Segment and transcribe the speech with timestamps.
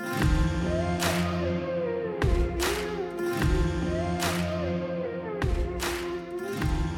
[0.00, 0.06] All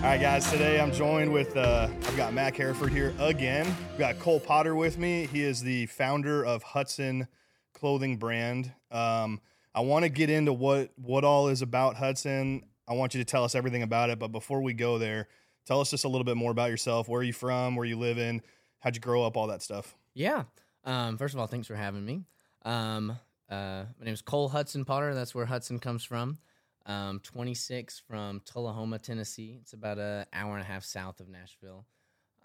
[0.09, 0.49] right, guys.
[0.49, 3.67] Today I'm joined with uh, I've got Mac Hereford here again.
[3.91, 5.27] We've got Cole Potter with me.
[5.27, 7.27] He is the founder of Hutson
[7.73, 8.71] Clothing Brand.
[8.93, 9.41] Um,
[9.75, 12.63] I want to get into what what all is about Hutson.
[12.87, 14.21] I want you to tell us everything about it.
[14.21, 15.27] But before we go there,
[15.67, 17.09] tell us just a little bit more about yourself.
[17.09, 17.75] Where are you from?
[17.75, 18.43] Where you live in?
[18.79, 19.37] How'd you grow up?
[19.37, 19.97] All that stuff.
[20.15, 20.45] Yeah.
[20.85, 22.23] Um, first of all, thanks for having me.
[22.65, 23.19] Um,
[23.51, 25.15] uh, my name is Cole Hutson Potter.
[25.15, 26.39] That's where Hutson comes from.
[26.87, 29.59] Um, 26 from Tullahoma, Tennessee.
[29.61, 31.87] It's about an hour and a half south of Nashville.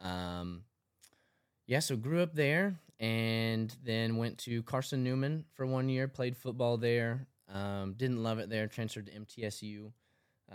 [0.02, 0.64] Um,
[1.66, 6.38] yeah, so grew up there and then went to Carson Newman for one year, played
[6.38, 7.28] football there.
[7.52, 9.92] Um, didn't love it there, transferred to MTSU,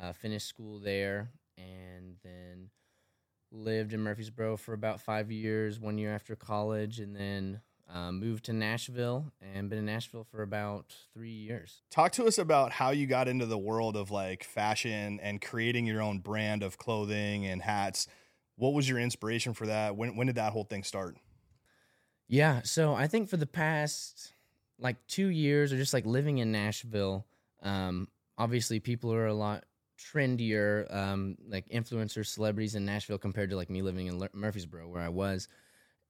[0.00, 2.70] uh, finished school there, and then
[3.50, 7.60] lived in Murfreesboro for about five years, one year after college, and then
[7.92, 11.83] um, moved to Nashville and been in Nashville for about three years.
[11.91, 15.86] Talk to us about how you got into the world of like fashion and creating
[15.86, 18.06] your own brand of clothing and hats.
[18.56, 19.97] What was your inspiration for that?
[19.97, 21.16] When when did that whole thing start?
[22.28, 24.33] Yeah, so I think for the past
[24.78, 27.27] like two years or just like living in Nashville,
[27.62, 29.64] um, obviously people are a lot
[29.98, 35.03] trendier, um, like influencers, celebrities in Nashville compared to like me living in Murfreesboro where
[35.03, 35.48] I was.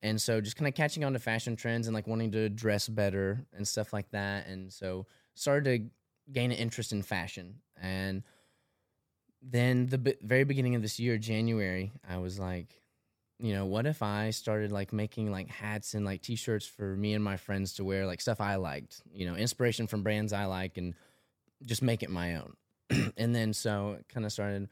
[0.03, 2.89] And so just kind of catching on to fashion trends and like wanting to dress
[2.89, 4.49] better and stuff like that.
[4.49, 7.61] And so started to gain an interest in fashion.
[7.81, 8.25] And
[9.41, 12.83] then the b- very beginning of this year, January, I was like,
[13.39, 17.15] you know, what if I started like making like hats and like t-shirts for me
[17.15, 20.47] and my friends to wear, like stuff I liked, you know, inspiration from brands I
[20.47, 20.95] like and
[21.65, 22.55] just make it my own.
[23.17, 24.69] and then so kind of started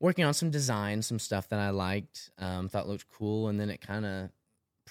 [0.00, 3.70] working on some designs, some stuff that I liked, um, thought looked cool, and then
[3.70, 4.30] it kind of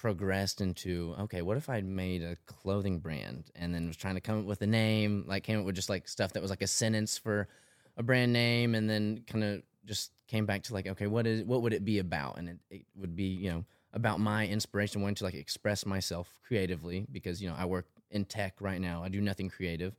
[0.04, 4.20] progressed into okay, what if I made a clothing brand and then was trying to
[4.20, 6.60] come up with a name, like came up with just like stuff that was like
[6.60, 7.48] a sentence for
[7.96, 11.42] a brand name, and then kind of just came back to like okay, what is
[11.44, 12.36] what would it be about?
[12.36, 13.64] And it, it would be you know
[13.94, 18.26] about my inspiration, wanting to like express myself creatively because you know I work in
[18.26, 19.94] tech right now, I do nothing creative,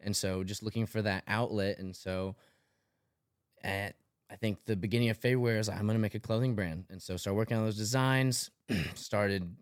[0.00, 2.34] and so just looking for that outlet, and so
[3.62, 3.94] at
[4.34, 6.56] I think the beginning of February, I was like, I'm going to make a clothing
[6.56, 6.86] brand.
[6.90, 8.50] And so started working on those designs,
[8.94, 9.54] started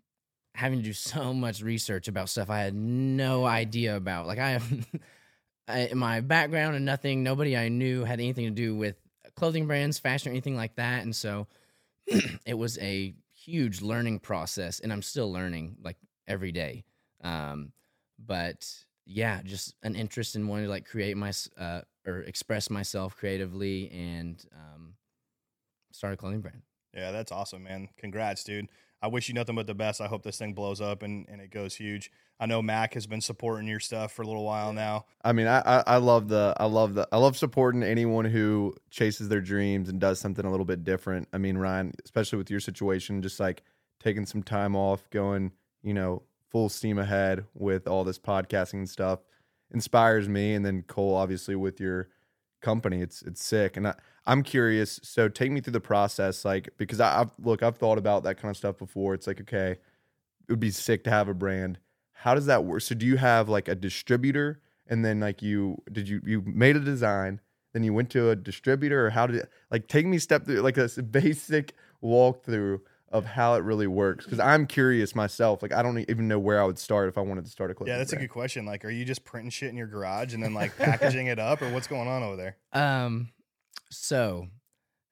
[0.55, 4.25] having to do so much research about stuff I had no idea about.
[4.25, 8.95] Like I have my background and nothing, nobody I knew had anything to do with
[9.35, 11.03] clothing brands, fashion, or anything like that.
[11.03, 11.45] And so
[12.45, 15.97] it was a huge learning process and I'm still learning like
[16.27, 16.83] every day.
[17.23, 17.73] Um,
[18.17, 18.67] but
[19.05, 23.89] yeah, just an interest in wanting to like create my, uh, or express myself creatively
[23.91, 24.93] and um,
[25.91, 26.61] start a clothing brand.
[26.93, 27.89] Yeah, that's awesome, man.
[27.97, 28.67] Congrats, dude.
[29.01, 29.99] I wish you nothing but the best.
[29.99, 32.09] I hope this thing blows up and, and it goes huge.
[32.39, 35.05] I know Mac has been supporting your stuff for a little while now.
[35.23, 38.75] I mean, I, I, I love the I love the I love supporting anyone who
[38.89, 41.27] chases their dreams and does something a little bit different.
[41.33, 43.63] I mean, Ryan, especially with your situation, just like
[43.99, 45.51] taking some time off, going,
[45.83, 49.19] you know, full steam ahead with all this podcasting and stuff
[49.73, 50.53] inspires me.
[50.53, 52.09] And then Cole, obviously, with your
[52.61, 53.77] company, it's it's sick.
[53.77, 53.95] And I,
[54.25, 54.99] I'm curious.
[55.03, 58.37] So take me through the process, like because I, I've look, I've thought about that
[58.37, 59.13] kind of stuff before.
[59.13, 59.79] It's like okay, it
[60.49, 61.79] would be sick to have a brand.
[62.13, 62.81] How does that work?
[62.81, 66.75] So do you have like a distributor, and then like you did you you made
[66.75, 67.41] a design,
[67.73, 70.61] then you went to a distributor, or how did it, like take me step through
[70.61, 72.79] like a basic walkthrough
[73.13, 75.61] of how it really works because I'm curious myself.
[75.61, 77.75] Like I don't even know where I would start if I wanted to start a
[77.75, 77.91] clothing.
[77.93, 78.23] Yeah, that's brand.
[78.23, 78.65] a good question.
[78.65, 81.61] Like, are you just printing shit in your garage and then like packaging it up,
[81.61, 82.57] or what's going on over there?
[82.73, 83.29] Um,
[83.91, 84.47] so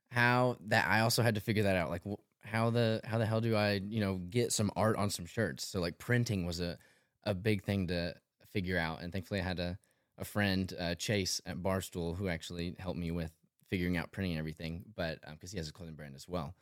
[0.10, 1.92] how that I also had to figure that out.
[1.92, 5.12] Like, wh- how the how the hell do I you know get some art on
[5.12, 5.68] some shirts?
[5.68, 6.80] So like printing was a
[7.24, 8.16] a big thing to
[8.52, 9.78] figure out, and thankfully I had a
[10.18, 13.32] a friend uh, Chase at Barstool who actually helped me with
[13.70, 14.86] figuring out printing and everything.
[14.96, 16.56] But because um, he has a clothing brand as well.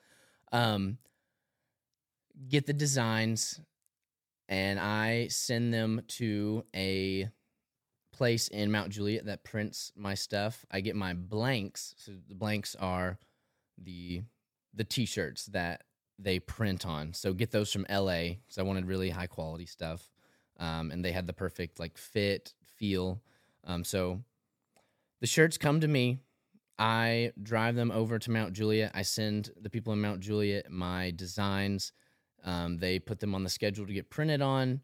[0.52, 0.98] Um,
[2.48, 3.60] get the designs
[4.48, 7.30] and I send them to a
[8.12, 10.66] place in Mount Juliet that prints my stuff.
[10.72, 11.94] I get my blanks.
[11.98, 13.18] So the blanks are
[13.78, 14.24] the
[14.74, 15.84] the t-shirts that
[16.18, 17.14] they print on.
[17.14, 20.12] So get those from LA because I wanted really high quality stuff.
[20.60, 23.22] Um, and they had the perfect like fit, feel.
[23.64, 24.20] Um, so
[25.22, 26.20] the shirts come to me.
[26.78, 28.92] I drive them over to Mount Juliet.
[28.94, 31.94] I send the people in Mount Juliet my designs
[32.44, 34.82] um, they put them on the schedule to get printed on.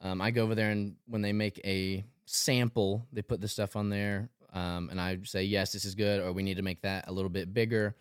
[0.00, 3.74] Um, I go over there and when they make a sample, they put the stuff
[3.76, 6.82] on there, um, and I say yes, this is good, or we need to make
[6.82, 7.96] that a little bit bigger.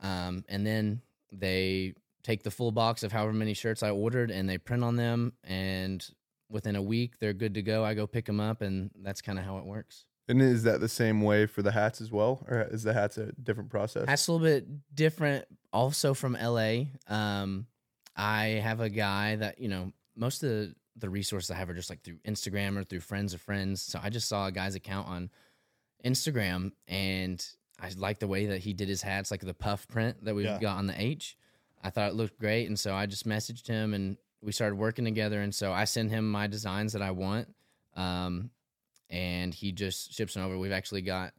[0.00, 1.00] Um, and then
[1.30, 4.96] they take the full box of however many shirts I ordered and they print on
[4.96, 5.32] them.
[5.44, 6.06] And
[6.48, 7.84] within a week they're good to go.
[7.84, 10.04] I go pick them up, and that's kind of how it works.
[10.28, 13.18] And is that the same way for the hats as well, or is the hats
[13.18, 14.06] a different process?
[14.06, 15.46] That's a little bit different.
[15.72, 17.66] Also from LA, um,
[18.16, 21.74] I have a guy that you know most of the, the resources I have are
[21.74, 23.80] just like through Instagram or through friends of friends.
[23.82, 25.30] So I just saw a guy's account on
[26.04, 27.44] Instagram, and
[27.80, 30.44] I like the way that he did his hats, like the puff print that we
[30.44, 30.58] Yeah.
[30.60, 31.36] got on the H.
[31.82, 35.04] I thought it looked great, and so I just messaged him, and we started working
[35.04, 35.40] together.
[35.40, 37.48] And so I send him my designs that I want,
[37.96, 38.50] um,
[39.10, 40.58] and he just ships them over.
[40.58, 41.32] We've actually got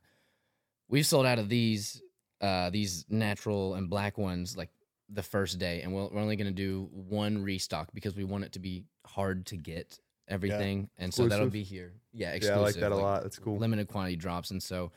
[0.89, 2.01] we've sold out of these
[2.41, 4.69] uh, these natural and black ones like
[5.13, 8.43] the first day, and we're, we're only going to do one restock because we want
[8.43, 11.93] it to be hard to get everything, and so that'll be here.
[12.13, 12.55] Yeah, exclusive.
[12.55, 13.23] yeah, I like that a lot.
[13.23, 13.57] That's cool.
[13.57, 14.91] Limited quantity drops, and so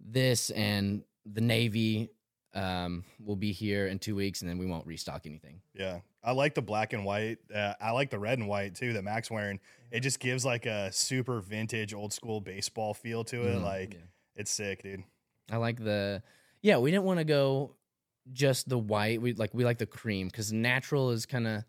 [0.00, 2.10] this and the navy
[2.54, 5.60] um, will be here in two weeks, and then we won't restock anything.
[5.74, 7.38] Yeah, I like the black and white.
[7.54, 9.60] Uh, I like the red and white too that Mac's wearing.
[9.90, 13.56] It just gives like a super vintage, old school baseball feel to it.
[13.58, 13.62] Mhm.
[13.62, 14.00] Like Yeah.
[14.36, 15.04] it's sick, dude.
[15.50, 16.22] I like the
[16.62, 16.78] yeah.
[16.78, 17.74] We didn't want to go
[18.32, 19.20] just the white.
[19.20, 21.64] We like we like the cream because natural is kind of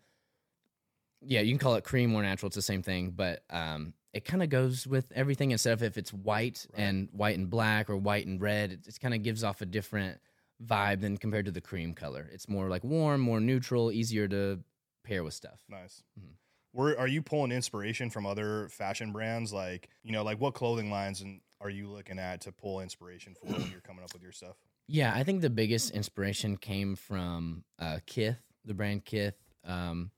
[1.22, 1.40] yeah.
[1.40, 2.48] You can call it cream or natural.
[2.48, 5.50] It's the same thing, but um, it kind of goes with everything.
[5.50, 6.82] Instead of if it's white Right.
[6.82, 9.66] and white and black or white and red, it, it kind of gives off a
[9.66, 10.18] different
[10.64, 12.28] vibe than compared to the cream color.
[12.32, 14.60] It's more like warm, more neutral, easier to
[15.04, 15.60] pair with stuff.
[15.68, 16.02] Nice.
[16.18, 16.32] Mm-hmm.
[16.72, 19.52] Were are you pulling inspiration from other fashion brands?
[19.52, 23.34] Like you know, like what clothing lines and are you looking at to pull inspiration
[23.34, 24.56] for when you're coming up with your stuff?
[24.88, 29.34] Yeah, I think the biggest inspiration came from uh, Kith, the brand Kith.
[29.64, 30.10] Um,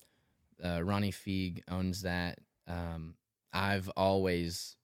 [0.63, 2.39] uh, Ronnie Fieg owns that.
[2.67, 3.15] Um,
[3.53, 4.77] I've always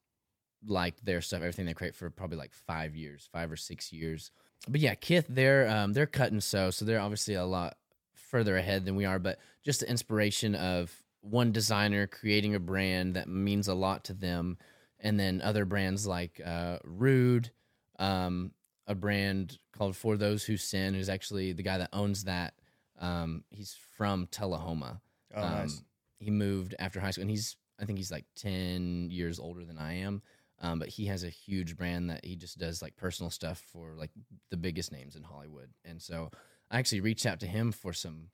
[0.65, 4.31] liked their stuff, everything they create for probably like five years, five or six years.
[4.67, 7.77] But yeah, Kith, they're um, they're cut and sew, so they're obviously a lot
[8.13, 9.19] further ahead than we are.
[9.19, 10.91] But just the inspiration of
[11.21, 14.57] one designer creating a brand that means a lot to them,
[14.99, 17.51] and then other brands like uh, Rhude,
[17.99, 18.51] um,
[18.87, 22.53] a brand called For Those Who Sin, who's actually the guy that owns that.
[22.99, 25.01] Um, he's from Tullahoma.
[25.35, 25.77] Oh, nice.
[25.79, 25.85] Um,
[26.19, 29.77] He moved after high school, and he's I think he's like ten years older than
[29.77, 30.21] I am.
[30.61, 33.93] Um, but he has a huge brand that he just does like personal stuff for
[33.97, 34.11] like
[34.49, 35.69] the biggest names in Hollywood.
[35.83, 36.31] And so
[36.71, 38.29] I actually reached out to him for some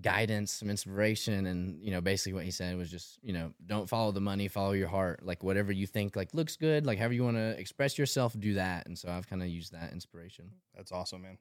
[0.00, 3.88] guidance, some inspiration, and you know, basically what he said was just, you know, don't
[3.88, 5.24] follow the money, follow your heart.
[5.24, 8.54] Like whatever you think like looks good, like however you want to express yourself, do
[8.54, 8.86] that.
[8.86, 10.50] And so I've kind of used that inspiration.
[10.76, 11.38] That's awesome, man.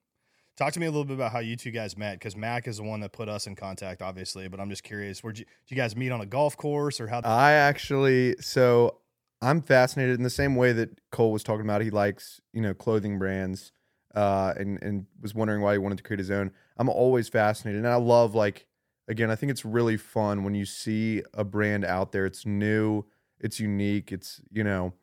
[0.57, 2.77] Talk to me a little bit about how you two guys met, because Mac is
[2.77, 4.47] the one that put us in contact, obviously.
[4.49, 7.07] But I'm just curious, where you, did you guys meet on a golf course or
[7.07, 7.21] how?
[7.23, 8.97] I actually, so
[9.41, 11.81] I'm fascinated in the same way that Cole was talking about.
[11.81, 13.71] He likes, you know, clothing brands,
[14.15, 16.51] uh, and and was wondering why he wanted to create his own.
[16.77, 18.67] I'm always fascinated, and I love like,
[19.07, 22.25] again, I think it's really fun when you see a brand out there.
[22.25, 23.05] It's new,
[23.39, 24.93] it's unique, it's you know,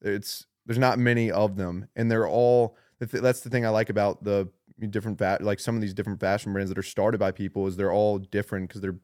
[0.00, 2.76] it's there's not many of them, and they're all.
[2.98, 4.48] That's the thing I like about the
[4.90, 7.76] different fa- like some of these different fashion brands that are started by people is
[7.76, 8.98] they're all different because they're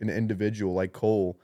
[0.00, 1.38] an individual like Cole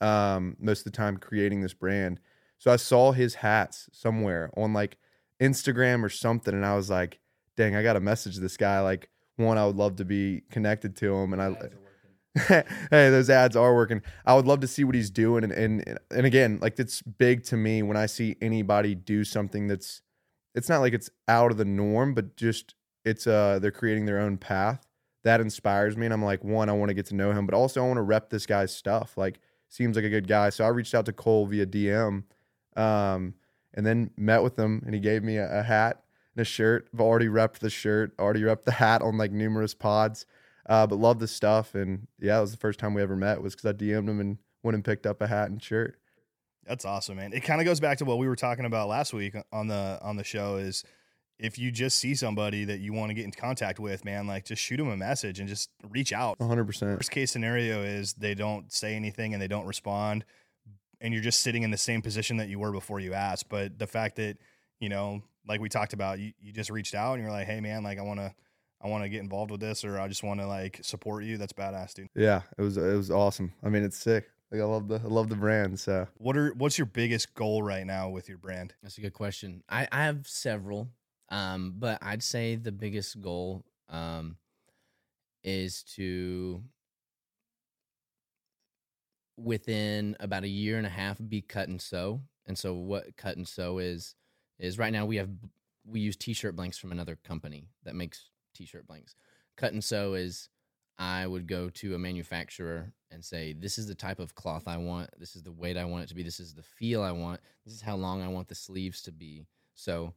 [0.00, 2.20] um, most of the time creating this brand.
[2.58, 4.98] So I saw his hats somewhere on like
[5.40, 7.18] Instagram or something, and I was like,
[7.56, 10.96] "Dang, I got to message this guy." Like, one, I would love to be connected
[10.96, 11.56] to him, and I,
[12.46, 14.02] hey, those ads are working.
[14.24, 17.44] I would love to see what he's doing, and and and again, like it's big
[17.44, 20.02] to me when I see anybody do something that's,
[20.54, 24.20] it's not like it's out of the norm, but just it's uh they're creating their
[24.20, 24.86] own path.
[25.24, 27.54] That inspires me, and I'm like, one, I want to get to know him, but
[27.54, 29.16] also I want to rep this guy's stuff.
[29.16, 30.50] Like, seems like a good guy.
[30.50, 32.24] So I reached out to Cole via DM,
[32.76, 33.34] um,
[33.74, 36.02] and then met with him, and he gave me a, a hat
[36.34, 36.88] and a shirt.
[36.92, 40.26] I've already repped the shirt, already repped the hat on like numerous pods,
[40.66, 41.74] uh, but love the stuff.
[41.74, 44.20] And yeah, it was the first time we ever met was because I DM'd him
[44.20, 45.98] and went and picked up a hat and shirt.
[46.66, 47.32] That's awesome, man.
[47.32, 49.98] It kind of goes back to what we were talking about last week on the
[50.02, 50.56] on the show.
[50.56, 50.84] Is
[51.40, 54.44] if you just see somebody that you want to get in contact with, man, like
[54.44, 56.38] just shoot them a message and just reach out.
[56.38, 56.82] 100%.
[56.82, 60.24] Worst case scenario is they don't say anything and they don't respond,
[61.00, 63.48] and you're just sitting in the same position that you were before you asked.
[63.48, 64.36] But the fact that
[64.80, 67.60] you know, like we talked about, you, you just reached out and you're like, hey,
[67.60, 68.34] man, like I want to,
[68.82, 71.36] I want to get involved with this, or I just want to like support you.
[71.36, 72.08] That's badass, dude.
[72.14, 73.52] Yeah, it was it was awesome.
[73.62, 74.26] I mean, it's sick.
[74.50, 75.78] Like I love the I love the brand.
[75.78, 78.74] So What are what's your biggest goal right now with your brand?
[78.82, 79.62] That's a good question.
[79.68, 80.88] I, I have several,
[81.28, 84.36] um, but I'd say the biggest goal um,
[85.44, 86.62] is to,
[89.42, 92.20] within about a year and a half, be cut and sew.
[92.46, 94.14] And so, what cut and sew is
[94.58, 95.30] is right now we have
[95.86, 99.14] we use t-shirt blanks from another company that makes t-shirt blanks.
[99.56, 100.48] Cut and sew is
[100.98, 104.76] I would go to a manufacturer and say, "This is the type of cloth I
[104.76, 105.10] want.
[105.18, 106.22] This is the weight I want it to be.
[106.22, 107.40] This is the feel I want.
[107.64, 110.14] This is how long I want the sleeves to be." So,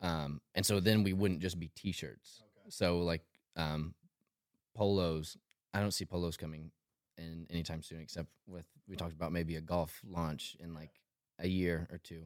[0.00, 2.42] um, and so then we wouldn't just be t-shirts.
[2.68, 3.22] So like
[3.56, 3.94] um,
[4.74, 5.36] polos,
[5.74, 6.70] I don't see polos coming
[7.18, 11.00] in anytime soon, except with we talked about maybe a golf launch in like
[11.38, 12.22] a year or two.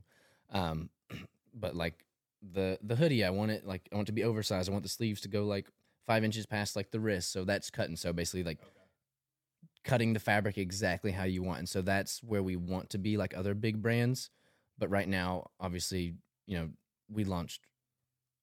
[0.51, 0.91] Um,
[1.55, 2.05] but like
[2.53, 4.69] the the hoodie, I want it like I want it to be oversized.
[4.69, 5.67] I want the sleeves to go like
[6.07, 7.33] five inches past like the wrist.
[7.33, 8.61] So that's cut and sew basically like
[9.87, 11.61] cutting the fabric exactly how you want.
[11.61, 14.31] And so that's where we want to be like other big brands.
[14.79, 16.15] But right now, obviously,
[16.47, 16.69] you know,
[17.09, 17.63] we launched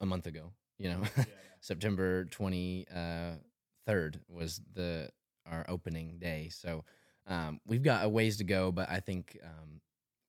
[0.01, 1.01] a month ago, you know,
[1.61, 5.09] September 23rd was the,
[5.49, 6.49] our opening day.
[6.51, 6.83] So,
[7.27, 9.81] um, we've got a ways to go, but I think, um,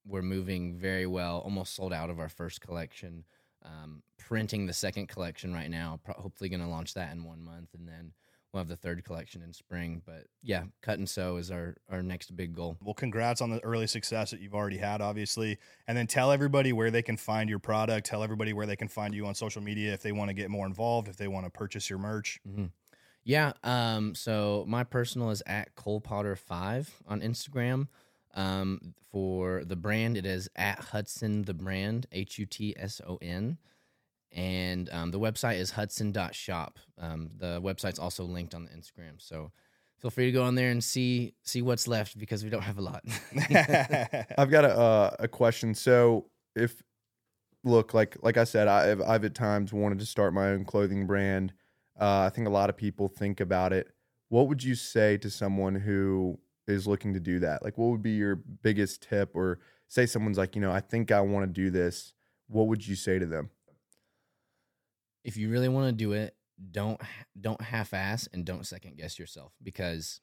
[0.06, 3.24] we're moving very well, almost sold out of our first collection.
[3.64, 5.98] Um, printing the second collection right now.
[6.04, 8.12] Pro- hopefully, going to launch that in one month, and then
[8.52, 10.02] we'll have the third collection in spring.
[10.04, 12.76] But yeah, cut and sew is our our next big goal.
[12.82, 15.58] Well, congrats on the early success that you've already had, obviously.
[15.88, 18.06] And then tell everybody where they can find your product.
[18.06, 20.50] Tell everybody where they can find you on social media if they want to get
[20.50, 22.40] more involved, if they want to purchase your merch.
[22.46, 22.66] Mm-hmm.
[23.24, 23.52] Yeah.
[23.62, 24.14] Um.
[24.14, 27.88] So my personal is at Cole Potter Five on Instagram.
[28.34, 33.18] Um, for the brand, it is at Hutson the brand, H U T S O
[33.22, 33.58] N.
[34.32, 36.80] And um, the website is hutson.shop.
[36.98, 39.18] Um, the website's also linked on the Instagram.
[39.18, 39.52] So
[40.00, 42.78] feel free to go on there and see see what's left because we don't have
[42.78, 43.04] a lot.
[44.36, 45.74] I've got a uh, a question.
[45.74, 46.26] So
[46.56, 46.82] if
[47.62, 51.06] look like like I said, I've I've at times wanted to start my own clothing
[51.06, 51.52] brand.
[51.98, 53.88] Uh, I think a lot of people think about it.
[54.28, 57.62] What would you say to someone who is looking to do that?
[57.62, 59.30] Like, what would be your biggest tip?
[59.34, 62.14] Or say someone's like, you know, I think I want to do this.
[62.48, 63.50] What would you say to them?
[65.24, 66.36] if you really want to do it,
[66.70, 67.00] don't
[67.40, 70.20] don't half-ass and don't second guess yourself because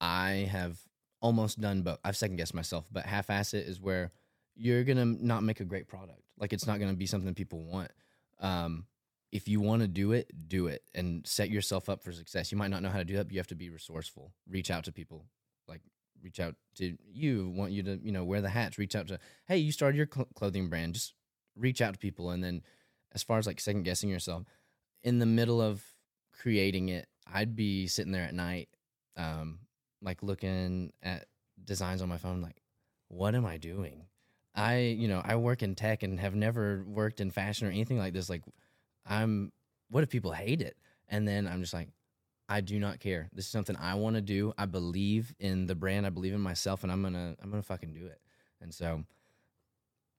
[0.00, 0.78] I have
[1.20, 1.98] almost done both.
[2.04, 4.12] I've second guessed myself, but half-ass it is where
[4.54, 6.22] you're gonna not make a great product.
[6.38, 7.90] Like it's not gonna be something people want.
[8.40, 8.86] Um,
[9.36, 12.50] if you want to do it, do it and set yourself up for success.
[12.50, 14.32] You might not know how to do that, but you have to be resourceful.
[14.48, 15.26] Reach out to people,
[15.68, 15.82] like
[16.22, 17.52] reach out to you.
[17.54, 18.78] Want you to you know wear the hats.
[18.78, 20.94] Reach out to hey, you started your cl- clothing brand.
[20.94, 21.12] Just
[21.54, 22.62] reach out to people, and then
[23.12, 24.44] as far as like second guessing yourself,
[25.04, 25.84] in the middle of
[26.32, 28.70] creating it, I'd be sitting there at night,
[29.18, 29.58] um,
[30.00, 31.26] like looking at
[31.62, 32.62] designs on my phone, like,
[33.08, 34.06] what am I doing?
[34.54, 37.98] I, you know, I work in tech and have never worked in fashion or anything
[37.98, 38.30] like this.
[38.30, 38.42] Like,
[39.08, 39.52] I'm,
[39.90, 40.76] what if people hate it?
[41.08, 41.88] And then I'm just like,
[42.48, 43.28] I do not care.
[43.32, 44.52] This is something I want to do.
[44.56, 46.06] I believe in the brand.
[46.06, 48.20] I believe in myself, and I'm gonna, I'm gonna fucking do it.
[48.60, 49.02] And so,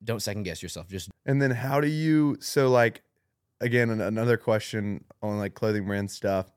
[0.04, 0.88] don't second guess yourself.
[0.88, 3.02] Just And then how do you so like
[3.62, 6.52] again an- another question on like clothing brand stuff.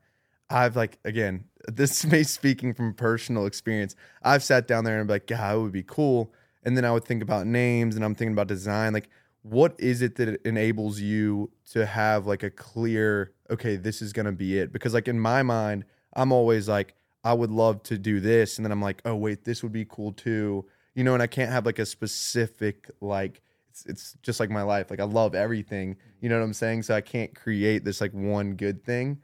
[0.49, 3.95] I've like again, this is me speaking from personal experience.
[4.21, 6.33] I've sat down there and be like, God, it would be cool.
[6.63, 8.93] And then I would think about names and I'm thinking about design.
[8.93, 9.09] Like,
[9.43, 14.31] what is it that enables you to have like a clear, okay, this is gonna
[14.31, 14.71] be it?
[14.71, 18.65] Because like in my mind, I'm always like, I would love to do this, and
[18.65, 20.65] then I'm like, oh wait, this would be cool too.
[20.95, 24.63] You know, and I can't have like a specific like it's, it's just like my
[24.63, 24.89] life.
[24.89, 25.97] Like I love everything.
[26.19, 26.83] You know what I'm saying?
[26.83, 29.19] So I can't create this like one good thing.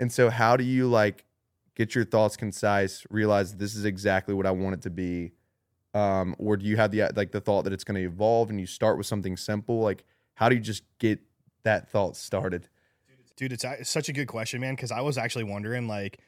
[0.00, 1.24] And so how do you like
[1.74, 5.32] get your thoughts concise, realize this is exactly what I want it to be?
[5.94, 8.60] Um, or do you have the like the thought that it's going to evolve and
[8.60, 9.80] you start with something simple?
[9.80, 10.04] Like
[10.38, 11.18] how do you just get
[11.64, 12.68] that thought started?
[13.36, 16.20] Dude, it's, it's such a good question, man, because I was actually wondering, like,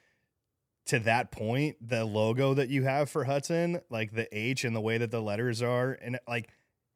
[0.86, 4.80] to that point, the logo that you have for Hutson, like the H and the
[4.80, 6.48] way that the letters are, and like,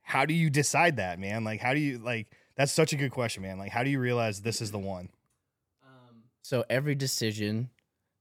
[0.03, 1.45] how do you decide that, man?
[1.45, 3.59] Like, how do you, like, that's such a good question, man.
[3.59, 5.09] Like, how do you realize this is the one?
[5.85, 7.71] Um, So every decision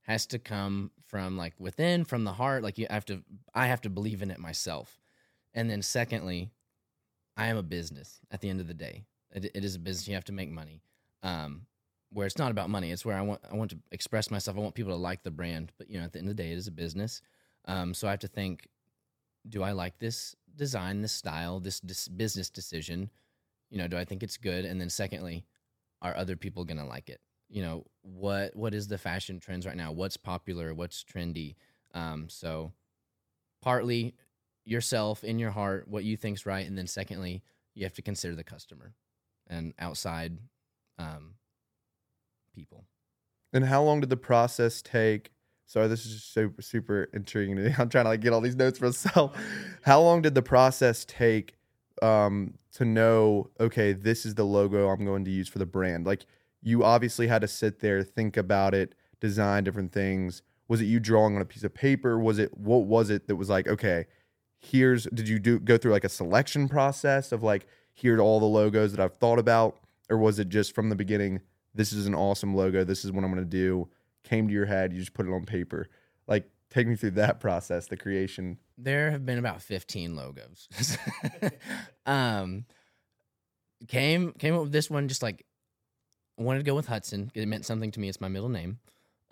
[0.01, 2.63] has to come from like within, from the heart.
[2.63, 3.21] Like you have to,
[3.53, 4.99] I have to believe in it myself.
[5.53, 6.49] And then secondly,
[7.37, 9.05] I am a business at the end of the day.
[9.31, 10.07] It, it is a business.
[10.07, 10.81] You have to make money.
[11.21, 11.67] Um,
[12.11, 12.91] where it's not about money.
[12.91, 14.57] It's where I want, I want to express myself.
[14.57, 15.71] I want people to like the brand.
[15.77, 17.21] But you know, at the end of the day, it is a business.
[17.65, 18.67] Um, so I have to think,
[19.47, 23.11] do I like this design, this style, this, this business decision?
[23.69, 24.65] You know, do I think it's good?
[24.65, 25.45] And then secondly,
[26.01, 27.21] are other people going to like it?
[27.53, 31.55] You know what what is the fashion trends right now what's popular what's trendy
[31.93, 32.73] um, so
[33.61, 34.15] partly
[34.65, 37.43] yourself in your heart what you think's right and then secondly
[37.75, 38.93] you have to consider the customer
[39.47, 40.37] and outside
[40.97, 41.35] um,
[42.55, 42.85] people
[43.53, 45.31] And how long did the process take?
[45.65, 47.75] Sorry, this is just super super intriguing to me.
[47.79, 49.37] I'm trying to like get all these notes for myself.
[49.83, 51.55] How long did the process take
[52.01, 53.49] um, to know?
[53.59, 56.05] Okay, this is the logo I'm going to use for the brand.
[56.05, 56.25] Like
[56.63, 60.41] you obviously had to sit there, think about it, design different things.
[60.67, 62.17] was it you drawing on a piece of paper?
[62.17, 64.05] Was it what was it that was like, okay,
[64.59, 68.39] here's did you do go through like a selection process of like here are all
[68.39, 69.77] the logos that I've thought about?
[70.09, 71.41] Or was it just from the beginning,
[71.75, 73.89] this is an awesome logo, this is what I'm gonna do,
[74.23, 75.89] came to your head, you just put it on paper?
[76.27, 78.57] Like take me through that process, the creation.
[78.77, 80.67] There have been about 15 logos.
[82.05, 82.65] um,
[83.87, 85.45] came came up with this one just like
[86.41, 87.29] wanted to go with Hutson.
[87.33, 88.09] It meant something to me.
[88.09, 88.79] It's my middle name.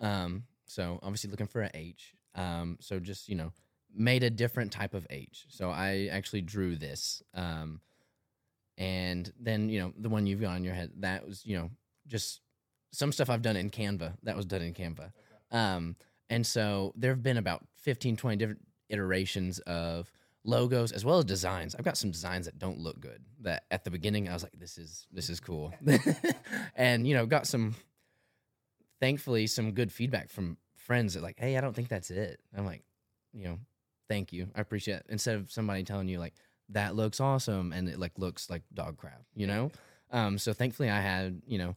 [0.00, 2.14] Um, so obviously looking for a H.
[2.34, 3.52] Um, so just you know
[3.94, 5.46] made a different type of H.
[5.48, 7.22] So I actually drew this.
[7.34, 7.80] Um,
[8.78, 11.70] and then you know the one you've got on your head that was you know
[12.06, 12.40] just
[12.92, 15.12] some stuff I've done in Canva that was done in Canva.
[15.50, 15.96] Um,
[16.30, 20.10] and so there have been about 15, 20 different iterations of
[20.44, 21.74] logos as well as designs.
[21.74, 23.22] I've got some designs that don't look good.
[23.40, 25.72] That at the beginning I was like, this is this is cool,
[26.76, 27.74] and you know got some,
[29.00, 32.40] thankfully some good feedback from friends that like, hey, I don't think that's it.
[32.56, 32.82] I'm like,
[33.32, 33.58] you know,
[34.08, 35.06] thank you, I appreciate it.
[35.08, 36.34] Instead of somebody telling you like
[36.70, 39.70] that looks awesome and it like looks like dog crap, you know.
[40.10, 41.76] Um, so thankfully I had you know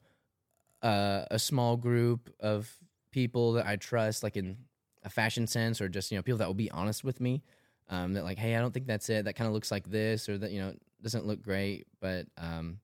[0.81, 2.73] uh, a small group of
[3.11, 4.57] people that I trust, like in
[5.03, 7.43] a fashion sense, or just you know people that will be honest with me
[7.89, 9.25] um, that like, hey, I don't think that's it.
[9.25, 11.87] That kind of looks like this, or that you know doesn't look great.
[11.99, 12.79] But um,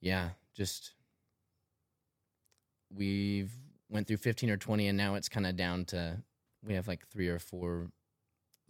[0.00, 0.94] yeah, just
[2.94, 3.52] we've
[3.90, 6.22] went through fifteen or twenty, and now it's kind of down to
[6.66, 7.90] we have like three or four,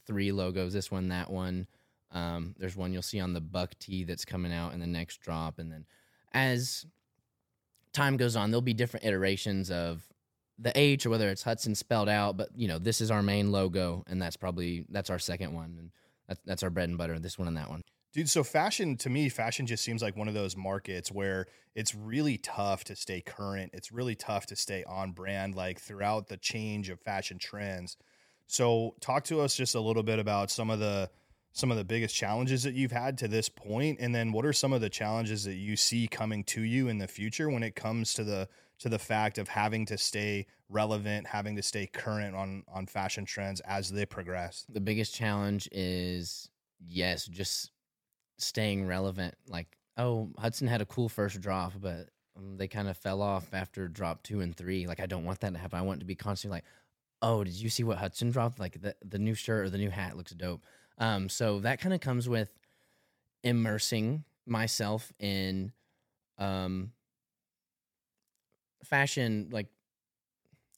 [0.07, 0.73] three logos.
[0.73, 1.66] This one, that one.
[2.11, 5.18] Um, there's one you'll see on the Buck tee that's coming out in the next
[5.18, 5.85] drop, and then
[6.33, 6.87] as
[7.92, 10.07] time goes on, there'll be different iterations of
[10.59, 13.53] the H or whether it's Hutson spelled out, but you know, this is our main
[13.53, 15.91] logo and that's probably that's our second one and
[16.27, 17.83] that's that's our bread and butter, this one and that one.
[18.12, 21.95] Dude, so fashion to me, fashion just seems like one of those markets where it's
[21.95, 23.71] really tough to stay current.
[23.75, 27.97] It's really tough to stay on brand like throughout the change of fashion trends.
[28.47, 31.11] So, talk to us just a little bit about some of the
[31.53, 34.53] some of the biggest challenges that you've had to this point and then what are
[34.53, 37.75] some of the challenges that you see coming to you in the future when it
[37.75, 42.35] comes to the to the fact of having to stay relevant, having to stay current
[42.35, 44.64] on on fashion trends as they progress.
[44.69, 46.49] The biggest challenge is
[46.87, 47.71] yes, just
[48.38, 49.35] staying relevant.
[49.49, 53.53] Like, oh, Hutson had a cool first drop, but um, they kind of fell off
[53.53, 54.87] after drop 2 and 3.
[54.87, 55.79] Like I don't want that to happen.
[55.79, 56.64] I want to be constantly like,
[57.23, 58.61] "Oh, did you see what Hutson dropped?
[58.61, 60.62] Like the the new shirt or the new hat looks dope."
[60.99, 62.51] Um so that kind of comes with
[63.43, 65.73] immersing myself in
[66.38, 66.93] um
[68.85, 69.69] fashion like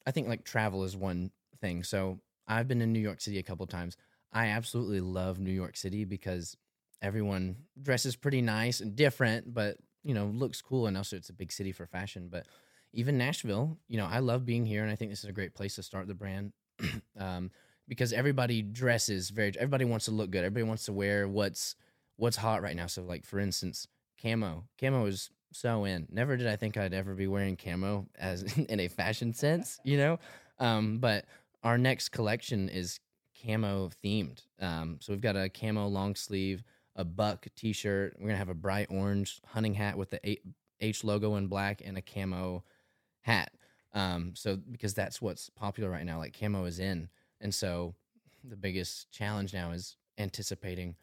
[0.05, 1.83] I think like travel is one thing.
[1.83, 3.97] So I've been in New York City a couple times.
[4.33, 6.57] I absolutely love New York City because
[7.01, 11.33] everyone dresses pretty nice and different, but you know, looks cool and also it's a
[11.33, 12.29] big city for fashion.
[12.31, 12.47] But
[12.93, 15.53] even Nashville, you know, I love being here and I think this is a great
[15.53, 16.53] place to start the brand.
[17.19, 17.51] um,
[17.87, 20.45] because everybody dresses very everybody wants to look good.
[20.45, 21.75] Everybody wants to wear what's
[22.15, 22.87] what's hot right now.
[22.87, 23.87] So like for instance,
[24.21, 24.65] camo.
[24.79, 26.07] Camo is so in.
[26.11, 29.97] Never did I think I'd ever be wearing camo as in a fashion sense, you
[29.97, 30.19] know.
[30.59, 31.25] Um, but
[31.63, 32.99] our next collection is
[33.45, 34.41] camo themed.
[34.59, 36.63] Um, so we've got a camo long sleeve,
[36.95, 38.15] a buck T-shirt.
[38.19, 40.39] We're gonna have a bright orange hunting hat with the
[40.79, 42.63] H logo in black and a camo
[43.21, 43.51] hat.
[43.93, 47.09] Um, so because that's what's popular right now, like camo is in,
[47.41, 47.95] and so
[48.43, 50.95] the biggest challenge now is anticipating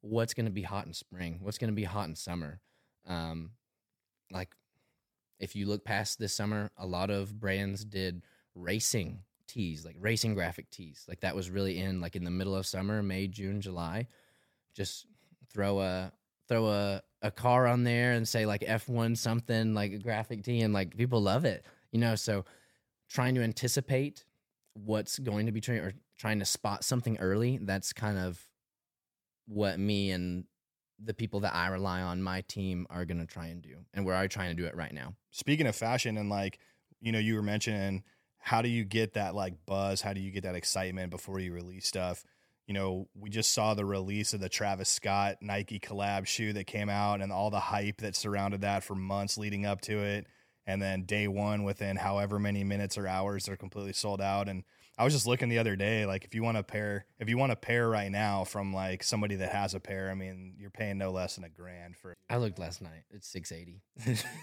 [0.00, 2.60] what's to be hot in spring, what's to be hot in summer.
[3.06, 3.50] Um,
[4.30, 4.54] like
[5.38, 8.22] if you look past this summer, a lot of brands did
[8.54, 11.04] racing tees, like racing graphic tees.
[11.08, 14.06] Like that was really in like in the middle of summer, May, June, July.
[14.74, 15.06] Just
[15.52, 16.12] throw a
[16.48, 20.60] throw a, a car on there and say like F1 something like a graphic tee
[20.60, 21.64] and like people love it.
[21.92, 22.44] You know, so
[23.08, 24.24] trying to anticipate
[24.74, 28.40] what's going to be trending or trying to spot something early, that's kind of
[29.46, 30.44] what me and
[31.02, 34.04] the people that I rely on, my team, are going to try and do, and
[34.04, 35.14] we're trying to do it right now.
[35.30, 36.58] Speaking of fashion, and like
[37.00, 38.02] you know, you were mentioning,
[38.38, 40.00] how do you get that like buzz?
[40.02, 42.24] How do you get that excitement before you release stuff?
[42.66, 46.66] You know, we just saw the release of the Travis Scott Nike collab shoe that
[46.66, 50.26] came out, and all the hype that surrounded that for months leading up to it,
[50.66, 54.64] and then day one, within however many minutes or hours, they're completely sold out, and
[55.00, 57.38] I was just looking the other day, like if you want a pair, if you
[57.38, 60.68] want a pair right now from like somebody that has a pair, I mean, you're
[60.68, 62.12] paying no less than a grand for.
[62.28, 63.80] I looked last night; it's six eighty.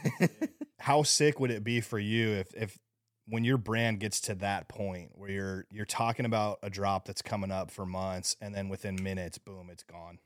[0.79, 2.79] How sick would it be for you if if
[3.27, 7.21] when your brand gets to that point where you're you're talking about a drop that's
[7.21, 10.17] coming up for months, and then within minutes, boom, it's gone.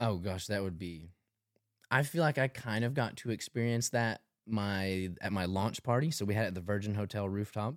[0.00, 1.10] Oh gosh, that would be.
[1.90, 6.10] I feel like I kind of got to experience that my at my launch party.
[6.10, 7.74] So we had it at the Virgin Hotel rooftop.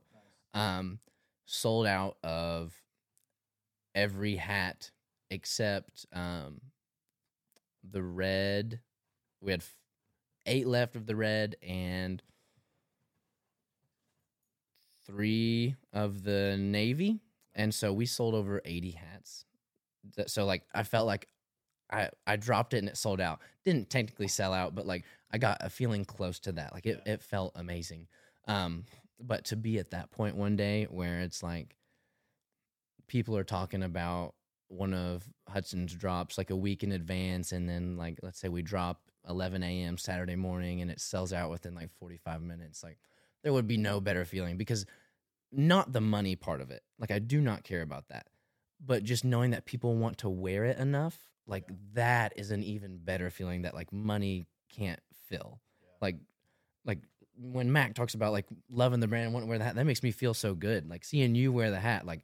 [0.54, 1.00] Um,
[1.48, 2.76] sold out of
[3.96, 4.92] every hat
[5.30, 6.62] except um,
[7.84, 8.80] the red.
[9.42, 9.78] We had f-
[10.46, 12.22] eight left of the red and
[15.06, 17.20] three of the navy,
[17.56, 19.46] and so we sold over eighty hats.
[20.28, 21.28] So like I felt like
[21.92, 23.42] I I dropped it and it sold out.
[23.66, 26.74] Didn't technically sell out, but like I got a feeling close to that.
[26.74, 28.08] Like it, it felt amazing.
[28.48, 28.86] Um,
[29.20, 31.76] but to be at that point one day where it's like
[33.08, 34.34] people are talking about
[34.70, 38.62] one of Hutson's drops like a week in advance, and then like let's say we
[38.62, 39.98] drop 11 a.m.
[39.98, 42.84] Saturday morning and it sells out within like 45 minutes.
[42.84, 42.98] Like
[43.44, 44.86] there would be no better feeling because
[45.52, 46.84] not the money part of it.
[47.00, 48.28] Like I do not care about that,
[48.86, 52.98] but just knowing that people want to wear it enough, like that is an even
[52.98, 55.62] better feeling that like money can't fill.
[56.02, 56.18] Like,
[56.86, 57.00] like
[57.40, 60.04] when Mac talks about like loving the brand, wanting to wear the hat, that makes
[60.04, 60.90] me feel so good.
[60.90, 62.22] Like seeing you wear the hat, like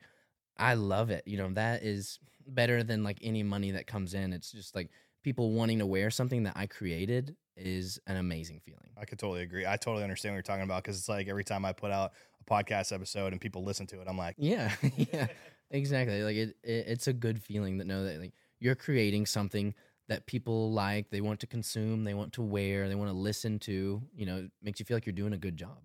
[0.58, 1.23] I love it.
[1.28, 4.34] You know, that is better than like any money that comes in.
[4.34, 4.89] It's just like
[5.23, 8.89] people wanting to wear something that I created is an amazing feeling.
[8.97, 9.65] I could totally agree.
[9.65, 12.13] I totally understand what you're talking about because it's like every time I put out
[12.41, 15.28] a podcast episode and people listen to it, I'm like, Yeah, yeah,
[15.71, 16.23] exactly.
[16.23, 19.73] Like it, it, it's a good feeling that know that like you're creating something
[20.10, 23.60] that people like, they want to consume, they want to wear, they want to listen
[23.60, 24.02] to.
[24.16, 25.78] You know, makes you feel like you're doing a good job.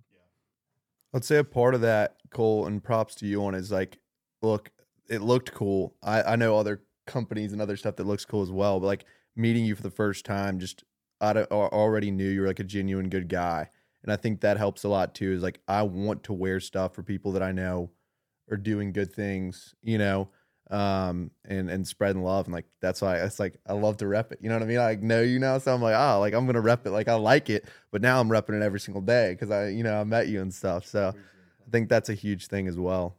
[1.15, 3.99] I'd say a part of that, Cole, and props to you on is like,
[4.43, 4.71] look,
[5.09, 5.95] it looked cool.
[6.03, 9.05] I, I know other companies and other stuff that looks cool as well, but like
[9.35, 10.85] meeting you for the first time, just
[11.21, 13.71] I already knew you were like a genuine good guy.
[14.03, 15.33] And I think that helps a lot too.
[15.33, 17.91] Is like, I want to wear stuff for people that I know
[18.51, 20.31] are doing good things, you know,
[20.71, 22.47] um, and, and spreading love.
[22.47, 24.39] And like, that's why it's like, I love to rep it.
[24.43, 24.79] You know what I mean?
[24.79, 25.59] I like, know you now.
[25.59, 26.91] So I'm like, oh, like I'm going to rep it.
[26.91, 29.37] Like I like it, but now I'm repping it every single day.
[29.39, 30.87] Cause I, you know, I met you and stuff.
[30.87, 33.17] So I think that's a huge thing as well.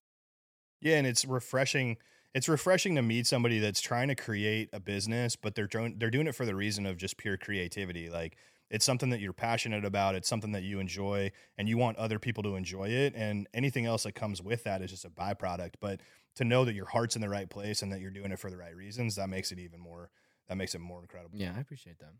[0.81, 1.97] Yeah, and it's refreshing.
[2.33, 6.11] It's refreshing to meet somebody that's trying to create a business, but they're doing they're
[6.11, 8.09] doing it for the reason of just pure creativity.
[8.09, 8.37] Like
[8.69, 10.15] it's something that you're passionate about.
[10.15, 13.13] It's something that you enjoy, and you want other people to enjoy it.
[13.15, 15.73] And anything else that comes with that is just a byproduct.
[15.81, 16.01] But
[16.39, 18.49] to know that your heart's in the right place and that you're doing it for
[18.49, 20.09] the right reasons, that makes it even more.
[20.47, 21.37] That makes it more incredible.
[21.37, 22.13] Yeah, I appreciate that.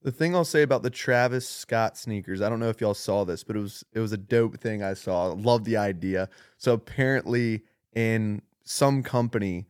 [0.00, 3.24] The thing I'll say about the Travis Scott sneakers, I don't know if y'all saw
[3.24, 5.26] this, but it was it was a dope thing I saw.
[5.26, 6.30] Love the idea.
[6.56, 7.62] So apparently
[7.92, 9.66] in some company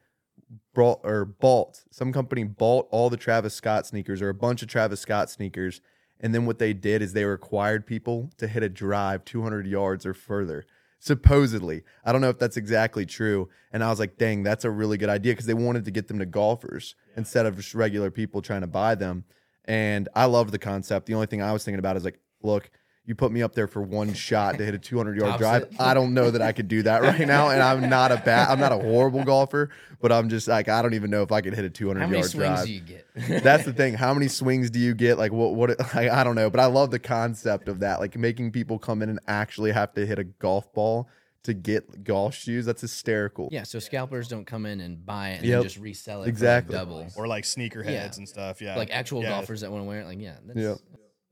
[0.72, 4.68] brought or bought some company bought all the Travis Scott sneakers or a bunch of
[4.68, 5.80] Travis Scott sneakers
[6.20, 10.06] and then what they did is they required people to hit a drive 200 yards
[10.06, 10.64] or further
[11.02, 11.82] supposedly.
[12.04, 13.48] I don't know if that's exactly true.
[13.72, 16.06] And i was like dang that's a really good idea because they wanted to get
[16.06, 19.24] them to golfers instead of just regular people trying to buy them.
[19.64, 21.06] And i love the concept.
[21.06, 22.70] The only thing i was thinking about is like look
[23.04, 25.72] you put me up there for one shot to hit a 200 yard drive it.
[25.80, 28.48] i don't know that i could do that right now and i'm not a bad
[28.48, 31.40] i'm not a horrible golfer but i'm just like i don't even know if i
[31.40, 33.06] could hit a 200 How many yard swings drive do you get?
[33.42, 33.92] that's the thing.
[33.94, 35.18] How many swings do you get?
[35.18, 35.54] Like what?
[35.54, 35.78] What?
[35.94, 38.00] Like, I don't know, but I love the concept of that.
[38.00, 41.10] Like making people come in and actually have to hit a golf ball
[41.42, 42.64] to get golf shoes.
[42.64, 43.50] That's hysterical.
[43.52, 45.54] yeah, so scalpers don't come in and buy it and Yep.
[45.58, 46.72] then just resell it Exactly.
[46.74, 47.06] for like double.
[47.16, 47.90] Or like sneaker Yeah.
[48.00, 48.62] heads and stuff.
[48.62, 49.28] Yeah, Like actual Yeah.
[49.30, 50.78] golfers that want to wear it, like yeah, that's, Yep.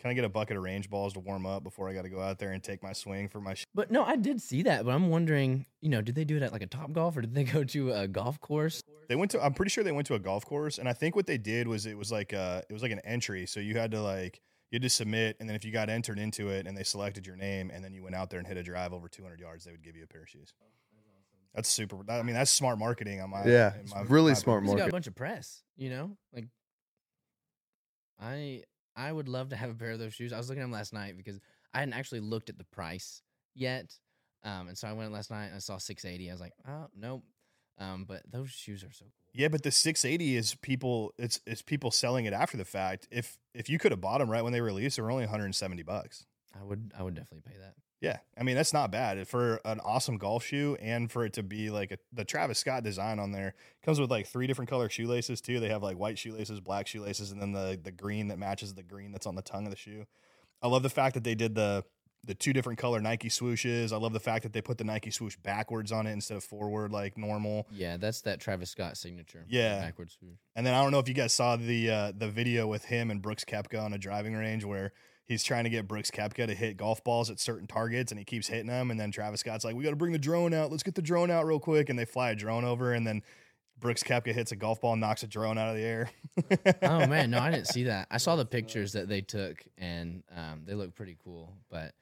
[0.01, 2.09] Can I get a bucket of range balls to warm up before I got to
[2.09, 3.53] go out there and take my swing for my?
[3.53, 4.87] Sh- But no, I did see that.
[4.87, 7.35] But I'm wondering, you know, did they do it at like a Topgolf or did
[7.35, 8.83] they go to a golf course?
[9.09, 9.45] They went to.
[9.45, 11.69] I'm pretty sure they went to a golf course, and I think what they did
[11.69, 13.45] was it was like uh it was like an entry.
[13.45, 16.19] So you had to like you had to submit, and then if you got entered
[16.19, 18.57] into it, and they selected your name, and then you went out there and hit
[18.57, 20.55] a drive over 200 yards, they would give you a pair of shoes.
[21.55, 21.97] That's super.
[22.09, 23.45] I mean, that's smart marketing on my.
[23.45, 26.17] Yeah, in it's my- really my smart He's got a bunch of press, you know?
[26.33, 26.47] Like
[28.21, 28.63] I
[28.97, 30.33] I would love to have a pair of those shoes.
[30.33, 31.41] I was looking at them last night because
[31.73, 33.23] I hadn't actually looked at the price
[33.55, 33.95] yet.
[34.43, 36.31] Um, and so I went last night and I saw 680.
[36.31, 37.23] I was like, oh nope.
[37.79, 39.13] Um, but those shoes are so cool.
[39.33, 41.15] Yeah, but the 680 is people.
[41.19, 43.09] It's it's people selling it after the fact.
[43.11, 45.83] If if you could have bought them right when they released, they were only 170
[45.83, 46.27] bucks.
[46.59, 47.75] I would I would definitely pay that.
[48.01, 51.43] Yeah, I mean that's not bad for an awesome golf shoe, and for it to
[51.43, 54.89] be like a, the Travis Scott design on there comes with like three different color
[54.89, 55.61] shoelaces too.
[55.61, 58.83] They have like white shoelaces, black shoelaces, and then the the green that matches the
[58.83, 60.07] green that's on the tongue of the shoe.
[60.63, 61.85] I love the fact that they did the
[62.25, 63.93] the two different color Nike swooshes.
[63.93, 66.45] I love the fact that they put the Nike swoosh backwards on it instead of
[66.45, 67.67] forward like normal.
[67.71, 69.45] Yeah, that's that Travis Scott signature.
[69.49, 69.81] Yeah.
[69.81, 70.39] Backwards swoosh.
[70.55, 73.11] And then I don't know if you guys saw the uh, the video with him
[73.11, 74.93] and Brooks Koepka on a driving range where
[75.31, 78.25] he's trying to get Brooks Koepka to hit golf balls at certain targets and he
[78.25, 78.91] keeps hitting them.
[78.91, 80.73] And then Travis Scott's like, "We got to bring the drone out.
[80.73, 83.23] Let's get the drone out real quick." And they fly a drone over, and then
[83.79, 86.11] Brooks Koepka hits a golf ball and knocks a drone out of the air.
[86.83, 88.09] oh man, no, I didn't see that.
[88.11, 91.55] I saw the pictures that they took, and um, they look pretty cool.
[91.71, 91.95] But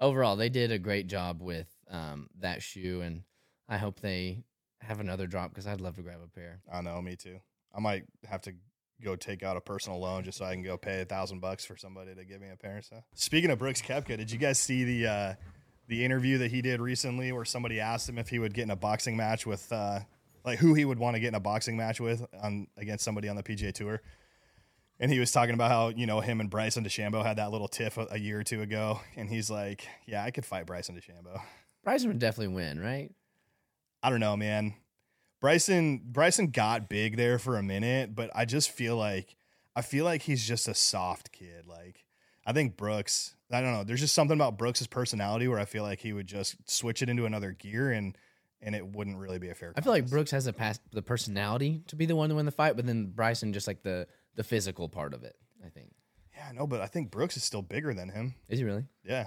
[0.00, 3.22] overall, they did a great job with um, that shoe, and
[3.68, 4.42] I hope they
[4.80, 6.60] have another drop because I'd love to grab a pair.
[6.70, 7.38] I know, me too.
[7.72, 8.54] I might have to
[9.02, 11.64] go take out a personal loan just so I can go pay a thousand bucks
[11.64, 12.80] for somebody to give me a pair.
[12.82, 15.34] So speaking of Brooks Koepka, did you guys see the uh,
[15.88, 18.70] the interview that he did recently where somebody asked him if he would get in
[18.70, 20.00] a boxing match with uh,
[20.44, 23.28] like who he would want to get in a boxing match with on against somebody
[23.28, 24.00] on the PGA Tour?
[25.00, 27.68] And he was talking about how you know him and Bryson DeChambeau had that little
[27.68, 30.94] tiff a, a year or two ago, and he's like, "Yeah, I could fight Bryson
[30.94, 31.40] DeChambeau."
[31.82, 33.10] Bryson would definitely win, right?
[34.02, 34.74] I don't know, man.
[35.42, 39.36] Bryson Bryson got big there for a minute, but I just feel like
[39.74, 41.66] I feel like he's just a soft kid.
[41.66, 42.04] Like
[42.46, 45.82] I think Brooks, I don't know, there's just something about Brooks's personality where I feel
[45.82, 48.16] like he would just switch it into another gear and
[48.60, 49.72] and it wouldn't really be a fair.
[49.76, 50.08] I feel like.
[50.08, 52.86] Brooks has the past the personality to be the one to win the fight, but
[52.86, 55.34] then Bryson just like the the physical part of it.
[55.66, 55.90] I think
[56.36, 58.36] Yeah, no, but I think Brooks is still bigger than him.
[58.48, 58.84] is he really?
[59.04, 59.26] Yeah.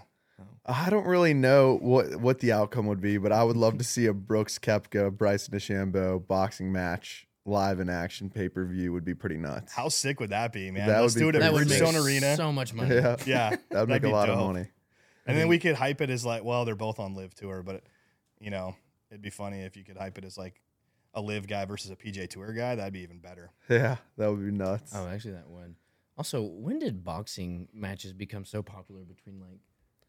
[0.65, 3.83] I don't really know what what the outcome would be, but I would love to
[3.83, 8.91] see a Brooks Koepka Bryson DeChambeau boxing match LIV in action pay per view.
[8.91, 9.73] Would be pretty nuts.
[9.73, 10.87] How sick would that be, man?
[10.87, 12.35] That Let's would do be it at That Bridgestone Arena.
[12.35, 12.95] so much money.
[12.95, 13.49] Yeah, yeah.
[13.69, 14.67] that would make a be lot of money.
[15.27, 17.83] And then we could hype it as like, well, they're both on LIV Tour, but
[18.39, 18.75] you know,
[19.09, 20.61] it'd be funny if you could hype it as like
[21.13, 22.75] a live guy versus a PGA Tour guy.
[22.75, 23.51] That'd be even better.
[23.69, 24.93] Yeah, that would be nuts.
[24.95, 25.75] Oh, actually, that one.
[26.17, 29.59] Also, when did boxing matches become so popular between like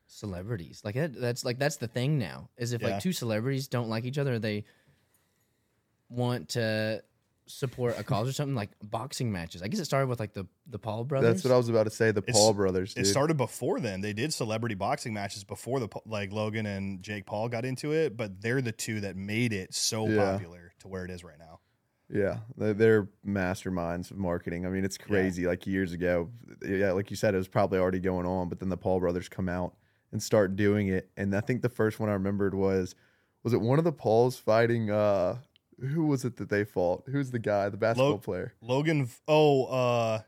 [0.07, 0.83] celebrities?
[0.85, 2.49] Like that, that's like that's the thing now.
[2.57, 2.89] Is if Yeah.
[2.91, 4.65] like two celebrities don't like each other, they
[6.09, 7.03] want to
[7.49, 9.63] support a cause or something like boxing matches.
[9.63, 11.29] I guess it started with like the the Paul brothers.
[11.35, 12.11] That's what I was about to say.
[12.11, 14.01] The It's- Paul brothers, It started before then.
[14.01, 18.17] They did celebrity boxing matches before the like Logan and Jake Paul got into it,
[18.17, 20.33] but they're the two that made it so Yeah.
[20.33, 21.61] popular to where it is right now.
[22.09, 24.65] Yeah, they're, they're masterminds of marketing.
[24.65, 25.45] I mean, it's crazy.
[25.47, 26.31] Like years ago,
[26.65, 29.29] yeah, like you said, it was probably already going on, but then the Paul brothers
[29.29, 29.75] come out
[30.17, 31.11] and start doing it.
[31.19, 32.95] And I think the first one I remembered was,
[33.43, 34.91] was it one of the Pauls fighting?
[34.91, 35.37] uh
[35.79, 37.05] Who was it that they fought?
[37.07, 38.55] Who's the guy, the basketball Lo- player?
[38.63, 40.21] Logan, oh, uh,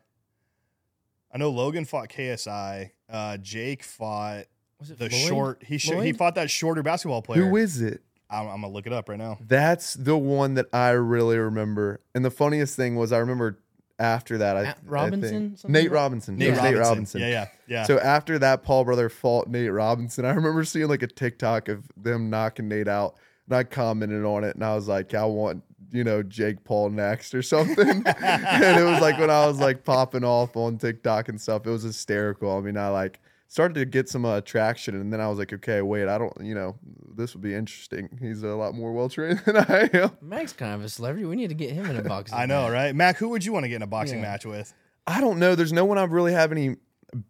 [1.32, 2.90] I know Logan fought KSI.
[3.08, 4.44] Uh, Jake fought
[4.78, 5.26] was it the Floyd?
[5.26, 5.62] short.
[5.64, 7.48] He sh- he fought that shorter basketball player.
[7.48, 8.02] Who is it?
[8.28, 9.38] I'm, I'm gonna look it up right now.
[9.40, 12.02] That's the one that I really remember.
[12.14, 13.58] And the funniest thing was, I remember
[13.98, 15.56] after that, I, I Robinson?
[15.56, 16.72] think- Nate Robinson, Nate Robinson.
[16.72, 17.20] Nate Robinson.
[17.20, 17.82] Yeah, yeah, yeah.
[17.84, 20.24] So after that, Paul brother fought Nate Robinson.
[20.24, 24.44] I remember seeing like a TikTok of them knocking Nate out, and I commented on
[24.44, 27.88] it, and I was like, I want you know Jake Paul next or something.
[28.06, 31.70] and it was like when I was like popping off on TikTok and stuff, it
[31.70, 32.56] was hysterical.
[32.56, 35.52] I mean, I like started to get some uh, traction, and then I was like,
[35.52, 36.76] okay, wait, I don't, you know,
[37.16, 38.08] this would be interesting.
[38.20, 40.10] He's a lot more well trained than I am.
[40.20, 41.24] Mac's kind of a celebrity.
[41.26, 42.36] We need to get him in a boxing.
[42.36, 42.42] Match.
[42.44, 42.72] I know, match.
[42.72, 42.94] right?
[42.94, 44.30] Mac, who would you want to get in a boxing Yeah.
[44.30, 44.72] match with?
[45.06, 45.54] I don't know.
[45.54, 46.76] There's no one I really have any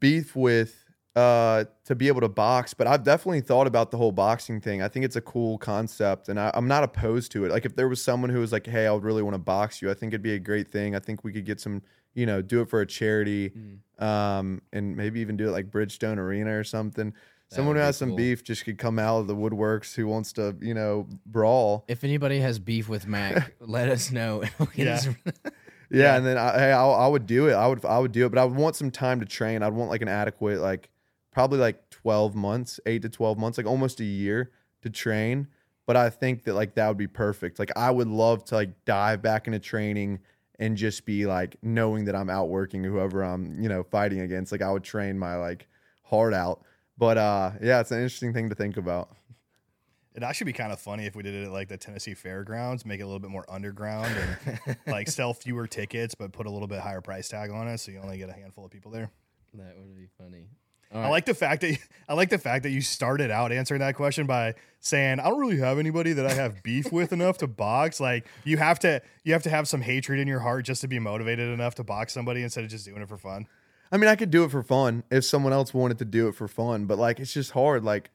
[0.01, 4.13] beef with uh, to be able to box, but I've definitely thought about the whole
[4.13, 4.83] boxing thing.
[4.83, 7.51] I think it's a cool concept, and I, I'm not opposed to it.
[7.51, 9.81] Like if there was someone who was like, "Hey, I would really want to box
[9.83, 10.95] you," I think it'd be a great thing.
[10.95, 11.83] I think we could get some,
[12.19, 14.03] you know, do it for a charity, Mm.
[14.05, 17.11] um, and maybe even do it like Bridgestone Arena or something.
[17.51, 18.17] That Someone who has some cool.
[18.19, 21.85] beef just could come out of the woodworks who wants to, you know, brawl.
[21.89, 24.43] If anybody has beef with Mac, let us know.
[24.75, 25.01] Yeah.
[25.91, 26.17] Yeah, Yeah.
[26.19, 27.55] and then I, hey, I, I would do it.
[27.55, 29.63] I would, I would do it, but I would want some time to train.
[29.63, 30.91] I'd want like an adequate, like
[31.33, 34.51] probably like twelve months, eight to twelve months, like almost a year
[34.83, 35.47] to train.
[35.87, 37.59] But I think that like that would be perfect.
[37.59, 40.19] Like I would love to like dive back into training
[40.59, 44.53] and just be like knowing that I'm outworking whoever I'm, you know, fighting against.
[44.53, 45.67] Like I would train my like
[46.03, 46.63] heart out.
[46.97, 49.11] But uh, yeah, it's an interesting thing to think about.
[50.15, 52.85] It'd actually be kind of funny if we did it at like the Tennessee Fairgrounds,
[52.85, 54.13] make it a little bit more underground
[54.45, 57.79] and like sell fewer tickets, but put a little bit higher price tag on it,
[57.79, 59.13] so you only get a handful of people there.
[59.55, 60.49] that would be funny.
[60.93, 63.95] I like the fact that I like the fact that you started out answering that
[63.95, 67.47] question by saying I don't really have anybody that I have beef with enough to
[67.47, 68.01] box.
[68.01, 70.89] Like you have to you have to have some hatred in your heart just to
[70.89, 73.47] be motivated enough to box somebody instead of just doing it for fun.
[73.93, 76.35] I mean, I could do it for fun if someone else wanted to do it
[76.35, 77.85] for fun, but like it's just hard.
[77.85, 78.11] Like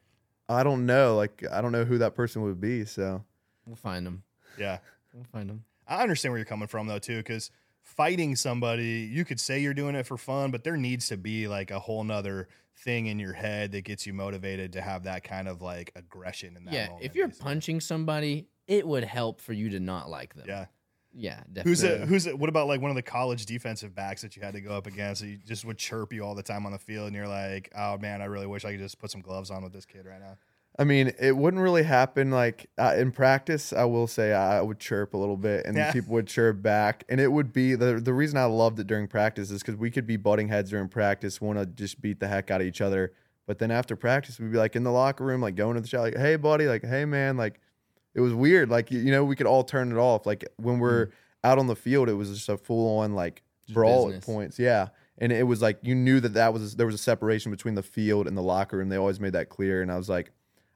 [0.50, 1.16] I don't know.
[1.16, 2.86] Like I don't know who that person would be.
[2.86, 3.24] So
[3.66, 4.24] We'll find them.
[4.58, 4.80] Yeah.
[5.14, 5.64] We'll find them.
[5.88, 9.74] I understand where you're coming from though too, because fighting somebody, you could say you're
[9.74, 13.20] doing it for fun, but there needs to be like a whole nother thing in
[13.20, 16.72] your head that gets you motivated to have that kind of like aggression in that
[16.74, 17.44] Yeah, moment, if you're basically.
[17.46, 20.46] punching somebody, it would help for you to not like them.
[20.48, 20.66] Yeah.
[21.14, 21.70] yeah, definitely.
[21.72, 22.02] Who's it?
[22.08, 22.40] Who's it?
[22.40, 24.88] What about like one of the college defensive backs that you had to go up
[24.88, 25.22] against?
[25.22, 27.70] That you just would chirp you all the time on the field, and you're like,
[27.76, 30.06] "Oh man, I really wish I could just put some gloves on with this kid
[30.06, 30.38] right now."
[30.80, 33.72] I mean, it wouldn't really happen like uh, in practice.
[33.74, 35.92] I will say I would chirp a little bit, and Yeah.
[35.92, 39.08] people would chirp back, and it would be the the reason I loved it during
[39.08, 42.28] practice is because we could be butting heads during practice, want to just beat the
[42.28, 43.14] heck out of each other,
[43.46, 45.88] but then after practice, we'd be like in the locker room, like going to the
[45.88, 47.60] shower, like, "Hey, buddy," like, "Hey, man," like,
[48.16, 48.70] It was weird.
[48.70, 50.26] Like you, you know, we could all turn it off.
[50.26, 51.10] Like when we're
[51.44, 54.24] out on the field, it was just a full on like Just brawl business.
[54.24, 54.60] at points.
[54.60, 54.88] Yeah,
[55.20, 57.84] and it was like you knew that that was there was a separation between the
[57.84, 58.90] field and the locker room.
[58.90, 60.32] They always made that clear, and I was like,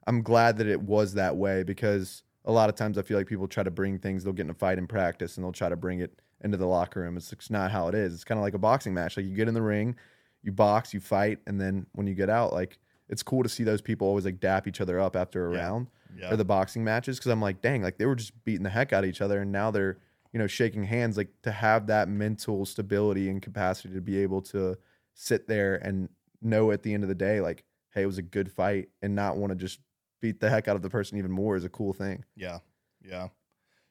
[0.08, 3.28] I'm glad that it was that way because a lot of times I feel like
[3.28, 4.24] people try to bring things.
[4.24, 6.66] They'll get in a fight in practice and they'll try to bring it into the
[6.66, 7.18] locker room.
[7.18, 8.14] It's just not how it is.
[8.14, 9.18] It's kind of like a boxing match.
[9.18, 9.96] Like you get in the ring,
[10.44, 13.64] you box, you fight, and then when you get out, like it's cool to see
[13.64, 15.60] those people always like dap each other up after a Yeah.
[15.62, 16.32] round Yeah.
[16.34, 18.94] or the boxing matches because I'm like, dang, like they were just beating the heck
[18.94, 19.98] out of each other, and now they're
[20.32, 21.18] you know shaking hands.
[21.18, 24.78] Like to have that mental stability and capacity to be able to
[25.16, 26.08] sit there and
[26.42, 29.16] know at the end of the day, like, hey, it was a good fight, and
[29.16, 29.80] not want to just
[30.22, 32.24] beat the heck out of the person even more is a cool thing.
[32.36, 32.60] Yeah.
[33.04, 33.30] Yeah.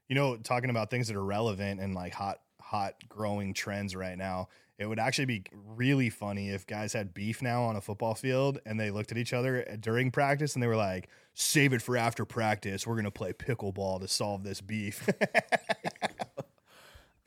[0.09, 4.17] You know, talking about things that are relevant and like hot, hot growing trends right
[4.17, 8.15] now, it would actually be really funny if guys had beef now on a football
[8.15, 11.83] field and they looked at each other during practice and they were like, save it
[11.83, 12.87] for after practice.
[12.87, 15.09] We're going to play pickleball to solve this beef.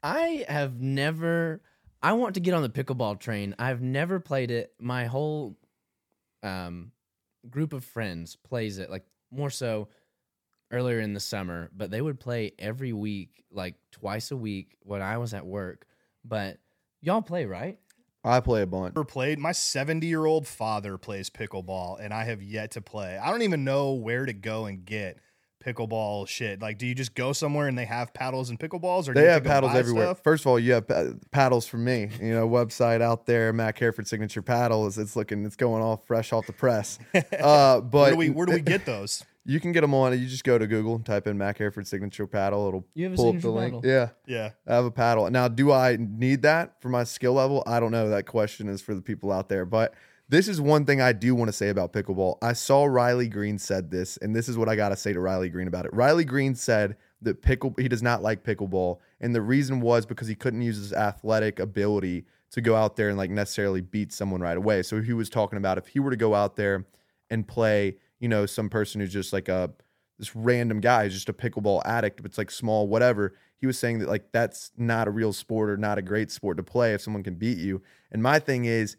[0.04, 1.62] I have never.
[2.02, 3.56] I want to get on the pickleball train.
[3.60, 4.74] I've never played it.
[4.80, 5.58] My whole
[6.44, 6.92] um,
[7.50, 9.90] group of friends plays it, like more so
[10.72, 11.70] earlier in the summer.
[11.76, 15.86] But they would play every week, like twice a week when I was at work.
[16.24, 16.58] But
[17.02, 17.78] y'all play right?
[18.24, 18.96] I play a bunch.
[18.96, 19.40] Never played.
[19.40, 23.18] My 70 year old father plays pickleball and I have yet to play.
[23.18, 25.20] I don't even know where to go and get
[25.66, 26.62] pickleball shit.
[26.62, 29.24] Like, do you just go somewhere and they have paddles and pickleballs or do They
[29.26, 30.06] you have go paddles everywhere.
[30.08, 30.24] stuff?
[30.24, 30.86] First of all, you have
[31.32, 32.10] paddles for me.
[32.22, 34.98] You know, website out there, Mac Hereford signature paddles.
[34.98, 37.00] It's looking, it's going all fresh off the press.
[37.40, 39.24] Uh, but where do we where do we get those?
[39.46, 40.12] You can get them on.
[40.20, 42.68] You just go to Google, type in Mac Hereford signature paddle.
[42.68, 43.74] It'll You have a pull up the link.
[43.74, 43.90] paddle?
[43.90, 44.50] Yeah, Yeah.
[44.68, 45.30] I have a paddle.
[45.32, 47.64] Now, do I need that for my skill level?
[47.66, 48.10] I don't know.
[48.10, 49.66] That question is for the people out there.
[49.66, 49.94] But
[50.30, 52.38] this is one thing I do want to say about pickleball.
[52.42, 55.20] I saw Riley Green said this, and this is what I got to say to
[55.20, 55.94] Riley Green about it.
[55.94, 60.28] Riley Green said that pickle he does not like pickleball, and the reason was because
[60.28, 64.40] he couldn't use his athletic ability to go out there and like necessarily beat someone
[64.40, 64.84] right away.
[64.84, 66.86] So he was talking about if he were to go out there
[67.32, 69.72] and play, you know, some person who's just like a
[70.20, 73.34] this random guy who's just a pickleball addict, but it's like small, whatever.
[73.58, 76.58] He was saying that like that's not a real sport or not a great sport
[76.58, 77.82] to play if someone can beat you.
[78.12, 78.96] And my thing is,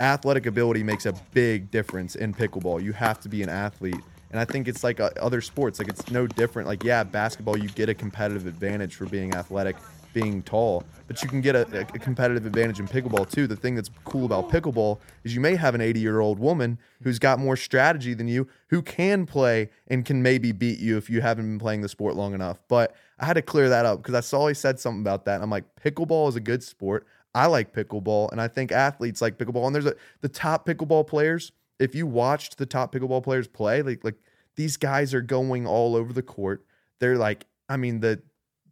[0.00, 2.82] athletic ability makes a big difference in pickleball.
[2.82, 4.00] You have to be an athlete.
[4.30, 6.68] And I think it's like uh, other sports, like it's no different.
[6.68, 9.76] Like, yeah, basketball, you get a competitive advantage for being athletic,
[10.12, 13.46] being tall, but you can get a, a competitive advantage in pickleball too.
[13.46, 16.78] The thing that's cool about pickleball is you may have an 80 year old woman
[17.02, 21.10] who's got more strategy than you, who can play and can maybe beat you if
[21.10, 22.60] you haven't been playing the sport long enough.
[22.68, 25.42] But I had to clear that up because I saw he said something about that.
[25.42, 27.06] I'm like, pickleball is a good sport.
[27.34, 29.66] I like pickleball, and I think athletes like pickleball.
[29.66, 31.52] And there's a the top pickleball players.
[31.78, 34.16] If you watched the top pickleball players play, like like
[34.56, 36.64] these guys are going all over the court.
[36.98, 38.22] They're like, I mean, the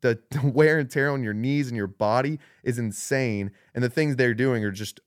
[0.00, 4.16] the wear and tear on your knees and your body is insane, and the things
[4.16, 5.00] they're doing are just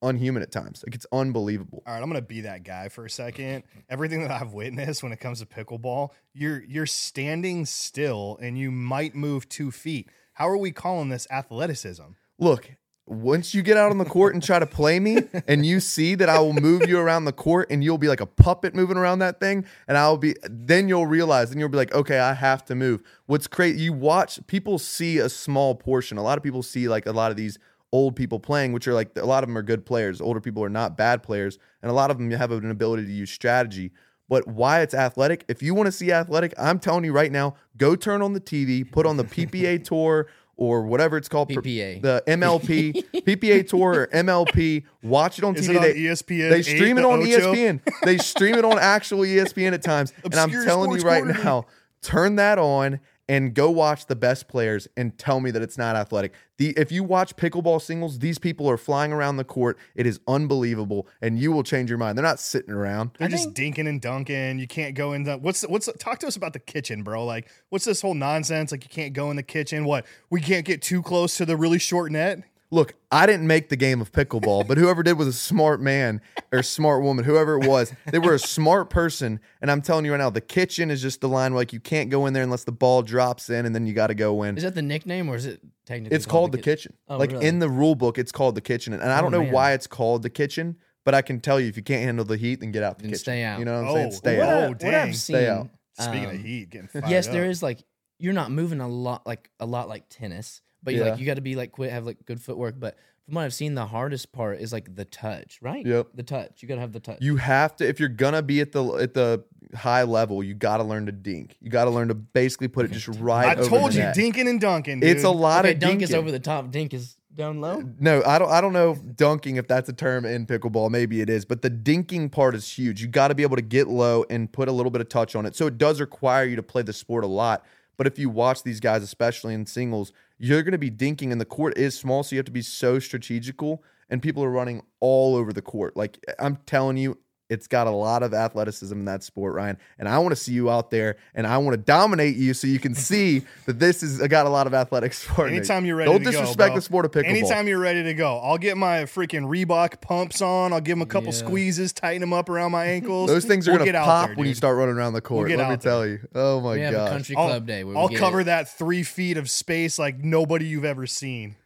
[0.00, 0.82] unhuman at times.
[0.86, 1.82] Like it's unbelievable.
[1.86, 3.64] All right, I'm gonna be that guy for a second.
[3.88, 8.70] Everything that I've witnessed when it comes to pickleball, you're you're standing still and you
[8.70, 10.08] might move two feet.
[10.34, 12.12] How are we calling this athleticism?
[12.38, 12.70] Look,
[13.08, 16.14] once you get out on the court and try to play me, and you see
[16.14, 18.96] that I will move you around the court, and you'll be like a puppet moving
[18.96, 22.34] around that thing, and I'll be, then you'll realize, then you'll be like, okay, I
[22.34, 23.02] have to move.
[23.26, 23.82] What's crazy?
[23.82, 26.18] You watch people see a small portion.
[26.18, 27.58] A lot of people see like a lot of these
[27.92, 30.20] old people playing, which are like a lot of them are good players.
[30.20, 33.12] Older people are not bad players, and a lot of them have an ability to
[33.12, 33.92] use strategy.
[34.28, 35.44] But why it's athletic?
[35.48, 38.40] If you want to see athletic, I'm telling you right now, go turn on the
[38.40, 42.02] TV, put on the PPA tour or whatever it's called, PPA.
[42.02, 42.92] the MLP,
[43.24, 44.84] PPA tour or MLP.
[45.02, 45.70] Watch it on Is TV.
[45.70, 46.50] it on They- ESPN?
[46.50, 47.54] they stream 8, it on Ocho?
[47.54, 47.80] ESPN.
[48.04, 50.12] They stream it on actual ESPN at times.
[50.24, 51.42] and I'm telling you right quarterly.
[51.44, 51.66] now,
[52.02, 55.96] turn that on and go watch the best players and tell me that it's not
[55.96, 56.32] athletic.
[56.56, 59.78] The if you watch pickleball singles, these people are flying around the court.
[59.94, 62.16] It is unbelievable, and you will change your mind.
[62.16, 63.10] They're not sitting around.
[63.18, 64.58] They're I just think- dinking and dunking.
[64.58, 67.24] You can't go in the what's what's talk to us about the kitchen, bro.
[67.24, 68.72] Like, what's this whole nonsense?
[68.72, 69.84] Like, you can't go in the kitchen.
[69.84, 70.06] What?
[70.30, 72.42] We can't get too close to the really short net.
[72.70, 76.20] Look, I didn't make the game of pickleball, but whoever did was a smart man
[76.52, 77.94] or smart woman, whoever it was.
[78.10, 81.22] They were a smart person, and I'm telling you right now, the kitchen is just
[81.22, 83.74] the line where like you can't go in there unless the ball drops in, and
[83.74, 84.58] then you got to go in.
[84.58, 86.14] Is that the nickname or is it technically?
[86.14, 86.92] It's called the kitchen.
[87.08, 87.46] Oh, like really?
[87.46, 89.52] in the rule book, it's called the kitchen, and I Oh, don't know man.
[89.52, 92.36] why it's called the kitchen, but I can tell you if you can't handle the
[92.36, 93.22] heat, then get out the Then kitchen.
[93.22, 93.60] stay out.
[93.60, 94.12] You know what I'm Oh, saying?
[94.12, 94.52] Stay What, out.
[94.52, 94.94] I, Oh, what dang.
[94.94, 95.36] I've seen.
[95.36, 95.68] Stay out.
[95.98, 97.50] Speaking of um, heat, getting fired yes, there up.
[97.50, 97.82] is like
[98.18, 101.10] you're not moving a lot, like a lot like tennis, but you Yeah.
[101.10, 102.78] like you got to be like quit have like good footwork.
[102.78, 105.84] But from what I've seen, the hardest part is like the touch, right?
[105.84, 106.08] Yep.
[106.14, 106.62] the touch.
[106.62, 107.18] You got to have the touch.
[107.20, 110.78] You have to if you're gonna be at the at the high level, you got
[110.78, 111.56] to learn to dink.
[111.60, 113.48] You got to learn to basically put it just right.
[113.56, 114.16] I over told the you, net.
[114.16, 115.00] dinking and dunking.
[115.02, 116.02] It's a lot Okay, of dunk dinking.
[116.04, 116.70] is over the top.
[116.70, 117.84] Dink is down low.
[118.00, 118.50] No, I don't.
[118.50, 120.90] I don't know if dunking if that's a term in pickleball.
[120.90, 123.00] Maybe it is, but the dinking part is huge.
[123.02, 125.36] You got to be able to get low and put a little bit of touch
[125.36, 125.54] on it.
[125.54, 127.64] So it does require you to play the sport a lot.
[127.96, 131.40] But if you watch these guys, especially in singles, you're going to be dinking, and
[131.40, 133.82] the court is small, so you have to be so strategical.
[134.10, 135.96] And people are running all over the court.
[135.96, 137.18] Like I'm telling you,
[137.48, 139.78] it's got a lot of athleticism in that sport, Ryan.
[139.98, 142.66] And I want to see you out there, and I want to dominate you, so
[142.66, 145.48] you can see that this is got a lot of athletic sport.
[145.48, 145.58] in it.
[145.58, 147.24] Anytime you're ready don't to go, disrespect the sport of pickleball.
[147.28, 150.72] Anytime you're ready to go, I'll get my freaking Reebok pumps on.
[150.72, 151.38] I'll give them a couple Yeah.
[151.38, 153.28] squeezes, tighten them up around my ankles.
[153.30, 155.48] Those things are We'll gonna pop there, when you start running around the court.
[155.48, 155.90] get Let me there.
[155.90, 156.20] tell you.
[156.34, 156.82] Oh my God.
[156.84, 157.10] have a gosh.
[157.10, 157.84] country I'll, club day.
[157.84, 161.56] Where I'll we get cover that three feet of space like nobody you've ever seen.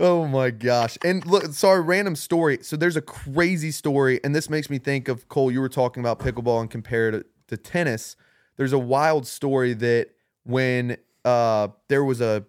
[0.00, 0.96] Oh my gosh.
[1.04, 2.58] And look, sorry, random story.
[2.62, 5.50] So there's a crazy story, and this makes me think of Cole.
[5.50, 8.16] You were talking about pickleball and compared it to tennis.
[8.56, 10.08] There's a wild story that
[10.44, 12.44] when uh, there was a,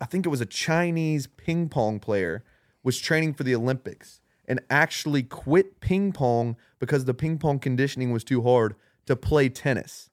[0.00, 2.44] I think it was a Chinese ping pong player
[2.82, 8.12] was training for the Olympics and actually quit ping pong because the ping pong conditioning
[8.12, 8.74] was too hard
[9.06, 10.10] to play tennis.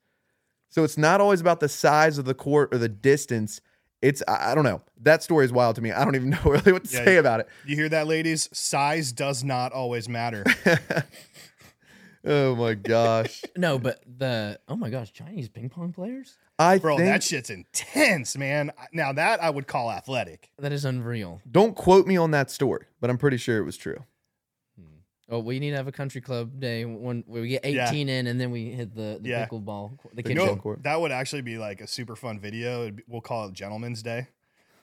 [0.69, 3.61] So it's not always about the size of the court or the distance.
[4.07, 4.81] It's I, I don't know.
[5.01, 5.91] That story is wild to me.
[5.91, 7.19] I don't even know really what to Yeah, say yeah.
[7.19, 7.47] about it.
[7.65, 8.49] You hear that, ladies?
[8.53, 10.43] Size does not always matter.
[12.27, 13.43] Oh my gosh.
[13.57, 16.37] No, but the oh my gosh, Chinese ping pong players?
[16.57, 18.71] I Bro, think that shit's intense, man.
[18.91, 20.49] Now that I would call athletic.
[20.57, 21.39] That is unreal.
[21.49, 24.03] don't quote me on that story, but I'm pretty sure it was true.
[25.27, 27.89] Oh, we need to have a country club day when we get Yeah.
[27.89, 29.47] 18 in and then we hit the, the Yeah.
[29.47, 30.35] pickleball, the You kitchen.
[30.45, 30.83] know- court.
[30.83, 32.83] that would actually be like a super fun video.
[32.83, 34.27] It'd be- We'll call it Gentleman's Day,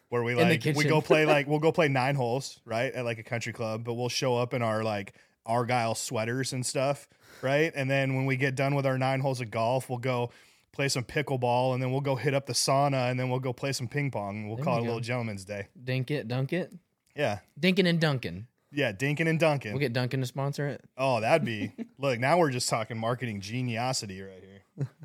[0.08, 0.88] where we the like we kitchen.
[0.88, 3.94] go play like we'll go play nine holes right at like a country club, but
[3.94, 5.14] we'll show up in our like
[5.46, 7.08] argyle sweaters and stuff,
[7.40, 7.72] right?
[7.76, 10.30] And then when we get done with our nine holes of golf, we'll go
[10.72, 13.52] play some pickleball, and then we'll go hit up the sauna, and then we'll go
[13.52, 14.38] play some ping pong.
[14.38, 14.92] And we'll There call it you a go.
[14.94, 15.66] little Gentleman's Day.
[15.84, 16.72] Dink it, dunk it.
[17.14, 18.46] Yeah, Dinkin' and Duncan.
[18.72, 19.72] Yeah, Dinkin and Duncan.
[19.72, 20.82] We'll get Duncan to sponsor it.
[20.96, 22.18] Oh, that'd be look.
[22.18, 24.88] Now we're just talking marketing geniosity right here.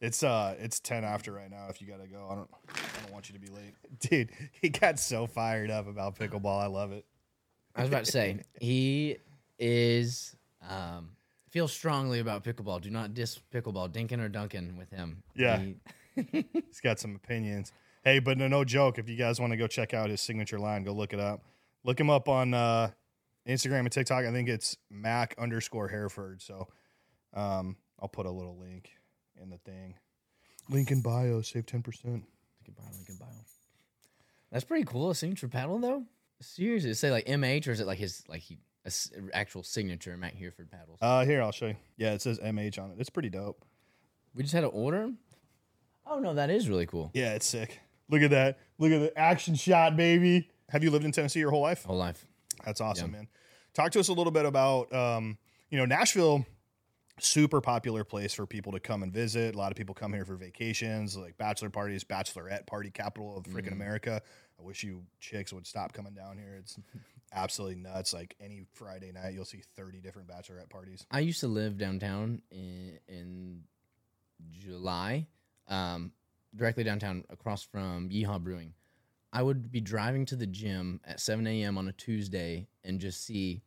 [0.00, 1.66] It's uh, it's ten after right now.
[1.68, 4.30] If you gotta go, I don't, I don't want you to be late, dude.
[4.52, 6.58] He got so fired up about pickleball.
[6.58, 7.04] I love it.
[7.76, 9.18] I was about to say he
[9.58, 10.34] is
[10.66, 11.10] um
[11.50, 12.80] feels strongly about pickleball.
[12.80, 15.22] Do not diss pickleball, Dinkin or Duncan with him.
[15.34, 15.58] Yeah.
[15.58, 15.74] He-
[16.16, 17.72] He's got some opinions.
[18.02, 18.98] Hey, but no, no joke.
[18.98, 21.42] If you guys want to go check out his signature line, go look it up.
[21.84, 22.90] Look him up on uh,
[23.48, 24.24] Instagram and TikTok.
[24.24, 26.42] I think it's Mac underscore Hereford.
[26.42, 26.68] So
[27.34, 28.90] um, I'll put a little link
[29.40, 29.94] in the thing.
[30.68, 31.40] Link in bio.
[31.42, 32.24] Save ten percent.
[32.66, 33.28] Lincoln Bio, Lincoln Bio.
[34.52, 35.10] That's pretty cool.
[35.10, 36.04] A signature paddle though.
[36.42, 40.16] Seriously, say like MH or is it like his like he a s- actual signature
[40.16, 40.98] Mac Hereford paddles?
[41.02, 41.76] Uh, here I'll show you.
[41.96, 42.96] Yeah, it says MH on it.
[42.98, 43.64] It's pretty dope.
[44.34, 45.18] we just had to order 'em?
[46.06, 47.10] Oh no, that is really cool.
[47.14, 47.78] Yeah, it's sick.
[48.08, 48.58] Look at that.
[48.78, 50.48] Look at the action shot, baby.
[50.70, 51.84] Have you lived in Tennessee your whole life?
[51.84, 52.24] Whole life.
[52.64, 53.28] That's awesome, man.
[53.74, 55.38] Talk to us a little bit about, um,
[55.70, 56.46] you know, Nashville.
[57.22, 59.54] Super popular place for people to come and visit.
[59.54, 63.44] A lot of people come here for vacations, like bachelor parties, bachelorette party capital of
[63.44, 64.22] freaking America.
[64.58, 66.54] I wish you chicks would stop coming down here.
[66.58, 66.78] It's
[67.34, 68.14] absolutely nuts.
[68.14, 71.04] Like any Friday night, you'll see thirty different bachelorette parties.
[71.10, 73.64] I used to live downtown in, in
[74.50, 75.26] July,
[75.68, 76.12] um,
[76.56, 78.72] directly downtown across from Yeehaw Brewing.
[79.32, 81.78] I would be driving to the gym at 7 a.m.
[81.78, 83.62] on a Tuesday and just see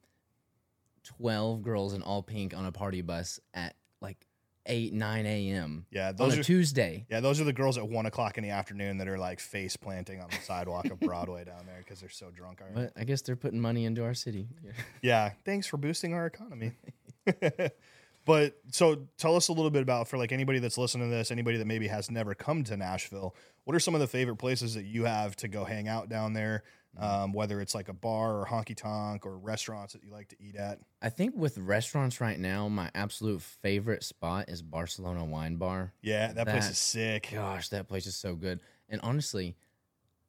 [1.04, 4.28] 12 girls in all pink on a party bus at like
[4.66, 5.86] 8, 9 a.m.
[5.92, 7.06] Yeah, on those a are Tuesday.
[7.10, 9.76] yeah, those are the girls at one o'clock in the afternoon that are like face
[9.76, 12.90] planting on the sidewalk of Broadway down there because they're so drunk already.
[12.94, 14.48] But I guess they're putting money into our city.
[15.02, 16.72] Yeah, thanks for boosting our economy.
[18.26, 21.32] but so tell us a little bit about for like anybody that's listening to this,
[21.32, 24.74] anybody that maybe has never come to Nashville, what are some of the favorite places
[24.76, 26.64] that you have to go hang out down there?
[26.96, 30.36] Um, whether it's like a bar or honky tonk or restaurants that you like to
[30.40, 30.78] eat at.
[31.02, 35.92] I think with restaurants right now, my absolute favorite spot is Barcelona Wine Bar.
[36.04, 37.30] Yeah, that, place is sick.
[37.34, 38.60] Gosh, that place is so good.
[38.90, 39.56] And honestly,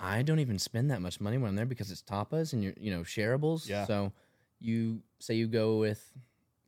[0.01, 2.75] I don't even spend that much money when I'm there because it's tapas and you're
[2.81, 3.69] you know shareables.
[3.69, 3.85] Yeah.
[3.85, 4.13] So
[4.59, 6.11] you say you go with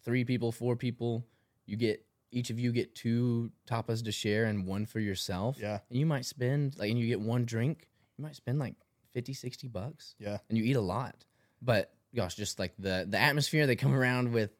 [0.06, 1.26] three people, four people,
[1.66, 2.02] you get
[2.32, 5.58] each of you get two tapas to share and one for yourself.
[5.60, 7.86] Yeah, And you might spend like and you get one drink,
[8.16, 8.74] you might spend like
[9.12, 10.14] 50, 60 bucks.
[10.18, 11.24] yeah, And you eat a lot.
[11.60, 14.50] But gosh, just like the the atmosphere they come around with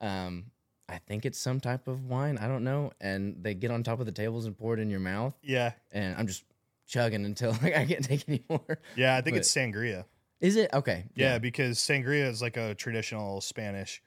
[0.00, 0.46] um
[0.88, 2.36] I think it's some type of wine.
[2.38, 2.92] I don't know.
[3.00, 5.72] And they get on top of the tables and pour it in your mouth yeah,
[5.92, 6.44] and I'm just
[6.86, 8.78] chugging until like I can't take anymore.
[8.96, 9.16] yeah.
[9.16, 10.04] I think But- it's sangria.
[10.40, 11.06] Is it okay?
[11.14, 14.02] Yeah, because sangria is like a traditional Spanish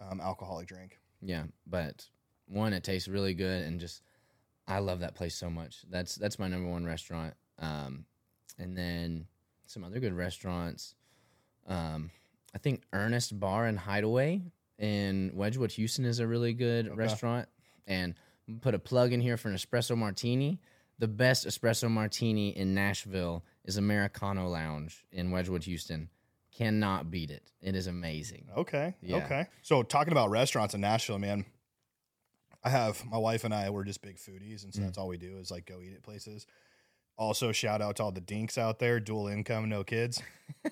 [0.00, 0.98] um, alcoholic drink.
[1.20, 1.44] yeah.
[1.66, 2.06] But
[2.46, 4.02] one, it tastes really good, and just
[4.66, 5.82] I love that place so much.
[5.88, 7.34] That's that's my number one restaurant.
[7.58, 8.06] Um,
[8.58, 9.26] and then
[9.66, 10.94] some other good restaurants.
[11.66, 12.10] Um,
[12.54, 14.42] I think Ernest Bar and Hideaway
[14.80, 17.48] in Wedgewood-Houston, is a really good restaurant.
[17.86, 18.14] And
[18.62, 20.58] put a plug in here for an espresso martini.
[20.98, 26.08] The best espresso martini in Nashville is Americano Lounge in Wedgewood-Houston.
[26.60, 27.42] Cannot beat it.
[27.62, 28.46] It is amazing.
[28.56, 28.94] Okay.
[29.02, 29.16] Yeah.
[29.24, 29.46] Okay.
[29.62, 31.44] So talking about restaurants in Nashville, man,
[32.62, 33.70] I have my wife and I.
[33.70, 34.64] We're just big foodies, Mm.
[34.64, 36.46] and so that's all we do is like go eat at places.
[37.16, 40.22] Also, shout out to all the dinks out there, dual income, no kids.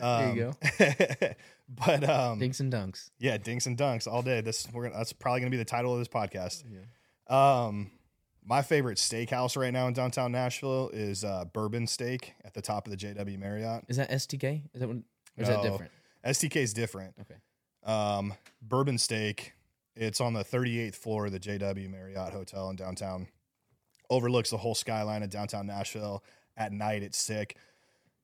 [0.00, 1.34] There you go.
[1.68, 3.10] but um, Dinks and dunks.
[3.18, 4.40] yeah, dinks and dunks all day.
[4.40, 4.96] This we're gonna.
[4.96, 6.64] That's probably gonna be the title of this podcast.
[6.70, 7.64] Yeah.
[7.66, 7.90] Um,
[8.44, 12.86] my favorite steakhouse right now in downtown Nashville is uh, Bourbon Steak at the top
[12.86, 13.84] of the JW Marriott.
[13.88, 14.62] Is that STK?
[14.74, 15.02] Is that what, or
[15.36, 15.92] is that different?
[16.24, 17.14] STK is different.
[17.20, 17.92] Okay.
[17.92, 19.54] Um, Bourbon Steak.
[19.96, 23.26] It's on the 38th floor of the JW Marriott Hotel in downtown.
[24.08, 26.24] Overlooks the whole skyline of downtown Nashville.
[26.56, 27.56] At night, it's sick.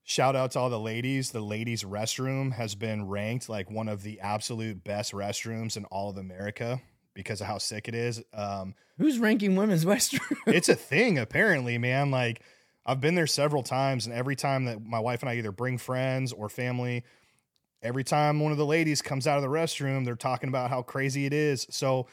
[0.03, 1.31] Shout out to all the ladies.
[1.31, 6.09] The ladies' restroom has been ranked like one of the absolute best restrooms in all
[6.09, 6.81] of America
[7.17, 8.23] because of how sick it is.
[8.33, 10.21] Um, Who's ranking women's restroom?
[10.47, 12.41] it's a thing apparently man like
[12.85, 15.77] i've been there several times and every time that my wife and i either bring
[15.77, 17.03] friends or family
[17.83, 20.81] every time one of the ladies comes out of the restroom they're talking about how
[20.81, 22.07] crazy it is so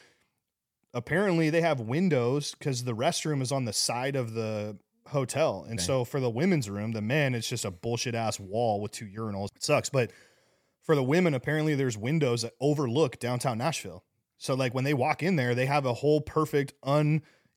[0.93, 4.77] apparently they have windows because the restroom is on the side of the
[5.07, 5.85] hotel and Okay.
[5.85, 9.05] so for the women's room the men it's just a bullshit ass wall with two
[9.05, 10.11] urinals it sucks but
[10.83, 14.03] for the women apparently there's windows that overlook downtown nashville
[14.37, 16.73] so like when they walk in there they have a whole perfect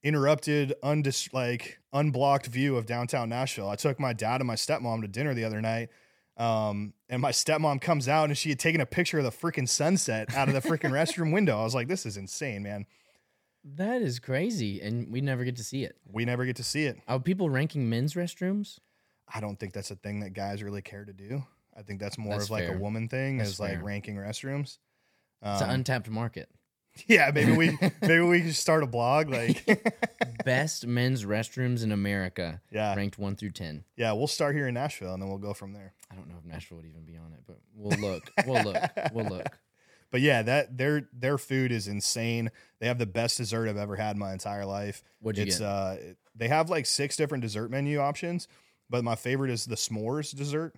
[0.04, 5.00] uninterrupted undis- like unblocked view of downtown nashville i took my dad and my stepmom
[5.02, 5.88] to dinner the other night
[6.36, 9.68] um, and my stepmom comes out and she had taken a picture of the freaking
[9.68, 12.86] sunset out of the freaking restroom window i was like this is insane man
[13.64, 15.96] that is crazy, and we never get to see it.
[16.10, 18.78] we never get to see it Are people ranking men's restrooms?
[19.34, 21.42] I don't think that's a thing that guys really care to do.
[21.76, 22.76] I think that's more That's of like fair.
[22.76, 24.78] a woman thing, That's is like ranking restrooms.
[25.42, 26.48] It's an Um, untapped market.
[27.06, 29.28] yeah, maybe we maybe we can start a blog.
[29.30, 29.64] Like,
[30.44, 33.84] Best men's restrooms in America, yeah, ranked one through ten.
[33.96, 35.92] yeah, we'll start here in Nashville and then we'll go from there.
[36.10, 38.30] I don't know if Nashville would even be on it, but we'll look.
[38.46, 38.82] We'll look.
[39.12, 39.46] We'll look.
[40.10, 42.50] But yeah, that their their food is insane.
[42.80, 45.02] They have the best dessert I've ever had in my entire life.
[45.20, 45.66] What'd you it's get?
[45.68, 45.96] uh,
[46.34, 48.48] they have like six different dessert menu options,
[48.88, 50.74] but my favorite is the s'mores dessert.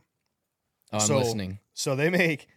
[0.93, 1.61] Oh, I'm so- listening.
[1.75, 2.49] So they make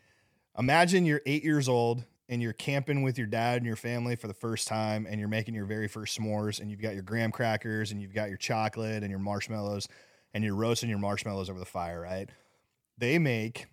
[0.57, 4.27] imagine you're eight years old and you're camping with your dad and your family for
[4.27, 7.31] the first time and you're making your very first s'mores and you've got your graham
[7.31, 9.87] crackers and you've got your chocolate and your marshmallows
[10.33, 12.29] and you're roasting your marshmallows over the fire, right?
[12.97, 13.67] They make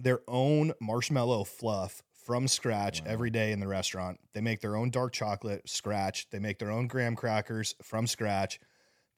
[0.00, 3.10] their own marshmallow fluff from scratch Wow.
[3.10, 4.18] every day in the restaurant.
[4.32, 6.30] They make their own dark chocolate scratch.
[6.30, 8.60] They make their own graham crackers from scratch.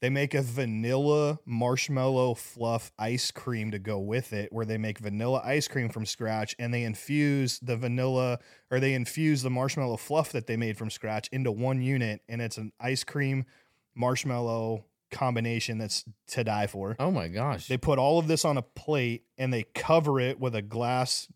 [0.00, 4.98] They make a vanilla marshmallow fluff ice cream to go with it, where they make
[4.98, 8.38] vanilla ice cream from scratch and they infuse the vanilla
[8.70, 12.20] or they infuse the marshmallow fluff that they made from scratch into one unit.
[12.28, 13.46] And it's an ice cream
[13.94, 16.96] marshmallow combination that's to die for.
[16.98, 17.68] Oh my gosh.
[17.68, 21.28] They put all of this on a plate and they cover it with a glass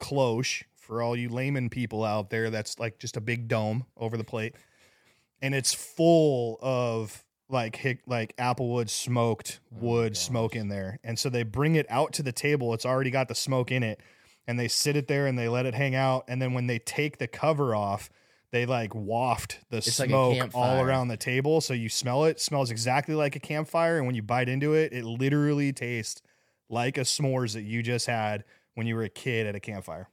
[0.00, 2.50] cloche for all you layman people out there.
[2.50, 4.54] That's like just a big dome over the plate.
[5.42, 7.24] And it's full of
[7.54, 10.20] like hick, like applewood smoked Oh, wood gosh.
[10.22, 10.98] smoke in there.
[11.02, 12.74] And so they bring it out to the table.
[12.74, 14.00] It's already got the smoke in it.
[14.46, 16.24] And they sit it there and they let it hang out.
[16.28, 18.10] And then when they take the cover off,
[18.50, 21.60] they like waft the It's like smoke all around the table.
[21.62, 22.30] So you smell it.
[22.32, 23.96] It smells exactly like a campfire.
[23.96, 26.20] And when you bite into it, it literally tastes
[26.68, 28.44] like a s'mores that you just had
[28.74, 30.08] when you were a kid at a campfire.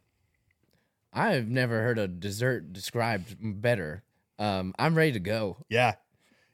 [1.13, 4.03] I've never heard a dessert described better.
[4.39, 5.57] Um, I'm ready to go.
[5.69, 5.95] Yeah.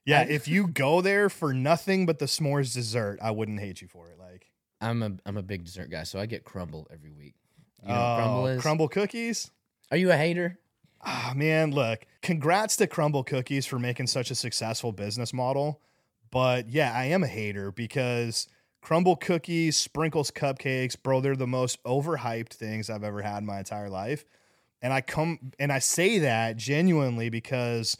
[0.07, 0.21] Yeah.
[0.23, 4.09] If you go there for nothing but the s'mores dessert, I wouldn't hate you for
[4.09, 4.17] it.
[4.17, 4.49] Like,
[4.79, 7.35] I'm a I'm a big dessert guy, so I get crumble every week.
[7.83, 8.61] You know oh, what crumble is?
[8.61, 9.51] crumble cookies.
[9.91, 10.57] Are you a hater?
[11.05, 15.79] Ah, man, look, congrats to Crumble Cookies for making such a successful business model.
[16.31, 18.47] But yeah, I am a hater because
[18.81, 23.59] Crumble Cookies, Sprinkles Cupcakes, bro, they're the most overhyped things I've ever had in my
[23.59, 24.25] entire life.
[24.81, 27.95] And I come and I say that genuinely because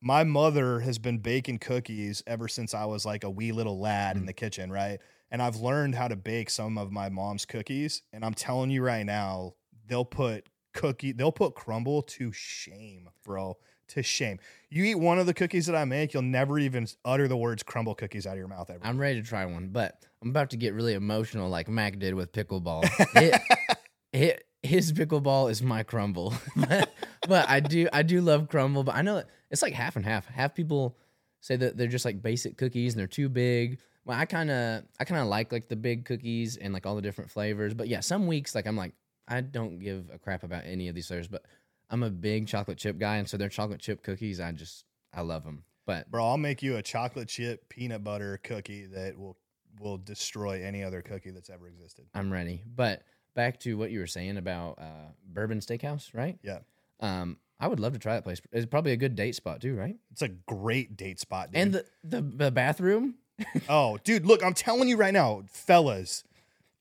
[0.00, 4.16] my mother has been baking cookies ever since I was like a wee little lad
[4.16, 4.26] in mm.
[4.26, 4.98] the kitchen, right?
[5.30, 8.02] And I've learned how to bake some of my mom's cookies.
[8.12, 9.54] And I'm telling you right now,
[9.86, 13.56] they'll put cookie, they'll put crumble to shame, bro.
[13.92, 14.38] To shame.
[14.68, 17.62] You eat one of the cookies that I make, you'll never even utter the words
[17.62, 18.84] crumble cookies out of your mouth ever.
[18.84, 22.14] I'm ready to try one, but I'm about to get really emotional, like Mac did
[22.14, 22.84] with pickleball.
[23.16, 23.40] It-
[24.12, 26.34] it- his pickleball is my crumble.
[26.56, 30.26] but I do I do love crumble, but I know it's like half and half.
[30.26, 30.96] Half people
[31.40, 33.78] say that they're just like basic cookies and they're too big.
[34.04, 36.96] Well, I kind of I kind of like like the big cookies and like all
[36.96, 37.74] the different flavors.
[37.74, 38.94] But yeah, some weeks like I'm like
[39.26, 41.44] I don't give a crap about any of these flavors, but
[41.90, 45.22] I'm a big chocolate chip guy, and so their chocolate chip cookies, I just I
[45.22, 45.64] love them.
[45.86, 49.36] But Bro, I'll make you a chocolate chip peanut butter cookie that will
[49.80, 52.06] will destroy any other cookie that's ever existed.
[52.14, 52.62] I'm ready.
[52.66, 53.02] But
[53.34, 56.38] back to what you were saying about uh, Bourbon Steakhouse, right?
[56.42, 56.58] Yeah.
[57.00, 58.40] Um, I would love to try that place.
[58.52, 59.96] It's probably a good date spot too, right?
[60.12, 61.48] It's a great date spot.
[61.52, 61.60] Dude.
[61.60, 63.14] And the, the the bathroom.
[63.68, 66.24] oh, dude, look, I'm telling you right now, fellas,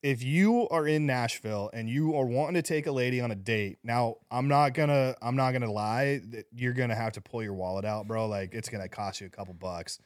[0.03, 3.35] if you are in Nashville and you are wanting to take a lady on a
[3.35, 7.41] date, now I'm not gonna I'm not gonna lie, that you're gonna have to pull
[7.43, 8.27] your wallet out, bro.
[8.27, 9.99] Like it's gonna cost you a couple bucks.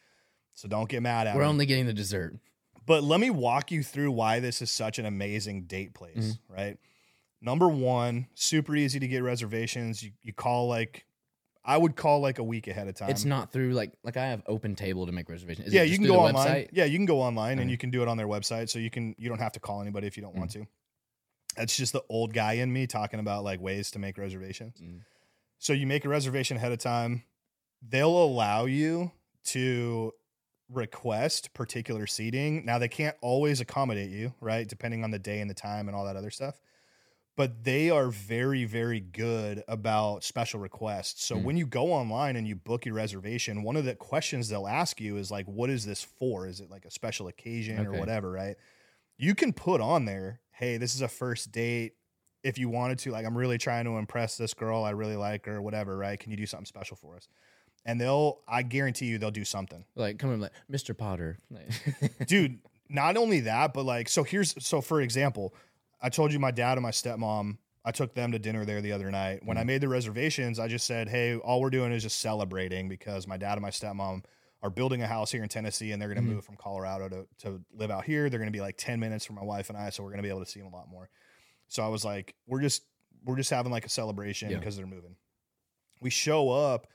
[0.53, 1.47] So don't get mad at We're me.
[1.47, 2.35] only getting the dessert.
[2.85, 6.17] But let me walk you through why this is such an amazing date place,
[6.49, 6.53] Mm-hmm.
[6.53, 6.77] right?
[7.41, 10.03] Number one, super easy to get reservations.
[10.03, 11.05] You, you call like,
[11.65, 13.09] I would call like a week ahead of time.
[13.09, 15.67] it's not through like like I have open table to make reservations.
[15.67, 16.45] Is yeah, you can go online.
[16.47, 16.69] website?
[16.71, 18.69] Yeah, you can go online and you can do it on their website.
[18.69, 20.39] So you can you don't have to call anybody if you don't Mm.
[20.39, 20.65] want to.
[21.57, 24.79] That's just the old guy in me talking about like ways to make reservations.
[24.81, 25.01] Mm.
[25.59, 27.23] So you make a reservation ahead of time.
[27.87, 29.11] They'll allow you
[29.45, 30.13] to
[30.69, 32.65] request particular seating.
[32.65, 34.67] Now they can't always accommodate you, right?
[34.67, 36.59] Depending on the day and the time and all that other stuff.
[37.37, 41.23] But they are very, very good about special requests.
[41.23, 41.43] So Mm.
[41.43, 44.99] when you go online and you book your reservation, one of the questions they'll ask
[44.99, 46.45] you is like, what is this for?
[46.45, 48.57] Is it like a special occasion or whatever, right?
[49.17, 51.93] You can put on there, hey, this is a first date.
[52.43, 54.83] If you wanted to, like, I'm really trying to impress this girl.
[54.83, 56.19] I really like her, whatever, right?
[56.19, 57.27] Can you do something special for us?
[57.85, 60.95] And they'll, I guarantee you, they'll do something Like come in like Mr.
[60.97, 61.37] Potter.
[62.27, 62.59] Dude
[62.93, 65.53] not only that but like so here's so for example
[66.01, 68.91] i told you my dad and my stepmom i took them to dinner there the
[68.91, 72.03] other night when i made the reservations i just said hey all we're doing is
[72.03, 74.23] just celebrating because my dad and my stepmom
[74.63, 76.35] are building a house here in tennessee and they're going to Mhm.
[76.35, 79.25] move from colorado to, to live out here they're going to be like 10 minutes
[79.25, 80.75] from my wife and i so we're going to be able to see them a
[80.75, 81.09] lot more
[81.67, 82.83] so i was like we're just
[83.25, 84.57] we're just having like a celebration Yeah.
[84.57, 85.15] because they're moving
[85.99, 86.87] we show up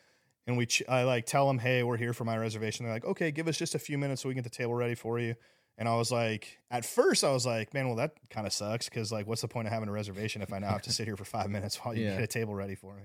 [0.48, 3.04] and we ch- I like tell them, "Hey, we're here for my reservation." They're like,
[3.04, 5.18] "Okay, give us just a few minutes so we can get the table ready for
[5.18, 5.34] you."
[5.78, 8.88] And I was like, at first, I was like, "Man, well, that kind of sucks
[8.88, 11.06] because like, what's the point of having a reservation if I now have to sit
[11.06, 12.14] here for five minutes while you Yeah.
[12.14, 13.02] get a table ready for me?"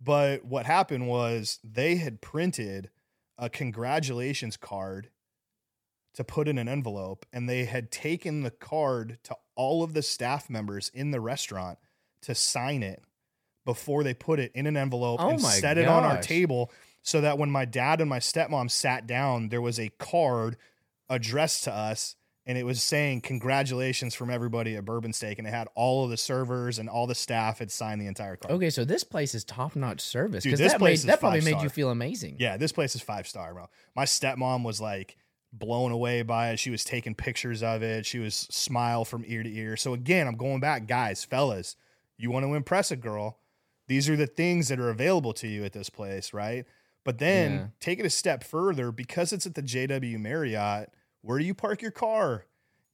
[0.00, 2.90] But what happened was they had printed
[3.38, 5.10] a congratulations card
[6.14, 10.02] to put in an envelope, and they had taken the card to all of the
[10.02, 11.78] staff members in the restaurant
[12.22, 13.02] to sign it
[13.64, 16.70] before they put it in an envelope Oh and set it on our table
[17.02, 20.56] so that when my dad and my stepmom sat down, there was a card
[21.08, 25.50] addressed to us and it was saying congratulations from everybody at Bourbon Steak and it
[25.50, 28.54] had all of the servers and all the staff had signed the entire card.
[28.54, 31.20] okay, so this place is top notch service Dude, because this that place made, that
[31.20, 32.36] probably made you feel amazing.
[32.38, 33.66] Yeah, this place is five star, bro.
[33.94, 35.16] My stepmom was like
[35.52, 36.58] blown away by it.
[36.58, 38.06] She was taking pictures of it.
[38.06, 39.76] She was smile from ear to ear.
[39.76, 41.76] So again, I'm going back, guys, fellas.
[42.18, 43.38] You want to impress a girl?
[43.88, 46.64] These are the things that are available to you at this place, right?
[47.06, 47.66] But then Yeah.
[47.80, 50.90] take it a step further because it's at the JW Marriott.
[51.22, 52.44] Where do you park your car?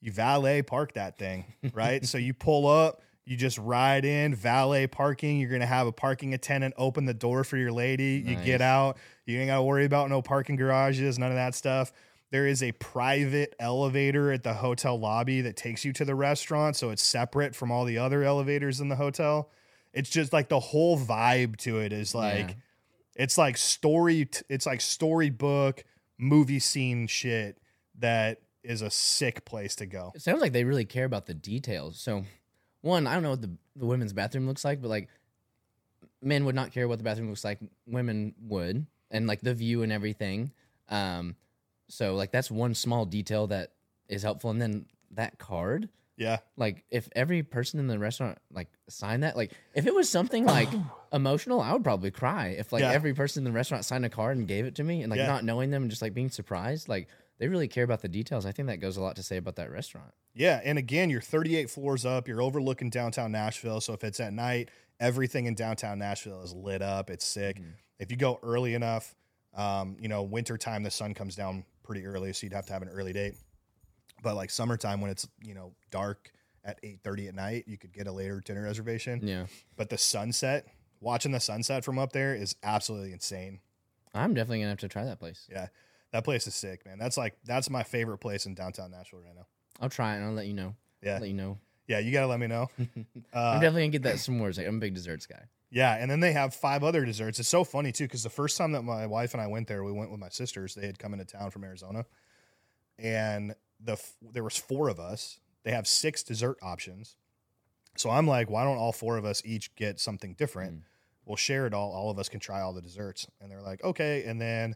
[0.01, 2.05] You valet park that thing, right?
[2.05, 5.41] so you pull up, you just ride in, valet parking.
[5.41, 8.23] You're gonna have a parking attendant open the door for your lady.
[8.25, 8.99] You get out.
[9.27, 11.93] You ain't gotta worry about no parking garages, none of that stuff.
[12.31, 16.77] There is a private elevator at the hotel lobby that takes you to the restaurant,
[16.77, 19.51] so it's separate from all the other elevators in the hotel.
[19.93, 22.55] It's just like the whole vibe to it is like Yeah.
[23.15, 25.85] It's like story it's like storybook
[26.19, 27.59] movie scene shit
[27.99, 30.13] that is a sick place to go.
[30.15, 31.99] It sounds like they really care about the details.
[31.99, 32.25] So,
[32.81, 35.09] one, I don't know what the, the women's bathroom looks like, but like
[36.23, 37.59] men would not care what the bathroom looks like.
[37.87, 40.53] Women would, and like the view and everything.
[40.89, 41.37] Um,
[41.89, 43.73] so like that's one small detail that
[44.09, 44.51] is helpful.
[44.51, 45.89] And then that card,
[46.23, 46.39] Yeah.
[46.57, 50.45] like if every person in the restaurant like signed that, like if it was something
[50.47, 50.69] like
[51.13, 52.49] emotional, I would probably cry.
[52.59, 52.93] If like Yeah.
[52.93, 55.19] every person in the restaurant signed a card and gave it to me, and like
[55.19, 55.27] Yeah.
[55.27, 57.09] not knowing them and just like being surprised, like
[57.39, 58.47] they really care about the details.
[58.47, 60.13] I think that goes a lot to say about that restaurant.
[60.35, 62.29] Yeah, and again, you're 38 floors up.
[62.29, 63.81] You're overlooking downtown Nashville.
[63.81, 64.71] So if it's at night,
[65.01, 67.11] everything in downtown Nashville is lit up.
[67.11, 67.57] It's sick.
[67.59, 67.73] Mhm.
[67.99, 69.15] If you go early enough,
[69.55, 72.83] um, you know, wintertime the sun comes down pretty early, so you'd have to have
[72.83, 73.35] an early date.
[74.23, 76.33] But like summertime, when it's you know dark
[76.65, 79.21] at 8:30 at night, you could get a later dinner reservation.
[79.27, 79.47] Yeah.
[79.77, 80.69] But the sunset,
[81.01, 83.61] watching the sunset from up there is absolutely insane.
[84.15, 85.49] I'm definitely gonna have to try that place.
[85.51, 85.69] Yeah,
[86.13, 86.99] that place is sick, man.
[86.99, 89.47] That's like that's my favorite place in downtown Nashville right now.
[89.81, 90.77] I'll try it and I'll let you know.
[91.03, 91.19] Yeah.
[91.19, 91.59] Let you know.
[91.89, 92.71] Yeah, you gotta let me know.
[92.79, 94.57] I'm Uh, definitely gonna get that s'mores.
[94.57, 95.43] Like, I'm a big desserts guy.
[95.71, 97.41] Yeah, and then they have five other desserts.
[97.41, 99.83] It's so funny too because the first time that my wife and I went there,
[99.83, 100.75] we went with my sisters.
[100.75, 102.05] They had come into town from Arizona,
[102.99, 103.55] and
[103.85, 103.97] the
[104.33, 105.39] there was four of us.
[105.65, 107.17] They have six dessert options.
[107.97, 110.75] So I'm like, why don't all four of us each get something different?
[110.75, 110.83] Mm.
[111.25, 111.93] We'll share it all.
[111.93, 113.27] All of us can try all the desserts.
[113.41, 114.25] And they're like, okay.
[114.25, 114.75] And then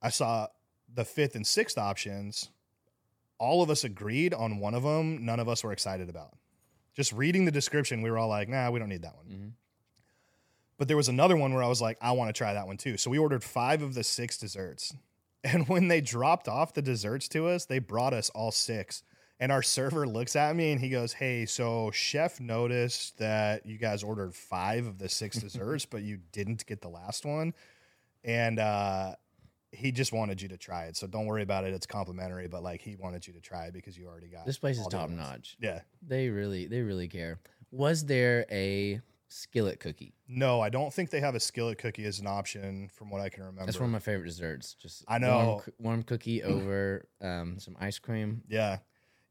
[0.00, 0.46] I saw
[0.92, 2.48] the fifth and sixth options.
[3.38, 5.24] All of us agreed on one of them.
[5.24, 6.36] None of us were excited about.
[6.94, 9.26] Just reading the description, we were all like, nah, we don't need that one.
[9.26, 9.52] Mhm.
[10.78, 12.78] But there was another one where I was like, I want to try that one
[12.78, 12.96] too.
[12.96, 14.94] So we ordered five of the six desserts.
[15.42, 19.02] And when they dropped off the desserts to us, they brought us all six.
[19.38, 23.78] And our server looks at me and he goes, Hey, so chef noticed that you
[23.78, 27.54] guys ordered five of the six desserts, but you didn't get the last one.
[28.22, 29.14] And uh,
[29.72, 30.96] he just wanted you to try it.
[30.96, 31.72] So don't worry about it.
[31.72, 34.58] It's complimentary, but like he wanted you to try it because you already got This
[34.58, 35.56] place is top notch.
[35.58, 35.80] Yeah.
[36.06, 37.38] They really, they really care.
[37.70, 40.14] Was there a skillet cookie?
[40.28, 43.28] No, I don't think they have a skillet cookie as an option from what I
[43.28, 43.66] can remember.
[43.66, 44.74] That's one of my favorite desserts.
[44.74, 45.36] Just I know.
[45.38, 48.42] warm, warm cookie over um, some ice cream.
[48.48, 48.78] Yeah.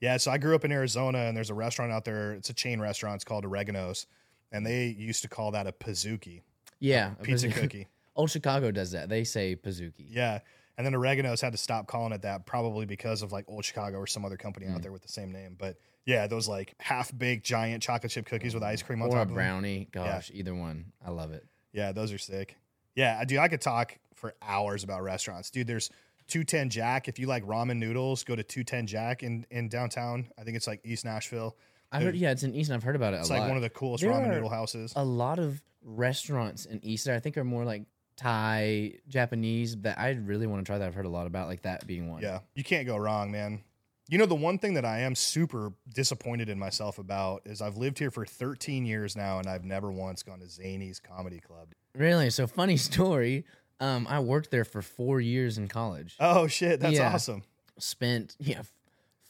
[0.02, 0.18] Yeah.
[0.18, 2.34] So I grew up in Arizona and there's a restaurant out there.
[2.34, 3.16] It's a chain restaurant.
[3.16, 4.08] It's called Oregano's.
[4.52, 6.42] And they used to call that a pizookie,
[6.80, 7.54] Yeah, a pizza pizookie.
[7.54, 7.88] cookie.
[8.16, 9.08] Old Chicago does that.
[9.08, 10.08] They say pizookie.
[10.10, 10.40] Yeah.
[10.80, 13.98] And then Oregano's had to stop calling it that probably because of like Old Chicago
[13.98, 14.84] or some other company out Mm.
[14.84, 15.56] there with the same name.
[15.60, 15.76] But
[16.06, 19.24] yeah, those like half baked giant chocolate chip cookies with ice cream on or top
[19.24, 19.34] a them.
[19.36, 19.90] brownie.
[19.92, 20.94] Gosh, either one.
[21.06, 21.46] I love it.
[21.74, 22.56] Yeah, those are sick.
[22.96, 25.50] Yeah, dude, I could talk for hours about restaurants.
[25.52, 25.90] Dude, there's
[26.30, 27.10] 210 Jack.
[27.10, 30.30] If you like ramen noodles, go to 210 Jack in, in downtown.
[30.40, 31.58] I think it's like East Nashville.
[31.92, 32.16] I heard.
[32.16, 32.76] Yeah, it's in Easton.
[32.76, 33.48] I've heard about it It's like lot.
[33.50, 34.94] one of the coolest There ramen noodle houses.
[34.96, 37.16] a lot of restaurants in Easton.
[37.16, 37.84] I think are more like
[38.20, 39.78] Thai, Japanese.
[39.78, 40.78] That I really want to try.
[40.78, 41.48] That I've heard a lot about.
[41.48, 42.22] Like that being one.
[42.22, 43.62] Yeah, you can't go wrong, man.
[44.10, 47.78] You know, the one thing that I am super disappointed in myself about is I've
[47.78, 51.70] lived here for 13 years now and I've never once gone to Zany's Comedy Club.
[51.96, 52.32] Really?
[52.32, 53.46] So funny story.
[53.80, 56.16] Um, I worked there for four years in college.
[56.20, 56.80] Oh, shit.
[56.80, 57.14] That's Yeah.
[57.14, 57.44] awesome.
[57.78, 58.64] Spent yeah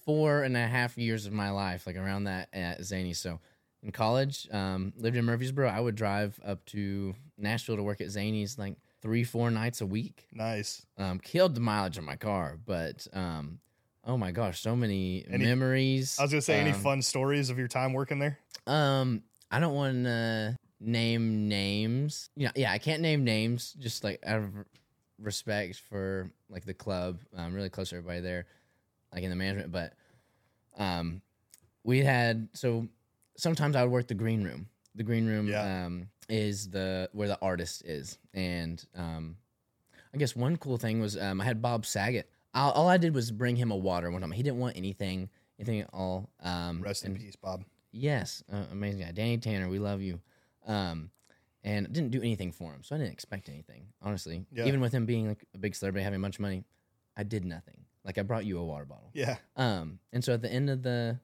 [0.05, 3.11] four and a half years of my life like around that at Zany.
[3.13, 3.41] So
[3.83, 5.67] in college, um, lived in Murfreesboro.
[5.69, 9.85] I would drive up to Nashville to work at Zany's like three, four nights a
[9.85, 10.27] week.
[10.33, 10.85] Nice.
[10.97, 13.59] Um, killed the mileage on my car, but um,
[14.03, 16.17] oh my gosh, so many Any- memories.
[16.19, 18.37] I was to say, any Um, fun stories of your time working there?
[18.67, 22.29] Um, I don't want to name names.
[22.35, 23.73] Yeah, yeah, I can't name names.
[23.79, 24.51] Just like out of
[25.17, 27.19] respect for like the club.
[27.37, 28.45] I'm really close to everybody there,
[29.13, 29.71] like in the management.
[29.71, 29.93] But
[30.77, 31.21] um,
[31.83, 32.87] we had so
[33.39, 34.67] sometimes I would work the green room.
[34.95, 35.85] The green room Yeah.
[35.85, 39.37] um is the where the artist is, and um,
[40.13, 42.29] I guess one cool thing was um I had Bob Saget.
[42.53, 44.31] All, all I did was bring him a water one time.
[44.31, 45.29] He didn't want anything,
[45.59, 46.29] anything at all.
[46.41, 47.63] Um, Rest in peace, Bob.
[47.91, 49.69] Yes, uh, amazing guy, Danny Tanner.
[49.69, 50.19] We love you.
[50.67, 51.11] Um,
[51.63, 53.87] and didn't do anything for him, so I didn't expect anything.
[54.01, 54.65] Honestly, Yeah.
[54.65, 56.63] even with him being like a big celebrity, having a bunch of money,
[57.17, 57.85] I did nothing.
[58.05, 59.11] Like I brought you a water bottle.
[59.13, 59.37] Yeah.
[59.57, 61.19] Um, and so at the end of the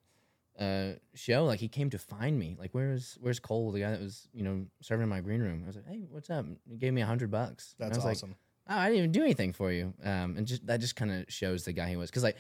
[0.60, 2.56] uh show, like he came to find me.
[2.60, 5.62] Like where's where's Cole, the guy that was you know serving in my green room?
[5.64, 6.46] I was like, hey, what's up?
[6.70, 7.76] He gave me a hundred bucks.
[7.80, 8.36] And That's I was like, awesome.
[8.70, 9.94] oh, I didn't even do anything for you.
[10.04, 12.38] Um, and just that just kind of shows the guy he was, because like,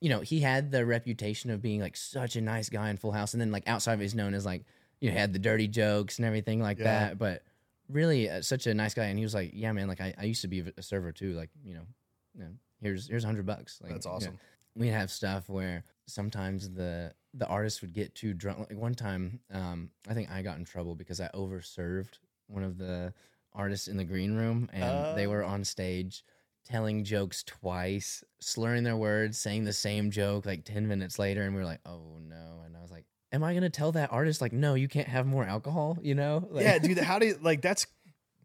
[0.00, 3.12] you know, he had the reputation of being like such a nice guy in Full
[3.12, 4.64] House, and then like outside of he's known as like,
[5.00, 6.84] you know, had the dirty jokes and everything like Yeah.
[6.84, 7.18] that.
[7.18, 7.42] But
[7.88, 10.24] really, uh, such a nice guy, and he was like, yeah, man, like I, I
[10.24, 11.34] used to be a server too.
[11.34, 11.86] Like, you know,
[12.34, 13.78] you know here's here's a hundred bucks.
[13.82, 14.38] Like, That's you know, awesome.
[14.76, 18.58] we'd have stuff where sometimes the the artist would get too drunk.
[18.70, 22.78] Like one time, um, I think I got in trouble because I overserved one of
[22.78, 23.12] the
[23.52, 25.30] artists in the green room, and they Oh.
[25.30, 26.24] were on stage
[26.64, 31.54] telling jokes twice, slurring their words, saying the same joke like ten minutes later, and
[31.54, 34.40] we were like, "Oh no!" And I was like, "Am I gonna tell that artist
[34.40, 36.46] like, no, you can't have more alcohol?" You know?
[36.50, 36.98] Like, yeah, dude.
[36.98, 37.86] How do you like that's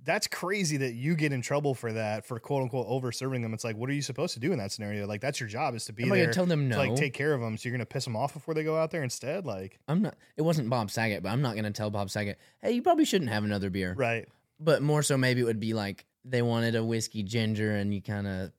[0.03, 3.53] that's crazy that you get in trouble for that for quote unquote over serving them.
[3.53, 5.07] It's like, what are you supposed to do in that scenario?
[5.07, 6.77] Like, that's your job is to be Am there tell them to no?
[6.77, 7.57] like take care of them.
[7.57, 9.45] So you're gonna piss them off before they go out there instead.
[9.45, 10.15] Like, I'm not.
[10.37, 13.31] It wasn't Bob Saget, but I'm not gonna tell Bob Saget, "Hey, you probably shouldn't
[13.31, 14.27] have another beer." right?
[14.59, 18.01] but more so maybe it would be like they wanted a whiskey ginger and you
[18.01, 18.51] kind of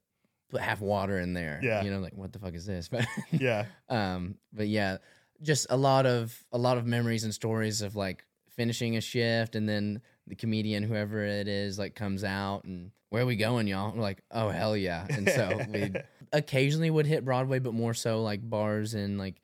[0.51, 1.61] put half water in there.
[1.63, 1.83] Yeah.
[1.83, 2.89] you know, like what the fuck is this?
[2.93, 4.99] But Yeah, um, but yeah,
[5.43, 8.25] just a lot of a lot of memories and stories of like
[8.57, 13.23] finishing a shift and then the comedian whoever it is like comes out and where
[13.23, 15.93] are we going y'all we're like oh hell yeah and so we
[16.33, 19.41] occasionally would hit broadway but more so like bars in like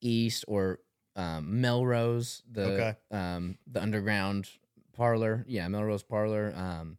[0.00, 0.78] east or
[1.16, 2.94] um, melrose the Okay.
[3.10, 4.48] um, the underground
[4.92, 6.96] parlor yeah melrose parlor um,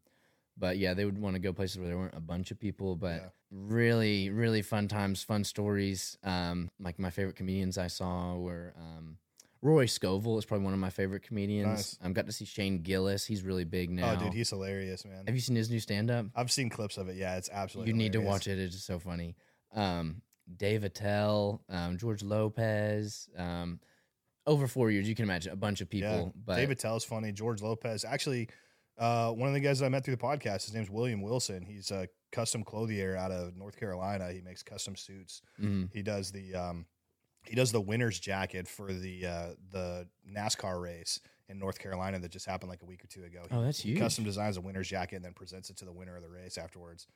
[0.57, 2.95] but yeah they would want to go places where there weren't a bunch of people
[2.95, 3.29] but Yeah.
[3.51, 9.17] really really fun times fun stories um, like my favorite comedians i saw were um,
[9.61, 11.67] Rory Scovel is probably one of my favorite comedians.
[11.67, 11.97] Nice.
[12.03, 13.25] I've got to see Shane Gillis.
[13.25, 14.13] He's really big now.
[14.13, 15.23] Oh, dude, he's hilarious, man.
[15.27, 16.25] Have you seen his new stand up?
[16.35, 17.15] I've seen clips of it.
[17.15, 17.91] Yeah, it's absolutely.
[17.91, 18.57] You need to watch it.
[18.57, 19.35] It's so funny.
[19.75, 20.23] Um,
[20.57, 23.29] Dave Attell, um, George Lopez.
[23.37, 23.79] Um,
[24.47, 26.33] over four years, you can imagine a bunch of people.
[26.45, 27.31] but Dave Attell's funny.
[27.31, 28.49] George Lopez, actually,
[28.97, 30.65] uh, one of the guys that I met through the podcast.
[30.65, 31.63] His name's William Wilson.
[31.65, 34.31] He's a custom clothier out of North Carolina.
[34.31, 35.43] He makes custom suits.
[35.61, 35.89] mhm.
[35.93, 36.85] He does the um,
[37.45, 41.19] he does the winner's jacket for the uh, the NASCAR race
[41.49, 43.41] in North Carolina that just happened like a week or two ago.
[43.49, 43.99] He, Oh, that's he huge.
[43.99, 46.57] Custom designs a winner's jacket and then presents it to the winner of the race
[46.57, 47.07] afterwards.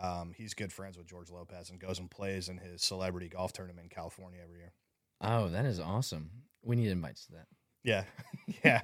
[0.00, 3.52] Um, he's good friends with George Lopez and goes and plays in his celebrity golf
[3.52, 4.72] tournament in California every year.
[5.20, 6.30] Oh, that is awesome.
[6.62, 7.46] We need invites to that.
[7.82, 8.04] Yeah,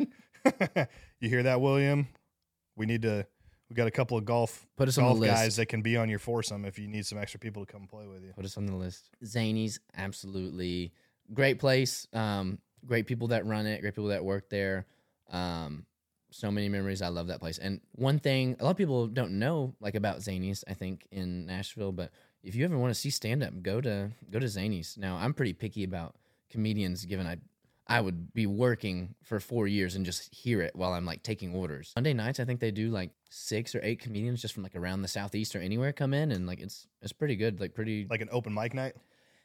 [0.77, 0.87] yeah.
[1.21, 2.09] you hear that, William?
[2.77, 3.27] We need to.
[3.69, 5.35] We got a couple of golf Put us on golf the list.
[5.35, 7.87] guys that can be on your foursome if you need some extra people to come
[7.87, 8.33] play with you.
[8.35, 9.11] Put us on the list.
[9.25, 10.93] Zany's absolutely
[11.35, 12.07] great place.
[12.13, 13.81] Um, great people that run it.
[13.81, 14.87] Great people that work there.
[15.31, 15.85] Um,
[16.31, 17.03] so many memories.
[17.03, 17.59] I love that place.
[17.59, 21.47] And one thing a lot of people don't know like about Zany's, I think in
[21.47, 22.11] Nashville, but
[22.43, 24.97] if you ever want to see stand up, go to go to Zany's.
[24.99, 26.15] Now I'm pretty picky about
[26.51, 27.39] comedians, given I
[27.89, 31.55] I would be working for four years and just hear it while I'm like taking
[31.55, 31.93] orders.
[31.95, 35.03] Monday nights, I think they do like six or eight comedians just from like around
[35.03, 38.21] the southeast or anywhere come in, and like it's it's pretty good, like pretty Like
[38.23, 38.95] an open mic night.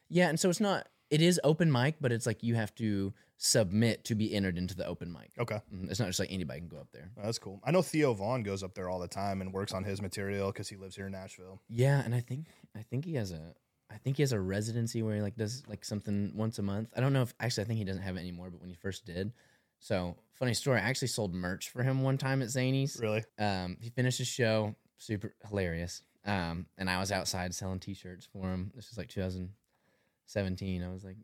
[0.08, 0.88] yeah, and so it's not.
[1.10, 4.74] It is open mic, but it's like you have to submit to be entered into
[4.74, 5.30] the open mic.
[5.38, 5.60] Okay.
[5.74, 5.90] Mhm.
[5.90, 7.10] It's not just like anybody can go up there.
[7.18, 7.60] Oh, that's cool.
[7.64, 10.50] I know Theo Von goes up there all the time and works on his material
[10.52, 11.60] because he lives here in Nashville.
[11.68, 13.54] Yeah, and I think I think he has a
[13.92, 16.90] I think he has a residency where he like does like something once a month.
[16.96, 18.76] I don't know if actually I think he doesn't have it anymore, but when he
[18.76, 19.32] first did.
[19.78, 20.78] So funny story.
[20.80, 22.98] I actually sold merch for him one time at Zany's.
[23.00, 23.24] Really?
[23.38, 26.02] Um, he finished his show, super hilarious.
[26.24, 28.70] Um, and I was outside selling T-shirts for him.
[28.74, 30.82] This was like 2017.
[30.82, 31.16] I was like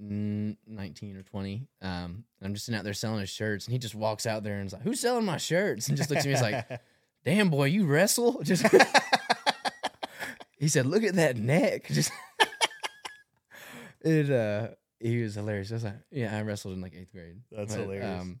[0.00, 1.66] mm, 19 or 20.
[1.82, 4.44] Um, and I'm just sitting out there selling his shirts, and he just walks out
[4.44, 6.66] there and is like, "Who's selling my shirts?" And just looks at me, he's like,
[7.24, 8.64] "Damn boy, you wrestle?" Just
[10.58, 12.10] he said, "Look at that neck." Just
[14.00, 14.30] it.
[14.30, 14.68] Uh,
[15.00, 15.70] he was hilarious.
[15.70, 18.20] I was like, "Yeah, I wrestled in like eighth grade." That's But, hilarious.
[18.20, 18.40] Um,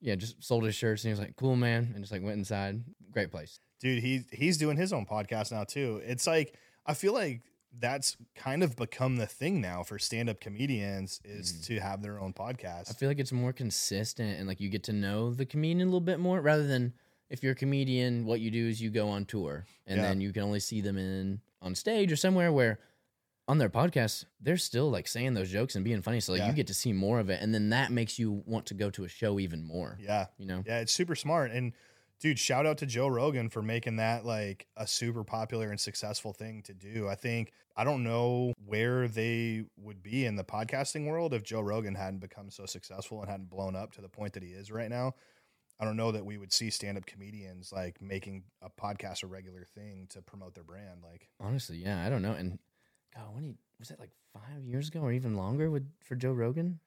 [0.00, 2.38] yeah, just sold his shirts and he was like, "Cool, man," and just like went
[2.38, 2.82] inside.
[3.10, 3.60] Great place.
[3.80, 6.00] Dude, he he's doing his own podcast now too.
[6.04, 6.54] It's like
[6.84, 7.42] I feel like
[7.78, 11.66] that's kind of become the thing now for stand-up comedians is Mhm.
[11.66, 12.90] to have their own podcast.
[12.90, 15.84] I feel like it's more consistent and like you get to know the comedian a
[15.84, 16.94] little bit more rather than
[17.30, 20.02] if you're a comedian, what you do is you go on tour and Yeah.
[20.08, 22.78] then you can only see them in on stage or somewhere where
[23.48, 26.20] on their podcast they're still like saying those jokes and being funny.
[26.20, 26.48] So like Yeah.
[26.48, 28.90] you get to see more of it, and then that makes you want to go
[28.90, 29.98] to a show even more.
[30.00, 30.26] Yeah.
[30.38, 31.50] You know, Yeah, it's super smart.
[31.52, 31.72] And
[32.18, 36.32] dude, shout out to Joe Rogan for making that like a super popular and successful
[36.32, 37.08] thing to do.
[37.08, 41.60] I think I don't know where they would be in the podcasting world if Joe
[41.60, 44.72] Rogan hadn't become so successful and hadn't blown up to the point that he is
[44.72, 45.14] right now.
[45.78, 49.64] I don't know that we would see stand-up comedians like making a podcast a regular
[49.74, 51.02] thing to promote their brand.
[51.02, 52.32] Like, honestly, yeah, I don't know.
[52.32, 52.58] And
[53.14, 56.32] God, when he was that like five years ago or even longer with for Joe
[56.32, 56.80] Rogan?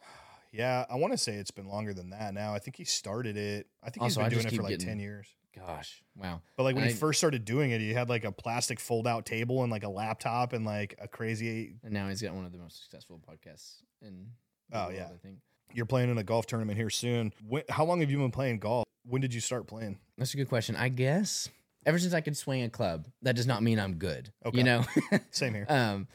[0.52, 2.54] yeah, I want to say it's been longer than that now.
[2.54, 3.66] I think he started it.
[3.82, 5.26] I think Also, he's been doing it for like getting- 10 years.
[5.54, 6.42] Gosh, wow.
[6.56, 9.06] But like when I- he first started doing it, he had like a plastic fold
[9.06, 11.76] out table and like a laptop and like a crazy.
[11.82, 14.28] And now he's got one of the most successful podcasts in
[14.68, 15.08] the Oh, world, yeah.
[15.14, 15.38] I think.
[15.72, 17.32] You're playing in a golf tournament here soon.
[17.46, 18.84] When, how long have you been playing golf?
[19.04, 19.98] When did you start playing?
[20.18, 20.74] That's a good question.
[20.76, 21.48] I guess
[21.84, 24.32] ever since I could swing a club, that does not mean I'm good.
[24.44, 24.58] Okay.
[24.58, 24.84] You know,
[25.30, 25.66] Same here.
[25.68, 26.08] um,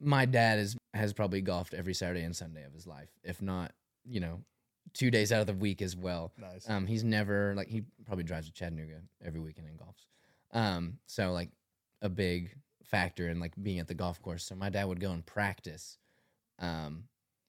[0.00, 3.72] my dad is has probably golfed every Saturday and Sunday of his life, if not,
[4.04, 4.40] you know,
[4.92, 6.32] two days out of the week as well.
[6.40, 6.68] Nice.
[6.68, 10.04] Um, he's never like he probably drives to Chattanooga every weekend and golfs.
[10.56, 11.50] Um, so like
[12.00, 12.54] a big
[12.84, 14.44] factor in like being at the golf course.
[14.44, 15.98] So my dad would go and practice,
[16.58, 17.04] um,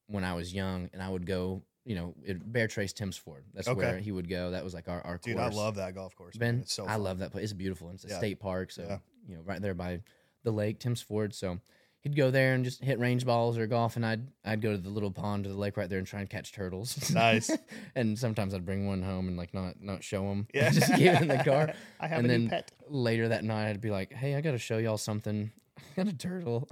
[0.07, 1.61] when I was young, and I would go.
[1.87, 3.43] You know, it, Bear Trace Tim's Ford.
[3.53, 3.77] That's Okay.
[3.77, 4.49] where he would go.
[4.49, 5.53] That was like our our Dude, course.
[5.53, 6.33] I love that golf course.
[6.39, 6.55] man.
[6.55, 7.43] Ben, It's so I love that place.
[7.43, 7.89] It's beautiful.
[7.89, 8.17] And It's a Yeah.
[8.17, 8.97] state park, so Yeah.
[9.27, 10.01] you know, right there by
[10.43, 11.35] the lake, Tim's Ford.
[11.35, 11.59] So
[12.01, 14.79] he'd go there and just hit range balls or golf, and I'd I'd go to
[14.79, 17.11] the little pond to the lake right there and try and catch turtles.
[17.11, 17.51] Nice.
[17.95, 20.47] and sometimes I'd bring one home and like not not show them.
[20.55, 20.69] Yeah.
[20.71, 21.71] just keep it in the car.
[21.99, 22.71] I have and a then new pet.
[22.89, 25.51] later that night, I'd be like, "Hey, I got to show y'all something.
[25.77, 26.67] I got a turtle."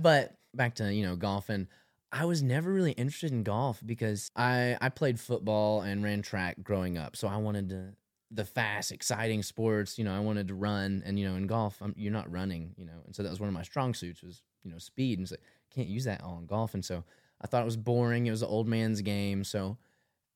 [0.00, 1.66] but back to you know golfing.
[2.14, 6.56] I was never really interested in golf because I I played football and ran track
[6.62, 7.94] growing up, so I wanted to
[8.30, 9.98] the fast, exciting sports.
[9.98, 12.72] You know, I wanted to run, and you know, in golf, i you're not running.
[12.76, 15.18] You know, and so that was one of my strong suits was you know speed,
[15.18, 15.42] and it's like
[15.74, 17.02] can't use that all in golf, and so
[17.40, 18.26] I thought it was boring.
[18.28, 19.76] It was an old man's game, so.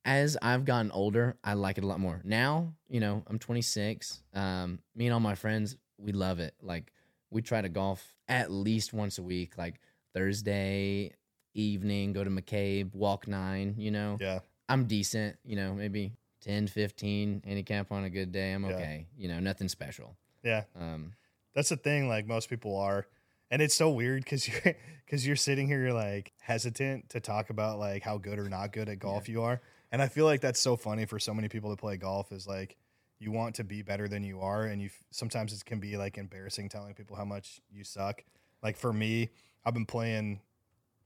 [0.04, 2.22] As I've gotten older, I like it a lot more.
[2.24, 4.22] Now, you know, I'm 26.
[4.32, 6.54] Um, me and all my friends, we love it.
[6.62, 6.92] Like,
[7.30, 9.80] we try to golf at least once a week, like
[10.14, 11.12] Thursday
[11.58, 14.16] evening, go to McCabe, walk nine, you know.
[14.20, 14.40] Yeah.
[14.68, 18.52] I'm decent, you know, maybe 10, 15 handicap on a good day.
[18.52, 18.70] I'm Yeah.
[18.76, 19.06] okay.
[19.16, 20.16] You know, nothing special.
[20.42, 20.64] Yeah.
[20.78, 21.12] Um,
[21.54, 22.08] That's the thing.
[22.08, 23.06] Like most people are,
[23.50, 24.60] and it's so weird because you're
[25.06, 28.72] because you're sitting here, you're like hesitant to talk about like how good or not
[28.72, 31.48] good at golf you are, and I feel like that's so funny for so many
[31.48, 32.30] people that play golf.
[32.30, 32.76] Is like
[33.18, 36.18] you want to be better than you are, and you sometimes it can be like
[36.18, 38.22] embarrassing telling people how much you suck.
[38.62, 39.30] Like for me,
[39.64, 40.40] I've been playing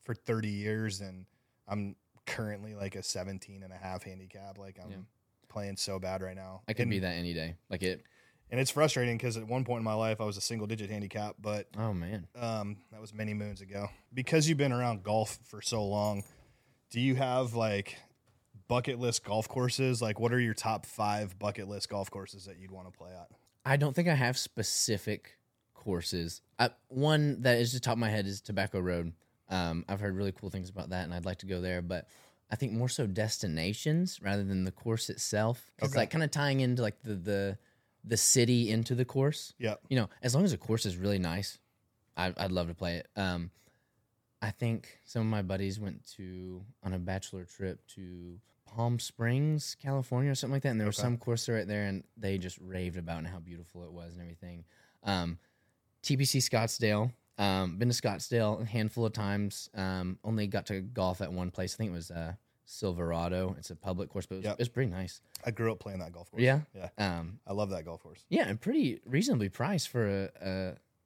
[0.02, 1.26] for 30 years, and
[1.68, 1.96] I'm
[2.26, 4.58] currently like a 17 and a half handicap.
[4.58, 4.96] Like I'm Yeah.
[5.48, 6.62] playing so bad right now.
[6.68, 7.56] I could and, be that any day.
[7.70, 8.02] Like it.
[8.50, 10.90] and it's frustrating because at one point in my life I was a single digit
[10.90, 12.26] handicap, but Oh man.
[12.36, 13.88] um, that was many moons ago.
[14.12, 16.24] Because you've been around golf for so long,
[16.90, 17.96] do you have like
[18.68, 20.00] bucket list golf courses?
[20.02, 23.10] Like, what are your top five bucket list golf courses that you'd want to play
[23.12, 23.28] at?
[23.64, 25.38] I don't think I have specific
[25.74, 26.42] courses.
[26.58, 29.12] I, one that is just top of my head is Tobacco Road.
[29.52, 31.82] Um, I've heard really cool things about that, and I'd like to go there.
[31.82, 32.08] But
[32.50, 36.00] I think more so destinations rather than the course itself, because Okay.
[36.00, 37.58] like kind of tying into like the the
[38.04, 39.54] the city into the course.
[39.58, 39.74] Yeah.
[39.88, 41.58] You know, as long as the course is really nice,
[42.16, 43.08] I, I'd love to play it.
[43.14, 43.50] Um,
[44.40, 49.76] I think some of my buddies went to on a bachelor trip to Palm Springs,
[49.80, 52.58] California, or something like that, and there was some course right there, and they just
[52.58, 54.64] raved about and how beautiful it was and everything.
[55.04, 55.38] Um,
[56.02, 59.68] TPC Scottsdale, um, been to Scottsdale a handful of times.
[59.74, 61.74] Um, only got to golf at one place.
[61.74, 63.54] I think it was uh, Silverado.
[63.58, 64.56] It's a public course, but it was, Yep.
[64.60, 65.20] it's pretty nice.
[65.44, 66.42] I grew up playing that golf course.
[66.42, 66.60] Yeah.
[66.74, 66.88] Yeah.
[66.98, 68.24] Um, I love that golf course.
[68.28, 70.30] yeah, and pretty reasonably priced for a,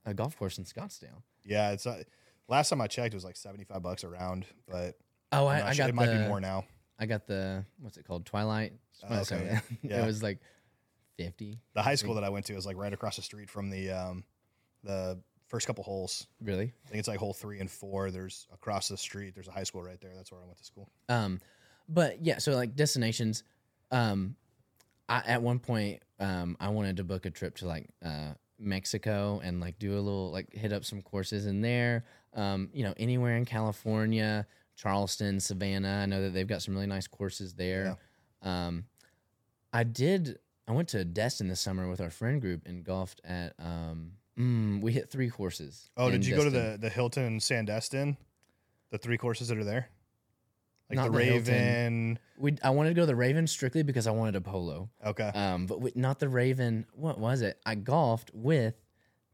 [0.06, 1.22] a, a golf course in Scottsdale.
[1.44, 1.70] Yeah.
[1.72, 2.02] It's uh,
[2.48, 4.96] last time I checked, it was like 75 bucks a round, but
[5.32, 5.82] Oh, I'm I, not I sure.
[5.84, 6.64] got it might the, be more now.
[6.98, 8.24] I got the what's it called?
[8.26, 8.72] Twilight.
[9.08, 9.60] Oh, okay.
[9.82, 10.02] Yeah.
[10.02, 10.38] it was like
[11.18, 11.58] fifty.
[11.74, 13.90] The high school that I went to is like right across the street from the,
[13.90, 14.24] um,
[14.84, 15.18] the
[15.48, 16.26] first couple holes.
[16.40, 16.72] Really?
[16.86, 18.10] I think it's like hole three and four.
[18.10, 20.12] There's across the street, there's a high school right there.
[20.14, 20.88] That's where I went to school.
[21.08, 21.40] Um,
[21.88, 23.44] but yeah, so like destinations.
[23.90, 24.36] Um,
[25.08, 29.40] I, at one point, um, I wanted to book a trip to like uh, Mexico
[29.42, 32.04] and like do a little like hit up some courses in there.
[32.34, 36.00] Um, you know, anywhere in California, Charleston, Savannah.
[36.02, 37.96] I know that they've got some really nice courses there.
[38.42, 38.84] Um,
[39.72, 40.38] I did.
[40.68, 43.54] I went to Destin this summer with our friend group and golfed at.
[43.58, 45.90] Um, mm, we hit three courses.
[45.96, 48.16] Oh, did you go to the the Hilton Sandestin?
[48.90, 49.88] The three courses that are there,
[50.88, 52.18] like Not the the Raven.
[52.38, 54.90] We I wanted to go to the Raven strictly because I wanted a polo.
[55.04, 56.86] Okay, Um, but with, not the Raven.
[56.94, 57.58] What was it?
[57.66, 58.74] I golfed with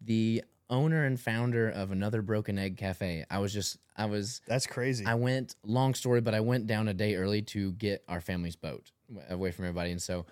[0.01, 3.27] the owner and founder of another Broken Egg Cafe.
[3.31, 5.05] I was just, I was, that's crazy.
[5.05, 5.55] I went.
[5.65, 8.91] Long story, but I went down a day early to get our family's boat
[9.29, 10.25] away from everybody, and so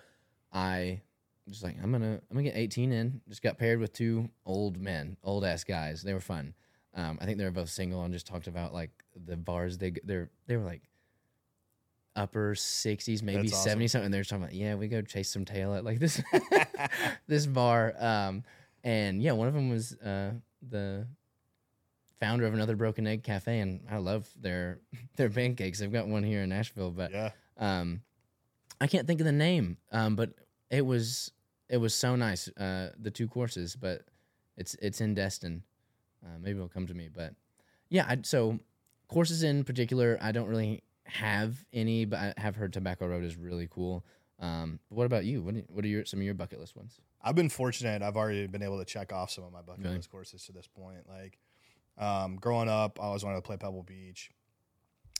[0.51, 1.01] I
[1.49, 3.21] just like I'm gonna, I'm gonna get 18 in.
[3.27, 6.03] Just got paired with two old men, old ass guys.
[6.03, 6.53] They were fun.
[6.93, 8.91] Um, I think they were both single and just talked about like
[9.25, 10.81] the bars they they're they were like
[12.15, 13.79] upper 60s maybe That's awesome.
[13.79, 16.21] 70s something and they're talking about yeah we go chase some tail at like this
[17.27, 18.43] this bar um
[18.83, 20.31] and yeah one of them was uh
[20.69, 21.07] the
[22.19, 24.79] founder of another broken egg cafe and i love their
[25.15, 28.01] their pancakes they've got one here in nashville but yeah, um
[28.81, 30.31] i can't think of the name um but
[30.71, 31.31] it was
[31.69, 34.01] it was so nice uh the two courses but
[34.57, 35.61] it's it's in destin
[36.25, 37.35] uh, maybe it'll come to me but
[37.89, 38.59] yeah I, so
[39.07, 43.35] courses in particular i don't really have any but i have heard tobacco road is
[43.37, 44.03] really cool
[44.39, 46.75] um but what about you what are, what are your some of your bucket list
[46.75, 48.01] ones I've been fortunate.
[48.01, 49.97] I've already been able to check off some of my bucket Really?
[49.97, 51.07] list courses to this point.
[51.07, 51.37] Like
[51.99, 54.31] um, growing up, I always wanted to play Pebble Beach,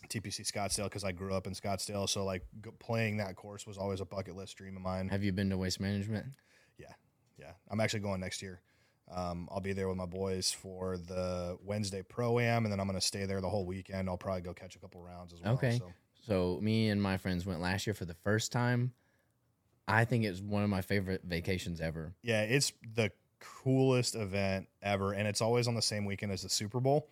[0.09, 2.07] TPC Scottsdale because I grew up in Scottsdale.
[2.09, 5.09] So like g- playing that course was always a bucket list dream of mine.
[5.09, 6.25] have you been to waste management
[6.77, 6.93] Yeah,
[7.37, 7.51] yeah.
[7.69, 8.61] I'm actually going next year.
[9.13, 12.87] Um, I'll be there with my boys for the Wednesday pro am, and then I'm
[12.87, 14.07] going to stay there the whole weekend.
[14.07, 15.53] I'll probably go catch a couple rounds as well.
[15.53, 15.77] Okay.
[15.77, 15.91] So.
[16.23, 18.93] So me and my friends went last year for the first time.
[19.87, 22.13] I think it's one of my favorite vacations ever.
[22.21, 26.49] Yeah, it's the coolest event ever, and it's always on the same weekend as the
[26.49, 27.07] Super Bowl.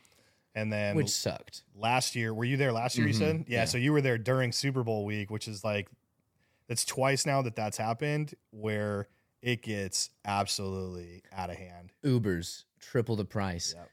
[0.55, 1.63] And then which sucked.
[1.75, 3.07] last year, were you there last year?
[3.07, 3.65] You Mhm, said, yeah, yeah.
[3.65, 5.89] So you were there during Super Bowl week, which is like,
[6.67, 9.07] it's twice now that that's happened, where
[9.41, 11.91] it gets absolutely out of hand.
[12.03, 13.73] Ubers triple the price.
[13.77, 13.89] Yep.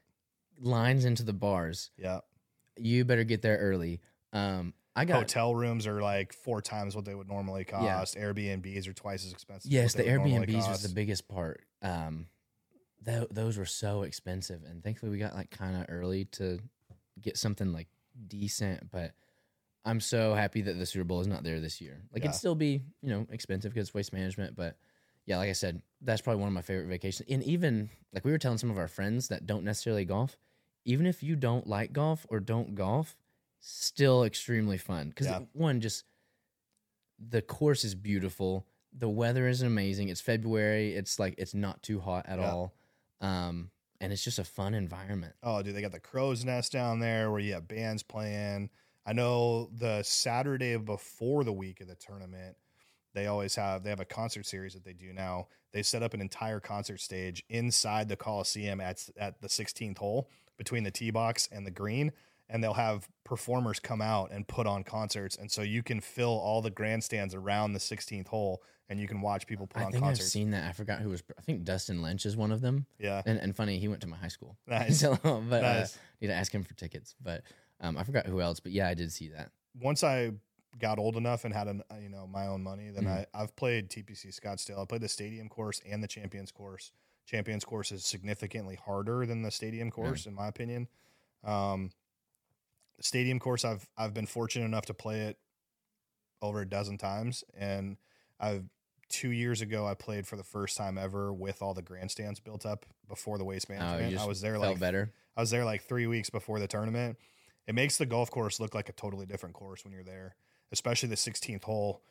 [0.61, 1.91] Lines into the bars.
[1.99, 2.21] Yeah,
[2.77, 4.01] You better get there early.
[4.33, 8.17] Um, I got hotel rooms are like four times what they would normally cost.
[8.17, 9.71] Airbnbs are twice as expensive.
[9.71, 11.63] yes, the they would normally Airbnbs was the biggest part.
[11.83, 12.27] Um,
[13.03, 16.59] tho- those were so expensive, and thankfully we got like kind of early to
[17.21, 17.89] get something like
[18.29, 18.91] decent.
[18.91, 19.13] But
[19.85, 22.03] I'm so happy that the Super Bowl is not there this year.
[22.13, 22.31] Like Yeah.
[22.31, 24.77] it'd still be you know expensive because waste management, but
[25.27, 27.29] yeah, like I said, that's probably one of my favorite vacations.
[27.31, 30.37] And even like we were telling some of our friends that don't necessarily golf,
[30.85, 33.17] even if you don't like golf or don't golf,
[33.61, 35.41] still extremely fun because Yeah.
[35.53, 36.05] one just
[37.19, 41.99] the course is beautiful the weather is amazing it's february it's like it's not too
[41.99, 42.51] hot at Yeah.
[42.53, 42.75] all
[43.21, 47.01] um and it's just a fun environment Oh, dude, they got the crow's nest down
[47.01, 48.71] there where you have bands playing.
[49.07, 52.57] I know the Saturday before the week of the tournament,
[53.15, 55.47] they always have they have a concert series that they do now.
[55.73, 60.29] They set up an entire concert stage inside the Coliseum at at the 16th hole
[60.59, 62.13] between the tee box and the green,
[62.49, 66.31] and they'll have performers come out and put on concerts, and so you can fill
[66.31, 69.93] all the grandstands around the 16th hole, and you can watch people put i on
[69.93, 72.61] think i've seen that i forgot who was i think dustin lynch is one of
[72.61, 75.01] them yeah, and, and funny he went to my high school Nice.
[75.01, 75.87] so, but uh,
[76.21, 77.43] need to ask him for tickets but
[77.81, 80.33] um i forgot who else but yeah i did see that once I
[80.79, 83.27] got old enough and had an uh, you know my own money, then Mhm.
[83.35, 84.81] I I've played TPC Scottsdale.
[84.81, 86.93] I played the stadium course and the Champions course.
[87.27, 90.89] Champions course is significantly harder than the stadium course, in my opinion.
[91.45, 91.91] Um,
[93.01, 95.39] stadium course, I've I've been fortunate enough to play it
[96.43, 97.97] over a dozen times, and
[98.39, 98.65] I've
[99.09, 102.67] two years ago I played for the first time ever with all the grandstands built
[102.67, 104.13] up before the waste oh management.
[104.13, 107.19] just I was there like better I was there like three weeks before the tournament.
[107.67, 110.35] It makes the golf course look like a totally different course when you're there,
[110.73, 112.03] especially the 16th hole.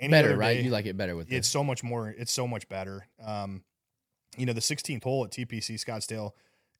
[0.00, 2.08] Any better right day, you like it better with it's this so much more.
[2.08, 3.06] It's so much better.
[3.24, 3.62] Um,
[4.36, 6.32] you know, the 16th hole at TPC Scottsdale.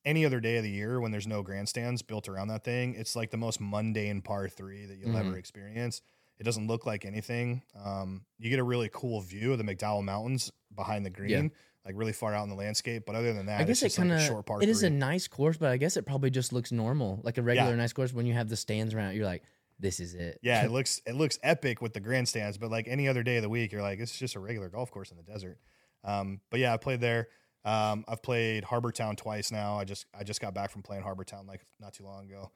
[0.04, 3.14] Any other day of the year when there's no grandstands built around that thing, it's
[3.14, 5.38] like the most mundane par three that you'll ever Mhm.
[5.38, 6.02] experience.
[6.38, 7.62] It doesn't look like anything.
[7.84, 11.52] Um, you get a really cool view of the McDowell Mountains behind the green,
[11.84, 13.04] like really far out in the landscape.
[13.06, 14.88] But other than that, I guess it's it kind of short par it is three.
[14.88, 17.76] a nice course, but I guess it probably just looks normal, like a regular Yeah.
[17.76, 18.12] nice course.
[18.12, 19.42] When you have the stands around, you're like,
[19.78, 20.38] this is it.
[20.42, 23.42] Yeah, it looks it looks epic with the grandstands, but like any other day of
[23.42, 25.58] the week, you're like, it's just a regular golf course in the desert.
[26.02, 27.28] Um, but yeah, I played there.
[27.64, 29.78] Um, I've played Harbour Town twice now.
[29.78, 32.50] I just I just got back from playing Harbour Town like not too long ago.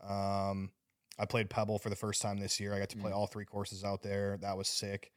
[0.00, 0.70] Um,
[1.18, 2.74] I played Pebble for the first time this year.
[2.74, 3.14] I got to play Mm.
[3.16, 4.36] all three courses out there.
[4.40, 5.12] That was sick.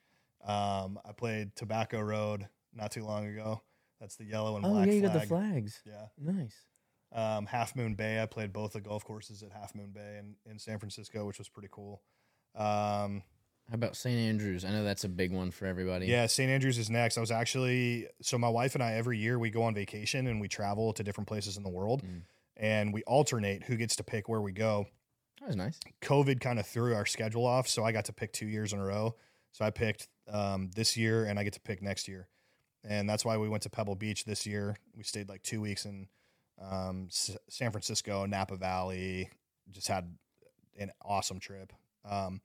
[0.46, 3.62] Um, I played Tobacco Road not too long ago.
[4.00, 5.14] That's the yellow and oh black yeah, you flag.
[5.14, 5.82] got the flags.
[5.86, 6.06] Yeah.
[6.20, 6.56] Nice.
[7.12, 8.22] Um, Half Moon Bay.
[8.22, 11.40] I played both the golf courses at Half Moon Bay in, in San Francisco, which
[11.40, 12.04] was pretty cool.
[12.54, 13.24] Um,
[13.70, 14.16] How about St.
[14.18, 14.64] Andrews?
[14.66, 16.06] I know that's a big one for everybody.
[16.08, 16.50] Yeah, St.
[16.50, 17.18] Andrews is next.
[17.18, 20.40] I was actually so my wife and I every year we go on vacation and
[20.40, 22.22] we travel to different places in the world Mm.
[22.58, 24.86] and we alternate who gets to pick where we go.
[25.48, 25.80] That was nice.
[26.02, 28.80] COVID kind of threw our schedule off, so I got to pick two years in
[28.80, 29.16] a row.
[29.54, 32.28] So I picked um, this year and I get to pick next year,
[32.84, 34.76] and that's why we went to Pebble Beach this year.
[34.96, 36.08] We stayed like two weeks in
[36.62, 39.30] um, S- San Francisco, Napa Valley.
[39.72, 40.14] Just had
[40.78, 41.72] an awesome trip.
[42.10, 42.42] Um,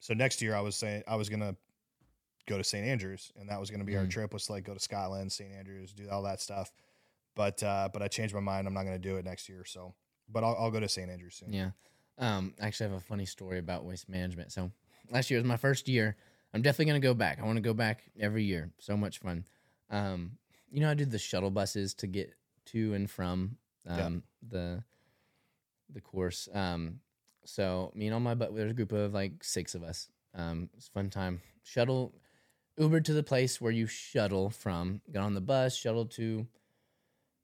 [0.00, 1.56] so next year I was saying I was gonna
[2.46, 2.86] go to St.
[2.86, 4.10] Andrews, and that was gonna be our Mm.
[4.10, 5.50] trip was to like go to Scotland, St.
[5.52, 6.70] Andrews, do all that stuff.
[7.34, 8.66] But uh, but I changed my mind.
[8.68, 9.64] I'm not gonna do it next year.
[9.64, 9.94] So,
[10.28, 11.10] but I'll, I'll go to St.
[11.10, 11.52] Andrews soon.
[11.52, 11.70] Yeah.
[12.18, 14.52] Um, I actually, have a funny story about waste management.
[14.52, 14.70] So
[15.10, 16.16] last year was my first year.
[16.52, 17.40] I'm definitely gonna go back.
[17.40, 18.70] I want to go back every year.
[18.78, 19.44] So much fun.
[19.90, 20.38] Um,
[20.70, 22.32] you know, I did the shuttle buses to get
[22.66, 23.56] to and from
[23.86, 24.06] Yeah.
[24.06, 24.84] um, the
[25.92, 26.48] the course.
[26.52, 27.00] Um,
[27.44, 30.08] so me and all my but there's a group of like six of us.
[30.34, 31.40] Um, it's fun time.
[31.62, 32.14] Shuttle
[32.78, 35.00] Uber to the place where you shuttle from.
[35.12, 36.46] Got on the bus, shuttle to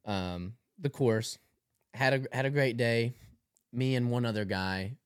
[0.05, 1.39] um, the course.
[1.95, 3.13] Had a had a great day.
[3.73, 4.97] Me and one other guy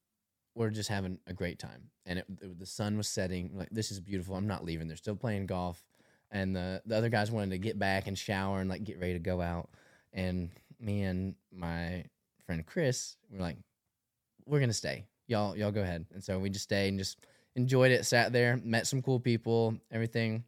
[0.54, 3.50] were just having a great time, and it, it- the sun was setting.
[3.56, 4.36] Like this is beautiful.
[4.36, 4.88] I'm not leaving.
[4.88, 5.82] They're still playing golf,
[6.30, 9.14] and the the other guys wanted to get back and shower and like get ready
[9.14, 9.68] to go out.
[10.12, 10.50] And
[10.80, 12.04] me and my
[12.46, 13.56] friend Chris were like,
[14.46, 15.06] "We're gonna stay.
[15.26, 17.18] Y'all y'all go ahead." And so we just stayed and just
[17.56, 18.06] enjoyed it.
[18.06, 20.44] Sat there, met some cool people, everything.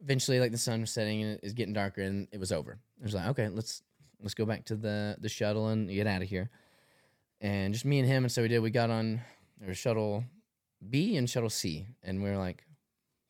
[0.00, 2.78] Eventually, like the sun was setting and it was getting darker, and it was over.
[3.00, 3.82] It was like, okay, let's
[4.22, 6.50] let's go back to the the shuttle and get out of here.
[7.40, 8.60] And just me and him, and so we did.
[8.60, 9.20] We got on
[9.60, 10.24] there shuttle
[10.88, 12.64] B and shuttle C, and we were like,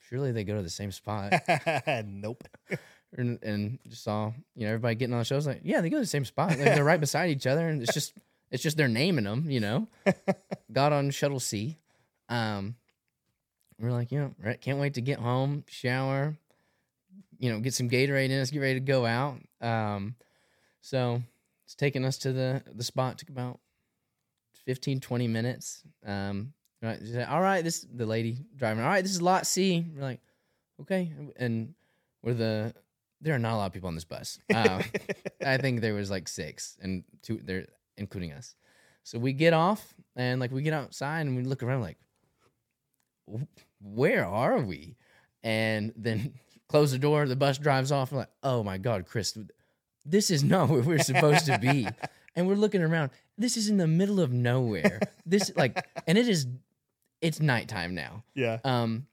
[0.09, 1.33] surely they go to the same spot.
[2.07, 2.45] nope.
[3.17, 5.37] and, and just saw you know everybody getting on the show.
[5.37, 6.51] I was like, yeah, they go to the same spot.
[6.51, 8.15] Like, they're right beside each other, and it's just
[8.51, 9.51] it's just they're naming them.
[9.51, 9.89] You know,
[10.73, 11.77] got on shuttle C.
[12.29, 12.77] Um,
[13.79, 16.37] we're like, you know, right, can't wait to get home, shower,
[17.39, 19.37] you know, get some Gatorade in us, get ready to go out.
[19.61, 20.15] Um,
[20.87, 21.21] so
[21.65, 23.19] it's taking us to the the spot.
[23.19, 23.59] Took about
[24.67, 25.83] 15, 20 minutes.
[26.07, 28.85] Um, right, said, all right, this the lady driving.
[28.85, 29.85] All right, this is lot C.
[29.97, 30.21] We're like,
[30.83, 31.75] okay, and
[32.23, 32.73] we're the
[33.21, 34.39] there are not a lot of people on this bus.
[34.55, 34.85] Um,
[35.45, 38.55] I think there was like six, and two there, including us.
[39.03, 41.99] So we get off, and like we get outside, and we look around, like,
[43.83, 44.95] where are we?
[45.43, 46.35] And then
[46.69, 47.27] close the door.
[47.27, 48.13] The bus drives off.
[48.13, 49.37] We're like, oh my god, Chris,
[50.07, 51.89] this is not where we're supposed to be.
[52.37, 53.11] and we're looking around.
[53.37, 55.01] This is in the middle of nowhere.
[55.25, 56.47] this like, and it is,
[57.21, 58.25] it's nighttime now.
[58.35, 58.59] Yeah.
[58.65, 59.07] Um,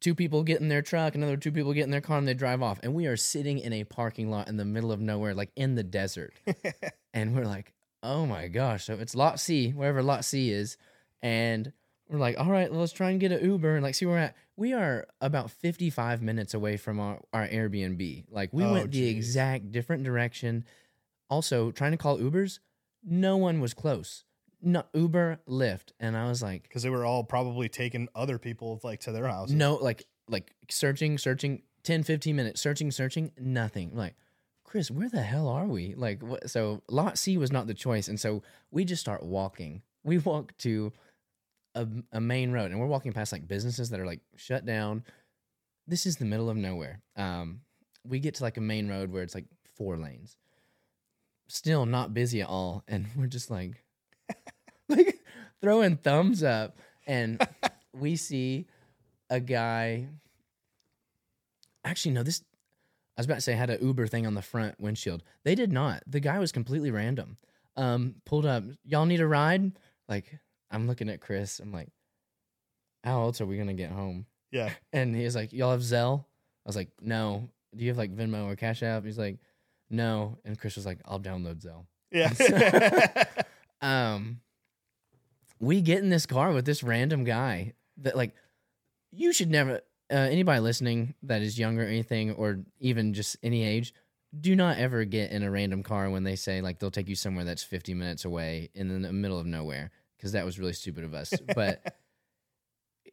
[0.00, 2.34] two people get in their truck, another two people get in their car, and they
[2.34, 2.80] drive off.
[2.82, 5.74] And we are sitting in a parking lot in the middle of nowhere, like in
[5.74, 6.34] the desert.
[7.14, 8.84] and we're like, oh my gosh.
[8.84, 10.76] So it's lot C, wherever lot C is.
[11.22, 11.72] And
[12.10, 14.20] we're like, all right, let's try and get an Uber and like see where we're
[14.20, 14.36] at.
[14.56, 18.24] We are about 55 minutes away from our, our Airbnb.
[18.30, 19.16] Like we Oh, went the geez.
[19.16, 20.64] exact different direction.
[21.28, 22.58] Also, trying to call Ubers,
[23.04, 24.24] no one was close.
[24.60, 25.92] No Uber, Lyft.
[26.00, 29.26] And I was like, Because they were all probably taking other people like to their
[29.28, 29.54] houses.
[29.56, 33.96] no, like like searching, searching, 10, 15 minutes, searching, searching, nothing.
[33.96, 34.14] Like,
[34.64, 35.94] Chris, where the hell are we?
[35.94, 36.50] Like, what?
[36.50, 39.82] So lot C was not the choice, and so we just start walking.
[40.04, 40.92] We walk to
[41.74, 45.04] a, a main road, and we're walking past like businesses that are like shut down.
[45.86, 47.00] This is the middle of nowhere.
[47.16, 47.60] Um,
[48.04, 50.36] we get to like a main road where it's like four lanes,
[51.48, 53.84] still not busy at all, and we're just like,
[54.88, 55.20] like
[55.60, 56.76] throwing thumbs up,
[57.06, 57.46] and
[57.92, 58.66] we see
[59.28, 60.08] a guy.
[61.84, 62.42] Actually, no, this.
[63.16, 65.22] I was about to say had a Uber thing on the front windshield.
[65.44, 66.02] They did not.
[66.06, 67.36] The guy was completely random.
[67.76, 68.64] Um, pulled up.
[68.84, 69.72] Y'all need a ride?
[70.08, 70.38] Like,
[70.70, 71.60] I'm looking at Chris.
[71.60, 71.88] I'm like,
[73.04, 74.26] how else are we gonna get home?
[74.50, 74.70] Yeah.
[74.92, 76.20] And he was like, y'all have Zelle?
[76.20, 77.48] I was like, no.
[77.74, 79.04] Do you have like Venmo or Cash App?
[79.04, 79.38] He's like,
[79.88, 80.38] no.
[80.44, 81.86] And Chris was like, I'll download Zelle.
[82.10, 83.24] Yeah.
[83.80, 84.40] um
[85.60, 88.34] we get in this car with this random guy that like
[89.12, 89.80] you should never
[90.10, 93.94] uh, anybody listening that is younger or anything or even just any age
[94.38, 97.14] do not ever get in a random car when they say like they'll take you
[97.14, 99.90] somewhere that's 50 minutes away in the middle of nowhere
[100.20, 101.98] because that was really stupid of us but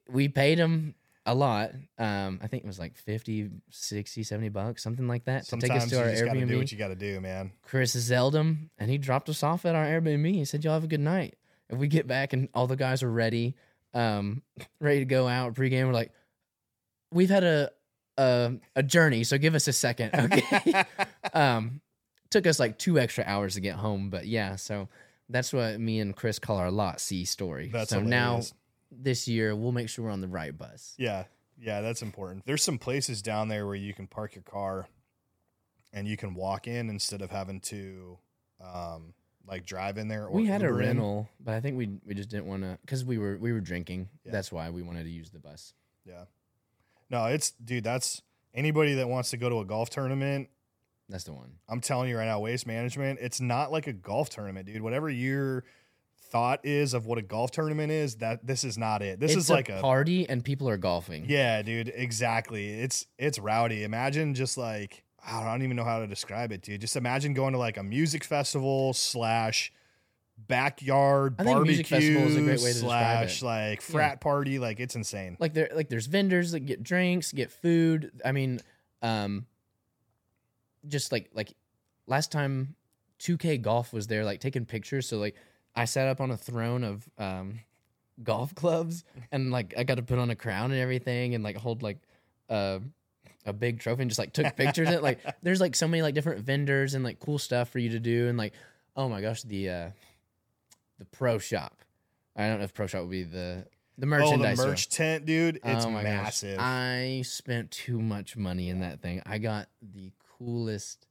[0.10, 0.94] we paid him
[1.26, 5.46] a lot um i think it was like 50 60 70 bucks something like that
[5.46, 7.52] to take us to our just gotta do what you got to do, man.
[7.64, 10.34] Chris zelled him and he dropped us off at our Airbnb.
[10.34, 11.36] He said, Y'all have a good night.
[11.70, 13.56] If we get back and all the guys are ready,
[13.94, 14.42] um,
[14.80, 16.12] ready to go out pregame, we're like,
[17.12, 17.72] We've had a
[18.18, 20.16] a, a journey, so give us a second.
[20.16, 20.84] Okay.
[21.34, 21.82] um,
[22.32, 24.90] took us like two extra hours to get home, but yeah, so
[25.30, 27.70] that's what me and Chris call our lot C story.
[27.72, 28.54] That's so now hilarious.
[28.92, 30.94] this year we'll make sure we're on the right bus.
[30.98, 31.26] Yeah,
[31.60, 32.46] yeah, that's important.
[32.46, 34.88] There's some places down there where you can park your car
[35.94, 38.18] and you can walk in instead of having to
[38.64, 39.14] um
[39.48, 40.88] like drive in there or we had a Uber in.
[40.88, 43.62] rental, but I think we we just didn't want to because we were we were
[43.62, 44.10] drinking.
[44.26, 44.32] Yeah.
[44.34, 45.74] That's why we wanted to use the bus.
[46.06, 46.26] Yeah.
[47.10, 48.22] No, it's dude, that's
[48.54, 50.50] anybody that wants to go to a golf tournament,
[51.10, 51.54] That's the one.
[51.70, 54.82] I'm telling you right now, waste management, it's not like a golf tournament, dude.
[54.82, 55.64] Whatever your
[56.30, 59.20] thought is of what a golf tournament is, that this is not it.
[59.20, 61.26] This it's is like a party and people are golfing.
[61.28, 62.70] Yeah, dude, exactly.
[62.70, 63.84] It's it's rowdy.
[63.84, 66.82] Imagine just like I don't even know how to describe it, dude.
[66.82, 69.72] Just imagine going to like a music festival slash
[70.38, 73.46] backyard I think barbecue music festival is a great way to describe slash it.
[73.46, 74.60] like frat party.
[74.60, 75.38] Like it's insane.
[75.40, 78.12] Like there like there's vendors that get drinks, get food.
[78.24, 78.60] I mean,
[79.02, 79.46] um
[80.88, 81.54] just like like
[82.08, 82.76] last time
[83.20, 85.36] 2K golf was there like taking pictures so like
[85.76, 87.60] I sat up on a throne of um
[88.24, 91.58] golf clubs and like I got to put on a crown and everything and like
[91.58, 91.98] hold like
[92.50, 92.80] uh
[93.46, 94.90] a big trophy and just like took pictures.
[94.90, 97.90] it like there's like so many like different vendors and like cool stuff for you
[97.90, 98.54] to do and like
[98.96, 99.90] oh my gosh the uh
[101.00, 101.84] the pro shop.
[102.36, 103.66] I don't know if pro shop would be the
[104.00, 104.58] the Oh, merchandise.
[104.58, 104.70] the store.
[104.72, 105.56] merch tent, dude.
[105.64, 106.12] It's Oh my gosh.
[106.24, 106.58] massive.
[106.60, 109.22] I spent too much money in that thing.
[109.26, 111.08] I got the coolest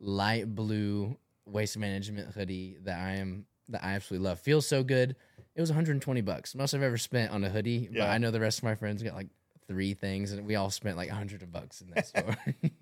[0.00, 1.16] light blue
[1.46, 4.40] waste management hoodie that I am that I absolutely love.
[4.40, 5.16] Feels so good.
[5.54, 6.54] It was 120 bucks.
[6.54, 9.02] Most I've ever spent on a hoodie, but I know the rest of my friends
[9.02, 9.28] got like
[9.68, 12.36] three things and we all spent like 100 bucks in that store.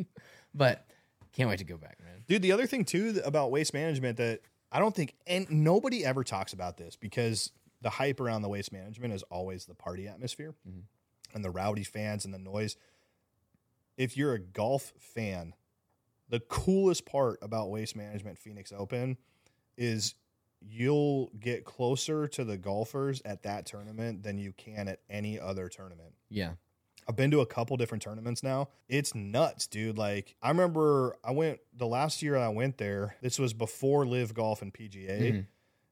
[0.55, 0.87] but
[1.33, 2.25] can't wait to go back, man.
[2.27, 4.41] Dude, the other thing too about waste management that
[4.73, 7.51] I don't think and nobody ever talks about this because
[7.83, 10.83] the hype around the waste management is always the party atmosphere Mhm.
[11.35, 12.77] and the rowdy fans and the noise.
[13.97, 15.55] If you're a golf fan,
[16.31, 19.19] the coolest part about waste management Phoenix Open
[19.77, 20.15] is
[20.61, 25.69] you'll get closer to the golfers at that tournament than you can at any other
[25.69, 26.15] tournament.
[26.29, 26.53] Yeah.
[27.09, 28.69] I've been to a couple different tournaments now.
[28.89, 29.99] It's nuts, dude.
[29.99, 33.17] Like I remember I went the last year I went there.
[33.23, 35.47] This was before LIV Golf and PGA, Mhm.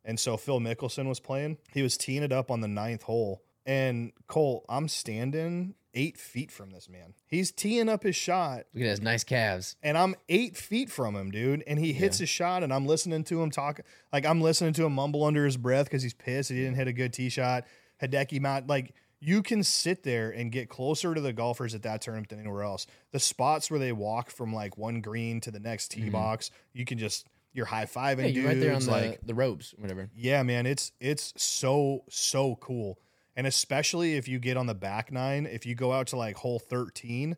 [0.04, 1.56] and so Phil Mickelson was playing.
[1.72, 6.50] He was teeing it up on the ninth hole, and Cole, I'm standing eight feet
[6.50, 7.14] from this man.
[7.26, 9.76] He's teeing up his shot, Look at his nice calves.
[9.82, 11.62] and I'm eight feet from him, dude.
[11.66, 12.22] And he hits Yeah.
[12.24, 13.80] his shot, and I'm listening to him talk.
[14.12, 16.50] Like I'm listening to him mumble under his breath because he's pissed.
[16.50, 17.64] He didn't hit a good tee shot.
[18.02, 22.00] Hideki Mount, like you can sit there and get closer to the golfers at that
[22.02, 22.86] tournament than anywhere else.
[23.10, 26.12] The spots where they walk from like one green to the next tee Mhm.
[26.12, 28.36] box, you can just you're high fiving Yeah, dudes.
[28.36, 30.10] you're right there on the, like, the ropes, whatever.
[30.14, 33.00] yeah, man, it's it's so so cool,
[33.38, 36.36] and especially if you get on the back nine, if you go out to like
[36.36, 37.36] hole thirteen,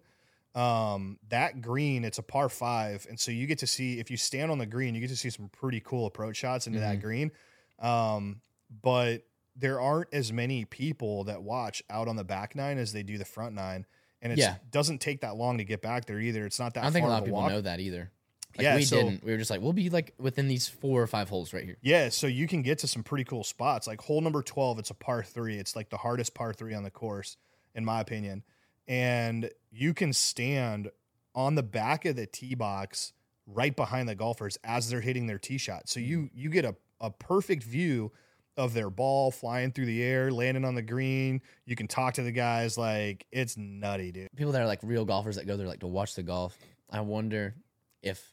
[0.55, 4.16] um, that green, it's a par five, and so you get to see if you
[4.16, 6.98] stand on the green, you get to see some pretty cool approach shots into that
[6.98, 7.02] Mhm.
[7.02, 7.31] green,
[7.78, 8.40] um,
[8.82, 9.24] but
[9.56, 13.18] there aren't as many people that watch out on the back nine as they do
[13.18, 13.85] the front nine.
[14.22, 14.56] And it Yeah.
[14.70, 16.44] doesn't take that long to get back there either.
[16.47, 17.51] It's not that I don't think a lot of of people walk.
[17.51, 18.10] know that either.
[18.56, 19.24] Like Yeah, we so- didn't.
[19.24, 21.77] We were just like, we'll be like within these four or five holes right here.
[21.82, 23.86] Yeah, so you can get to some pretty cool spots.
[23.86, 25.56] Like hole number 12, it's a par three.
[25.56, 27.36] It's like the hardest par three on the course,
[27.74, 28.43] in my opinion.
[28.89, 30.90] And you can stand
[31.35, 33.12] on the back of the tee box
[33.47, 35.89] right behind the golfers as they're hitting their tee shot.
[35.89, 36.39] So you mm-hmm.
[36.39, 38.12] you get a, a perfect view
[38.56, 41.40] of their ball flying through the air, landing on the green.
[41.64, 44.28] You can talk to the guys like it's nutty, dude.
[44.36, 46.56] People that are like real golfers that go there like to watch the golf.
[46.90, 47.55] I wonder
[48.02, 48.32] if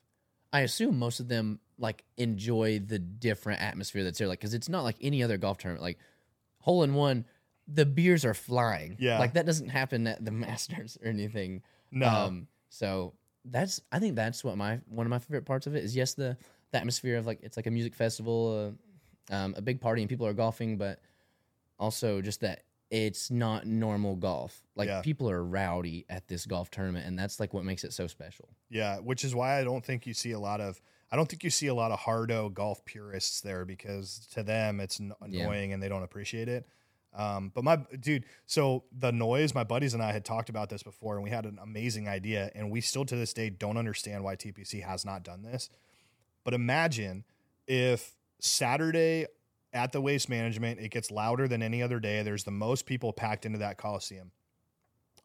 [0.58, 4.28] I assume most of them like enjoy the different atmosphere that's there.
[4.28, 5.84] Like, because it's not like any other golf tournament.
[5.84, 6.00] Like
[6.60, 7.26] hole in one,
[7.68, 8.96] the beers are flying.
[8.98, 9.20] Yeah.
[9.20, 11.62] like that doesn't happen at the Masters or anything.
[11.92, 12.08] No.
[12.08, 13.14] Um, so
[13.46, 15.96] that's I think that's what my one of my favorite parts of it is.
[15.96, 16.38] Yes, the,
[16.72, 18.74] the atmosphere of like it's like a music festival,
[19.32, 21.00] uh, um, a big party, and people are golfing, but
[21.78, 24.62] also just that it's not normal golf.
[24.76, 25.02] Like Yeah.
[25.02, 28.50] people are rowdy at this golf tournament, and that's like what makes it so special.
[28.70, 31.44] Yeah, which is why I don't think you see a lot of I don't think
[31.46, 35.44] you see a lot of hardo golf purists there because to them it's n- Yeah.
[35.44, 36.68] annoying and they don't appreciate it.
[37.14, 40.84] Um, but my dude, so the noise, my buddies and I had talked about this
[40.84, 44.24] before, and we had an amazing idea, and we still to this day don't understand
[44.24, 45.70] why TPC has not done this.
[46.44, 47.24] But imagine
[47.68, 49.26] if Saturday
[49.74, 52.24] at the waste management, it gets louder than any other day.
[52.24, 54.32] There's the most people packed into that Coliseum.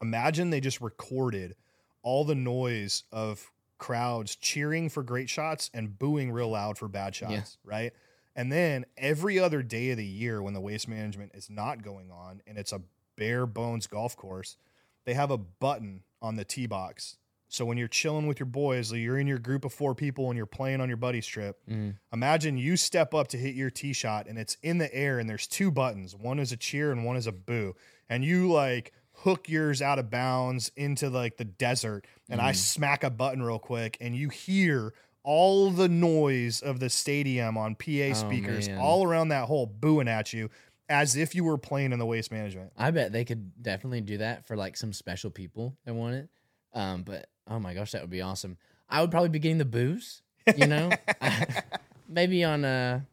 [0.01, 1.55] Imagine they just recorded
[2.03, 7.15] all the noise of crowds cheering for great shots and booing real loud for bad
[7.15, 7.71] shots, Yeah.
[7.77, 7.93] right?
[8.35, 12.11] And then every other day of the year when the waste management is not going
[12.11, 12.83] on and it's a
[13.17, 14.57] bare bones golf course,
[15.05, 17.19] they have a button on the tee box.
[17.53, 20.31] So when you're chilling with your boys, like you're in your group of four people
[20.31, 21.99] and you're playing on your buddy's trip, Mhm.
[22.11, 25.29] imagine you step up to hit your tee shot and it's in the air and
[25.29, 26.17] there's two buttons.
[26.17, 27.77] One is a cheer and one is a boo.
[28.09, 32.57] And you like hook yours out of bounds into like the desert and I Mhm.
[32.57, 37.75] smack a button real quick and you hear all the noise of the stadium on
[37.75, 38.79] PA Oh, speakers man.
[38.79, 40.49] all around that hole booing at you
[40.89, 42.73] as if you were playing in the waste management.
[42.79, 46.31] I bet they could definitely do that for like some special people that want it.
[46.75, 48.57] Um, but oh my gosh, that would be awesome.
[48.89, 50.23] I would probably be getting the booze,
[50.57, 50.91] you know.
[52.09, 53.07] Maybe on a,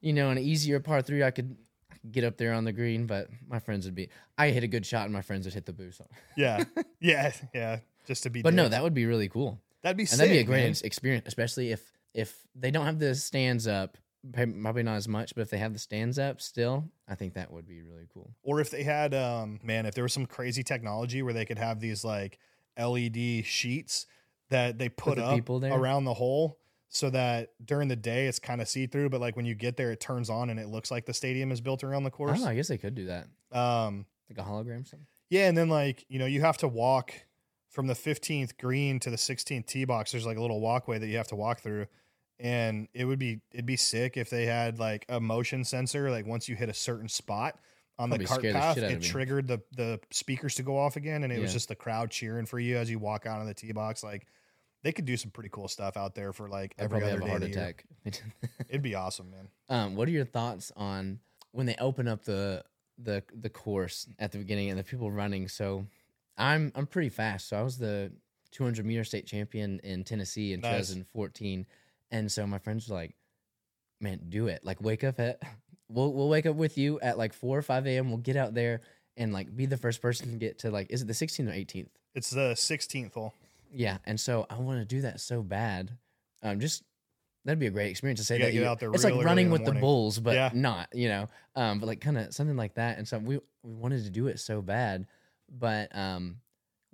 [0.00, 1.56] you know, an easier par three, I could
[2.10, 4.08] get up there on the green, but my friends would be.
[4.38, 6.00] I hit a good shot, and my friends would hit the booze.
[6.36, 6.64] Yeah.
[7.00, 7.32] yeah.
[7.54, 7.80] Yeah.
[8.06, 10.18] Just to be But no, that would be really cool, that'd be and sick.
[10.18, 10.74] that'd be a great man.
[10.84, 11.82] experience, especially if
[12.14, 13.98] if they don't have the stands up.
[14.34, 17.50] Probably not as much, but if they have the stands up still, I think that
[17.50, 18.34] would be really cool.
[18.42, 21.56] or if they had um man if there was some crazy technology where they could
[21.58, 22.38] have these like
[22.84, 24.06] led sheets
[24.50, 26.58] that they put the up around the hole
[26.88, 29.92] so that during the day it's kind of see-through but like when you get there
[29.92, 32.48] it turns on and it looks like the stadium is built around the course Oh,
[32.48, 34.82] I guess they could do that, um like a hologram.
[34.82, 35.06] or Something.
[35.28, 37.12] yeah and then like you know you have to walk
[37.68, 41.06] from the 15th green to the 16th tee box there's like a little walkway that
[41.06, 41.86] you have to walk through
[42.40, 46.26] and it would be it'd be sick if they had like a motion sensor like
[46.26, 47.56] once you hit a certain spot
[48.00, 50.96] on Probably the cart the path out it triggered the the speakers to go off
[50.96, 53.46] again and it was just the crowd cheering for you as you walk out of
[53.46, 54.26] the tee box like
[54.82, 57.32] they could do some pretty cool stuff out there for like I'd every probably other
[57.32, 58.22] have a day heart the attack.
[58.70, 61.20] it'd be awesome man Um, what are your thoughts on
[61.52, 62.64] when they open up the
[62.98, 65.48] the the course at the beginning and the people running?
[65.48, 65.86] So
[66.38, 67.48] I'm I'm pretty fast.
[67.48, 68.12] So I was the
[68.52, 70.88] 200 meter state champion in Tennessee in Nice.
[70.88, 71.66] 2014,
[72.10, 73.14] and so my friends were like,
[74.00, 74.64] "Man, do it!
[74.64, 75.40] Like wake up at
[75.90, 78.08] we'll we'll wake up with you at like four or five a.m.
[78.08, 78.80] We'll get out there
[79.16, 81.52] and like be the first person to get to like is it the 16th or
[81.52, 81.88] 18th?
[82.14, 83.32] it's the 16th hole
[83.72, 85.96] Yeah, and so I want to do that so bad.
[86.42, 86.82] Um, just
[87.44, 89.52] that'd be a great experience to say that You out there it's like running the
[89.52, 90.50] with the bulls, but Yeah.
[90.54, 91.26] not, you know.
[91.54, 92.98] Um, but like kind of something like that.
[92.98, 95.06] And so we we wanted to do it so bad,
[95.50, 96.36] but um,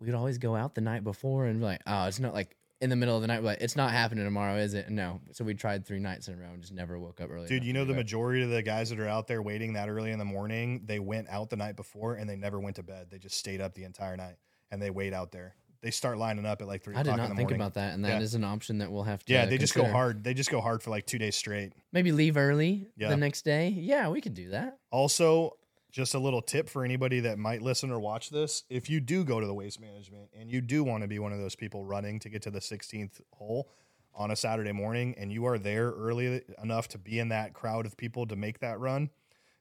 [0.00, 2.90] we'd always go out the night before and be like, oh, it's not like in
[2.90, 4.90] the middle of the night, like it's not happening tomorrow, is it?
[4.90, 5.20] No.
[5.32, 7.48] So we tried three nights in a row and just never woke up early.
[7.48, 10.10] Dude, you know the majority of the guys that are out there waiting that early
[10.12, 13.06] in the morning, they went out the night before and they never went to bed.
[13.10, 14.36] They just stayed up the entire night
[14.70, 15.54] and they wait out there.
[15.82, 17.54] They start lining up at like three I did not think morning.
[17.56, 18.38] about that, and that is Yeah.
[18.38, 19.32] an option that we'll have to.
[19.32, 20.24] yeah, they just go hard.
[20.24, 21.72] They just go hard for like two days straight.
[21.92, 23.08] Maybe leave early Yeah.
[23.10, 23.68] the next day.
[23.68, 24.78] Yeah, we could do that.
[24.90, 25.52] Also,
[25.96, 29.24] just a little tip for anybody that might listen or watch this: if you do
[29.24, 31.82] go to the waste management and you do want to be one of those people
[31.84, 33.70] running to get to the 16th hole,
[34.14, 37.84] on a Saturday morning and you are there early enough to be in that crowd
[37.86, 39.08] of people to make that run,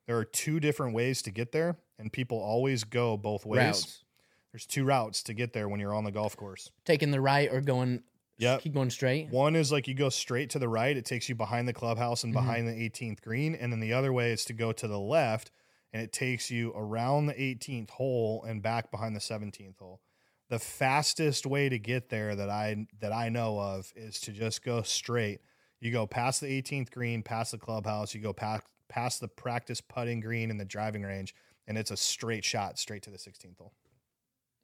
[0.07, 3.57] there are two different ways to get there, and people always go both ways.
[3.59, 4.03] Routes.
[4.51, 6.69] There's two routes to get there when you're on the golf course.
[6.85, 8.03] Taking the right or going.
[8.37, 9.29] yeah, Keep going straight.
[9.29, 12.23] One is like you go straight to the right, it takes you behind the clubhouse
[12.25, 12.37] and Mhm.
[12.37, 13.55] behind the 18th green.
[13.55, 15.51] And then the other way is to go to the left
[15.93, 20.01] and it takes you around the 18th hole and back behind the 17th hole.
[20.49, 24.63] The fastest way to get there that I that I know of is to just
[24.63, 25.39] go straight.
[25.79, 29.81] You go past the 18th green, past the clubhouse, you go past past the practice
[29.81, 31.33] putting green and the driving range,
[31.67, 33.73] and it's a straight shot straight to the 16th hole.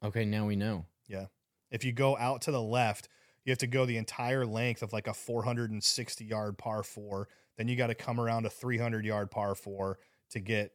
[0.04, 0.86] Okay, now we know.
[1.08, 1.26] Yeah.
[1.70, 3.08] If you go out to the left,
[3.44, 7.28] you have to go the entire length of like a 460 yard par four.
[7.56, 9.98] Then you got to come around a 300 yard par four
[10.30, 10.72] to get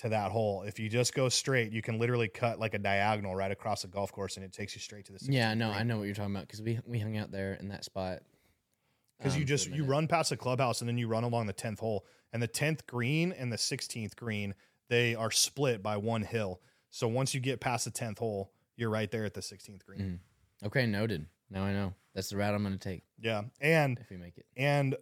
[0.00, 0.62] to that hole.
[0.62, 3.88] If you just go straight, you can literally cut like a diagonal right across the
[3.88, 6.14] golf course and it takes you straight to the Yeah, no, I know what you're
[6.14, 8.20] talking about because we we hung out there in that spot.
[9.18, 11.52] because um, you just you run past the clubhouse and then you run along the
[11.54, 14.54] 10th hole and the 10th green and the 16th green
[14.88, 16.60] they are split by one hill
[16.90, 20.00] so once you get past the 10th hole you're right there at the 16th green
[20.62, 20.66] Mhm.
[20.66, 21.26] Okay, noted.
[21.50, 24.38] Now I know that's the route I'm going to take yeah and if we make
[24.38, 24.46] it.
[24.56, 24.96] And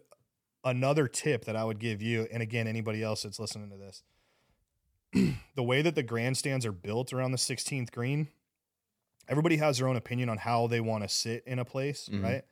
[0.63, 4.03] another tip that I would give you, and again, anybody else that's listening to this,
[5.55, 8.29] the way that the grandstands are built around the 16th green,
[9.27, 12.23] everybody has their own opinion on how they want to sit in a place, Mhm.
[12.23, 12.43] right?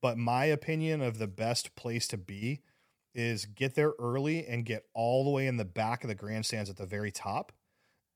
[0.00, 2.62] But my opinion of the best place to be
[3.14, 6.70] is get there early and get all the way in the back of the grandstands
[6.70, 7.52] at the very top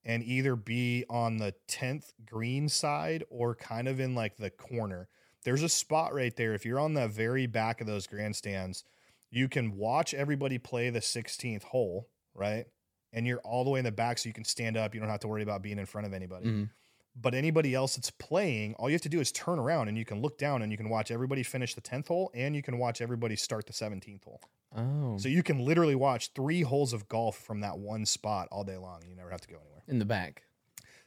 [0.05, 5.09] and either be on the 10th green side or kind of in like the corner.
[5.45, 6.55] There's a spot right there.
[6.55, 8.85] If you're on the very back of those grandstands,
[9.31, 12.67] you can watch everybody play the 16th hole, right?
[13.15, 14.93] And you're all the way in the back so you can stand up.
[14.95, 16.47] You don't have to worry about being in front of anybody.
[16.47, 16.71] Mhm.
[17.17, 20.05] But anybody else that's playing, all you have to do is turn around and you
[20.05, 22.77] can look down and you can watch everybody finish the 10th hole and you can
[22.77, 24.41] watch everybody start the 17th hole.
[24.77, 28.65] Oh, So you can literally watch three holes of golf from that one spot all
[28.65, 29.03] day long.
[29.09, 29.85] You never have to go anywhere.
[29.87, 30.43] in the back.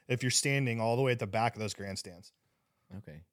[0.08, 2.32] If you're standing all the way at the back of those grandstands.
[3.00, 3.24] Okay,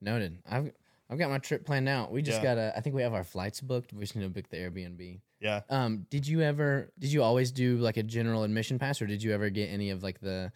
[0.00, 0.38] noted.
[0.48, 0.72] I've
[1.10, 2.12] I've got my trip planned out.
[2.12, 2.42] We just Yeah.
[2.54, 2.72] gotta.
[2.76, 3.92] I think we have our flights booked.
[3.92, 5.20] We just need to book the Airbnb.
[5.42, 5.62] Yeah.
[5.68, 6.90] Um, did you ever?
[6.98, 9.90] Did you always do like a general admission pass, or did you ever get any
[9.90, 10.52] of like the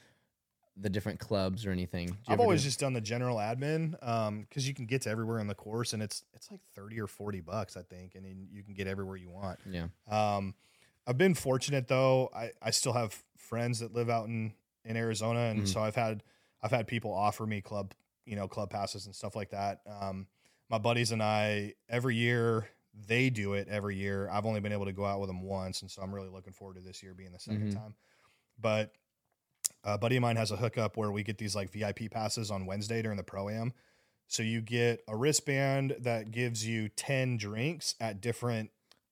[0.79, 2.17] the different clubs or anything?
[2.29, 5.39] I've always do- just done the general admin um because you can get to everywhere
[5.41, 8.47] in the course and it's it's like 30 or 40 bucks I think and then
[8.53, 9.59] you can get everywhere you want.
[9.69, 9.87] yeah.
[10.09, 10.55] Um,
[11.07, 12.31] I've been fortunate though.
[12.35, 14.53] I, I still have friends that live out in,
[14.85, 15.69] in Arizona, and Mhm.
[15.69, 16.23] so I've had
[16.63, 17.95] I've had people offer me club
[18.27, 19.81] you know club passes and stuff like that.
[19.89, 20.27] Um,
[20.69, 22.69] my buddies and I every year
[23.07, 24.29] they do it every year.
[24.31, 26.53] I've only been able to go out with them once, and so I'm really looking
[26.53, 27.75] forward to this year being the 2nd Mhm.
[27.75, 27.95] time.
[28.59, 28.95] But
[29.85, 32.67] a buddy of mine has a hookup where we get these like VIP passes on
[32.67, 33.73] Wednesday during the pro am.
[34.29, 38.71] So you get a wristband that gives you ten drinks at different.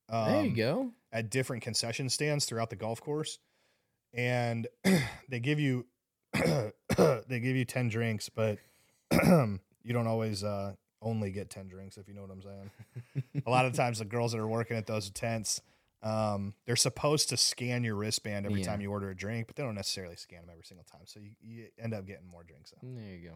[0.09, 0.93] Um, there you go.
[1.12, 3.39] at different concession stands throughout the golf course
[4.12, 4.66] and
[5.28, 5.86] they give you
[6.35, 6.73] they
[7.40, 8.59] give you 10 drinks but
[9.12, 10.74] you don't always uh,
[11.05, 14.05] only get 10 drinks if you know what i'm saying a lot of times the
[14.05, 15.61] girls that are working at those tents
[16.03, 18.67] um, they're supposed to scan your wristband every Yeah.
[18.67, 21.21] time you order a drink but they don't necessarily scan them every single time so
[21.21, 22.75] you, you end up getting more drinks.
[22.83, 23.35] There you go.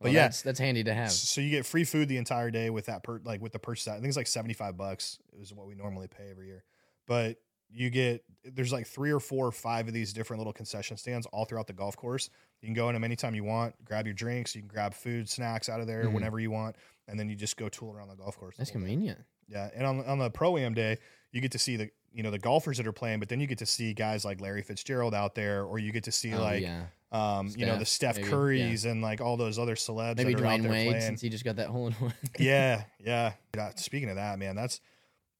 [0.00, 0.22] But Well, yeah.
[0.22, 1.12] that's that's handy to have.
[1.12, 3.86] So you get free food the entire day with that per like with the purchase.
[3.86, 6.64] I think it's like seventy five bucks is what we normally pay every year.
[7.06, 7.36] But
[7.72, 11.26] you get there's like three or four or five of these different little concession stands
[11.26, 12.28] all throughout the golf course.
[12.60, 15.28] You can go in them anytime you want, grab your drinks, you can grab food,
[15.28, 16.12] snacks out of there Mhm.
[16.14, 16.74] whenever you want,
[17.10, 18.56] and then you just go tool around the golf course.
[18.56, 18.86] That's whole day.
[18.86, 19.18] convenient.
[19.48, 20.98] Yeah, and on on the pro am day,
[21.32, 23.46] you get to see the you know the golfers that are playing, but then you
[23.46, 26.40] get to see guys like Larry Fitzgerald out there, or you get to see Oh,
[26.40, 26.84] like yeah.
[27.12, 30.34] um you know the Steph, Steph maybe, Currys and like all those other celebs Maybe
[30.34, 32.14] that are out Dwyane Wade playing since he just got that hole in one.
[32.38, 33.32] yeah, yeah.
[33.54, 34.80] Yeah, Speaking of that, man, that's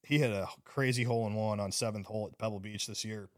[0.03, 3.29] he hit a crazy hole in one on seventh hole at Pebble Beach this year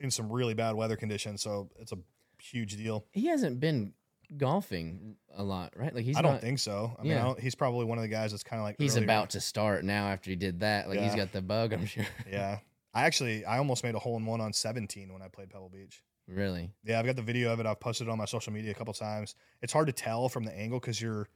[0.00, 1.42] in some really bad weather conditions.
[1.42, 1.98] So it's a
[2.40, 3.04] huge deal.
[3.12, 3.92] he hasn't been
[4.36, 5.94] golfing a lot, right?
[5.94, 6.96] Like he's I don't not- think so.
[6.98, 7.20] I mean, Yeah.
[7.20, 9.30] I don't, he's probably one of the guys that's kind of like he's earlier- about
[9.30, 10.88] to start now after he did that.
[10.88, 12.06] Like he's got the bug, I'm sure.
[12.30, 12.58] Yeah,
[12.94, 15.68] I actually I almost made a hole in one on seventeen when I played Pebble
[15.68, 16.02] Beach.
[16.28, 16.70] really?
[16.84, 17.66] Yeah, I've got the video of it.
[17.66, 19.34] I've posted it on my social media a couple times.
[19.62, 21.28] It's hard to tell from the angle because you're,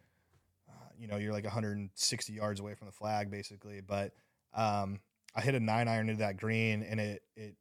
[0.69, 3.81] uh, you know, you're like 160 yards away from the flag basically.
[3.81, 4.12] But
[4.55, 5.01] um,
[5.35, 7.57] I hit a nine iron into that green and it it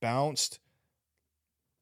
[0.00, 0.60] bounced,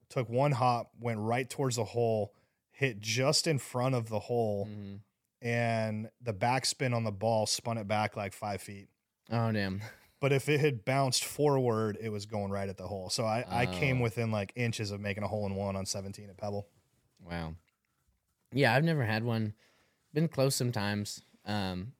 [0.08, 2.32] took one hop, went right towards the hole,
[2.78, 5.00] hit just in front of the hole, Mhm.
[5.42, 8.88] and the backspin on the ball spun it back like five feet.
[9.30, 9.82] Oh damn.
[10.20, 13.10] But if it had bounced forward, it was going right at the hole.
[13.10, 14.02] So I, I came Oh.
[14.04, 16.68] within like inches of making a hole in one on 17 at Pebble.
[17.20, 17.54] Wow.
[18.52, 19.54] Yeah, I've never had one.
[20.14, 21.22] Been close sometimes.
[21.44, 21.94] Um,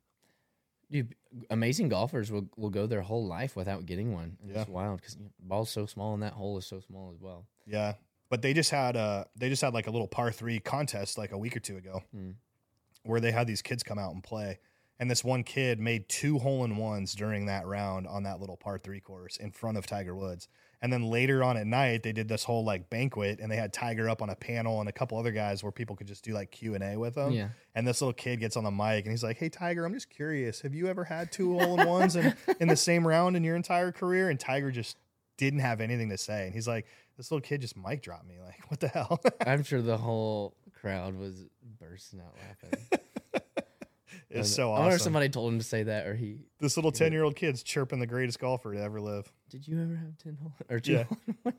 [0.91, 1.15] Dude,
[1.51, 4.39] amazing golfers will, will go their whole life without getting one.
[4.41, 4.73] And It's Yeah.
[4.75, 7.47] wild because the ball's so small and that hole is so small as well.
[7.67, 7.95] Yeah,
[8.31, 11.33] but they just had a they just had like a little par three contest like
[11.33, 12.31] a week or two ago, Hmm.
[13.03, 14.59] where they had these kids come out and play,
[14.99, 18.57] and this one kid made two hole in ones during that round on that little
[18.57, 20.49] par three course in front of Tiger Woods.
[20.81, 23.73] And then later on at night, they did this whole like banquet, and they had
[23.73, 26.33] Tiger up on a panel and a couple other guys where people could just do
[26.33, 27.33] like Q and A with them.
[27.33, 27.49] Yeah.
[27.75, 30.09] And this little kid gets on the mic and he's like, "Hey Tiger, I'm just
[30.09, 30.61] curious.
[30.61, 33.57] Have you ever had two hole in ones in, in the same round in your
[33.57, 34.97] entire career?" And Tiger just
[35.39, 36.45] didn't have anything to say.
[36.45, 36.85] And he's like,
[37.17, 38.35] "This little kid just mic dropped me.
[38.45, 41.47] Like, what the hell?" I'm sure the whole crowd was
[41.81, 42.87] bursting out laughing.
[44.31, 44.77] it's so awesome.
[44.77, 46.41] I wonder if somebody told him to say that or he.
[46.61, 49.31] this little ten year old kid's chirping the greatest golfer to ever live.
[49.51, 51.05] Did you ever have 10 hole or two Yeah.
[51.05, 51.17] hole?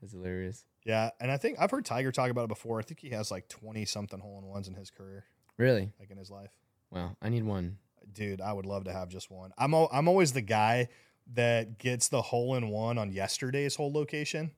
[0.00, 0.64] That's hilarious.
[0.84, 2.78] Yeah, and I think I've heard Tiger talk about it before.
[2.78, 5.24] I think he has like twenty something hole in ones in his career,
[5.56, 5.90] Really?
[5.98, 6.50] like in his life.
[6.90, 7.16] Wow.
[7.22, 7.78] I need one.
[8.12, 9.52] Dude, I would love to have just one.
[9.56, 10.88] I'm al- I'm always the guy
[11.32, 14.50] that gets the hole in one on yesterday's hole location,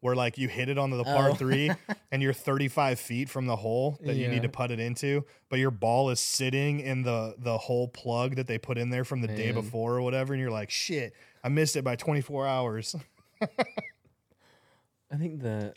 [0.00, 1.34] where like you hit it on the par Oh.
[1.34, 1.70] three
[2.12, 5.58] and you're 35 feet from the hole that you need to put it into, but
[5.58, 9.20] your ball is sitting in the the hole plug that they put in there from
[9.20, 12.94] the day before or whatever, and you're like, shit, I missed it by 24 hours.
[15.10, 15.74] I think the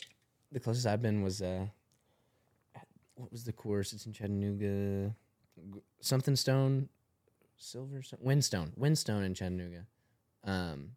[0.52, 1.66] the closest I've been was uh,
[3.16, 3.92] what was the course?
[3.92, 5.14] It's in Chattanooga,
[6.00, 6.88] something Stone,
[7.56, 9.86] Silver Stone, Windstone, Windstone in Chattanooga.
[10.46, 10.92] Um,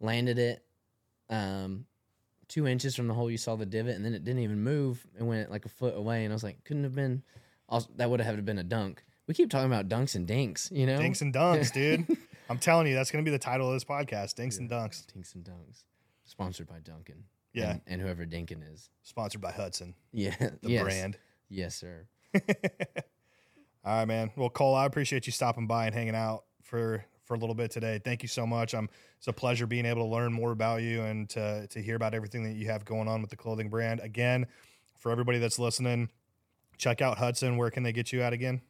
[0.00, 0.62] landed it,
[1.30, 1.86] um,
[2.48, 3.30] two inches from the hole.
[3.30, 5.04] You saw the divot, and then it didn't even move.
[5.18, 7.22] It went like a foot away, and I was like, couldn't have been.
[7.68, 9.02] Also, that would have been a dunk.
[9.26, 10.98] We keep talking about dunks and dinks, you know.
[10.98, 12.06] Dinks and dunks, dude.
[12.48, 14.34] I'm telling you, that's gonna be the title of this podcast.
[14.36, 15.06] Dinks and dunks.
[15.12, 15.84] Dinks and dunks.
[16.24, 17.24] Sponsored by Duncan.
[17.52, 17.72] Yeah.
[17.72, 18.90] and, and whoever Dinkin is.
[19.02, 20.82] Sponsored by Hutson, Yeah, the yes.
[20.82, 21.18] brand.
[21.48, 22.06] Yes, sir.
[22.34, 22.40] All
[24.00, 24.30] right, man.
[24.36, 27.70] Well, Cole, I appreciate you stopping by and hanging out for for a little bit
[27.70, 28.00] today.
[28.02, 28.74] Thank you so much.
[28.74, 28.88] I'm
[29.18, 32.14] it's a pleasure being able to learn more about you and to to hear about
[32.14, 34.00] everything that you have going on with the clothing brand.
[34.00, 34.46] Again,
[34.96, 36.08] for everybody that's listening,
[36.78, 37.58] check out Hutson.
[37.58, 38.62] Where can they get you at again?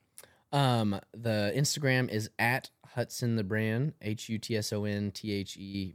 [0.52, 5.32] Um, the Instagram is at Hutson the brand, H U T S O N T
[5.32, 5.94] H E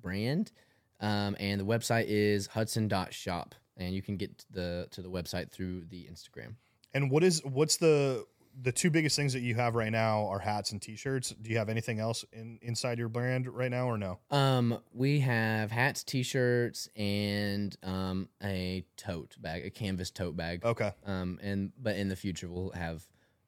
[0.00, 0.52] brand.
[1.00, 3.54] Um, and the website is hutson.shop.
[3.76, 6.56] And you can get to the to the website through the Instagram.
[6.92, 8.26] And what is what's the
[8.60, 11.34] the two biggest things that you have right now are hats and t-shirts.
[11.40, 14.18] Do you have anything else in inside your brand right now or no?
[14.30, 20.64] Um, we have hats, t-shirts, and um a tote bag, a canvas tote bag.
[20.64, 20.92] Okay.
[21.06, 23.02] Um, and but in the future we'll have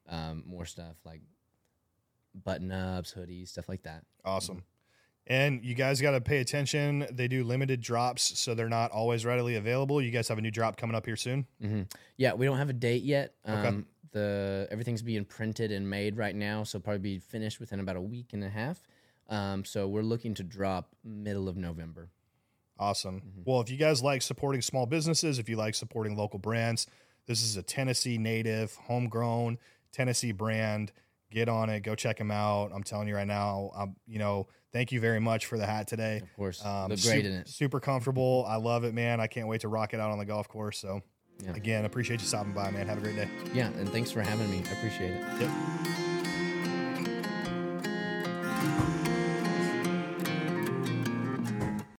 [0.09, 1.21] um more stuff like
[2.43, 4.03] button ups, hoodies, stuff like that.
[4.23, 4.63] Awesome.
[5.27, 7.07] And you guys got to pay attention.
[7.11, 9.99] They do limited drops, so they're not always readily available.
[10.01, 11.47] You guys have a new drop coming up here soon.
[11.59, 11.81] hmm
[12.17, 13.33] Yeah, we don't have a date yet.
[13.47, 13.67] Okay.
[13.67, 17.95] Um, the everything's being printed and made right now, so probably be finished within about
[17.95, 18.81] a week and a half.
[19.27, 22.09] Um, so we're looking to drop middle of November.
[22.77, 23.21] Awesome.
[23.21, 23.41] Mm-hmm.
[23.45, 26.87] Well, if you guys like supporting small businesses, if you like supporting local brands,
[27.25, 29.57] this is a Tennessee native, homegrown
[29.91, 30.91] Tennessee brand.
[31.35, 31.81] Get on it.
[31.81, 32.71] Go check them out.
[32.73, 33.69] I'm telling you right now.
[33.77, 36.21] I'm, you know, thank you very much for the hat today.
[36.23, 37.49] Of course, Um, look su- great in it.
[37.49, 38.45] Super comfortable.
[38.47, 39.19] I love it, man.
[39.19, 40.77] I can't wait to rock it out on the golf course.
[40.79, 41.01] So,
[41.43, 41.51] Yeah.
[41.53, 42.87] again, appreciate you stopping by, man.
[42.87, 43.27] Have a great day.
[43.53, 44.63] Yeah, and thanks for having me.
[44.69, 45.21] I appreciate it.
[45.41, 46.04] Yep.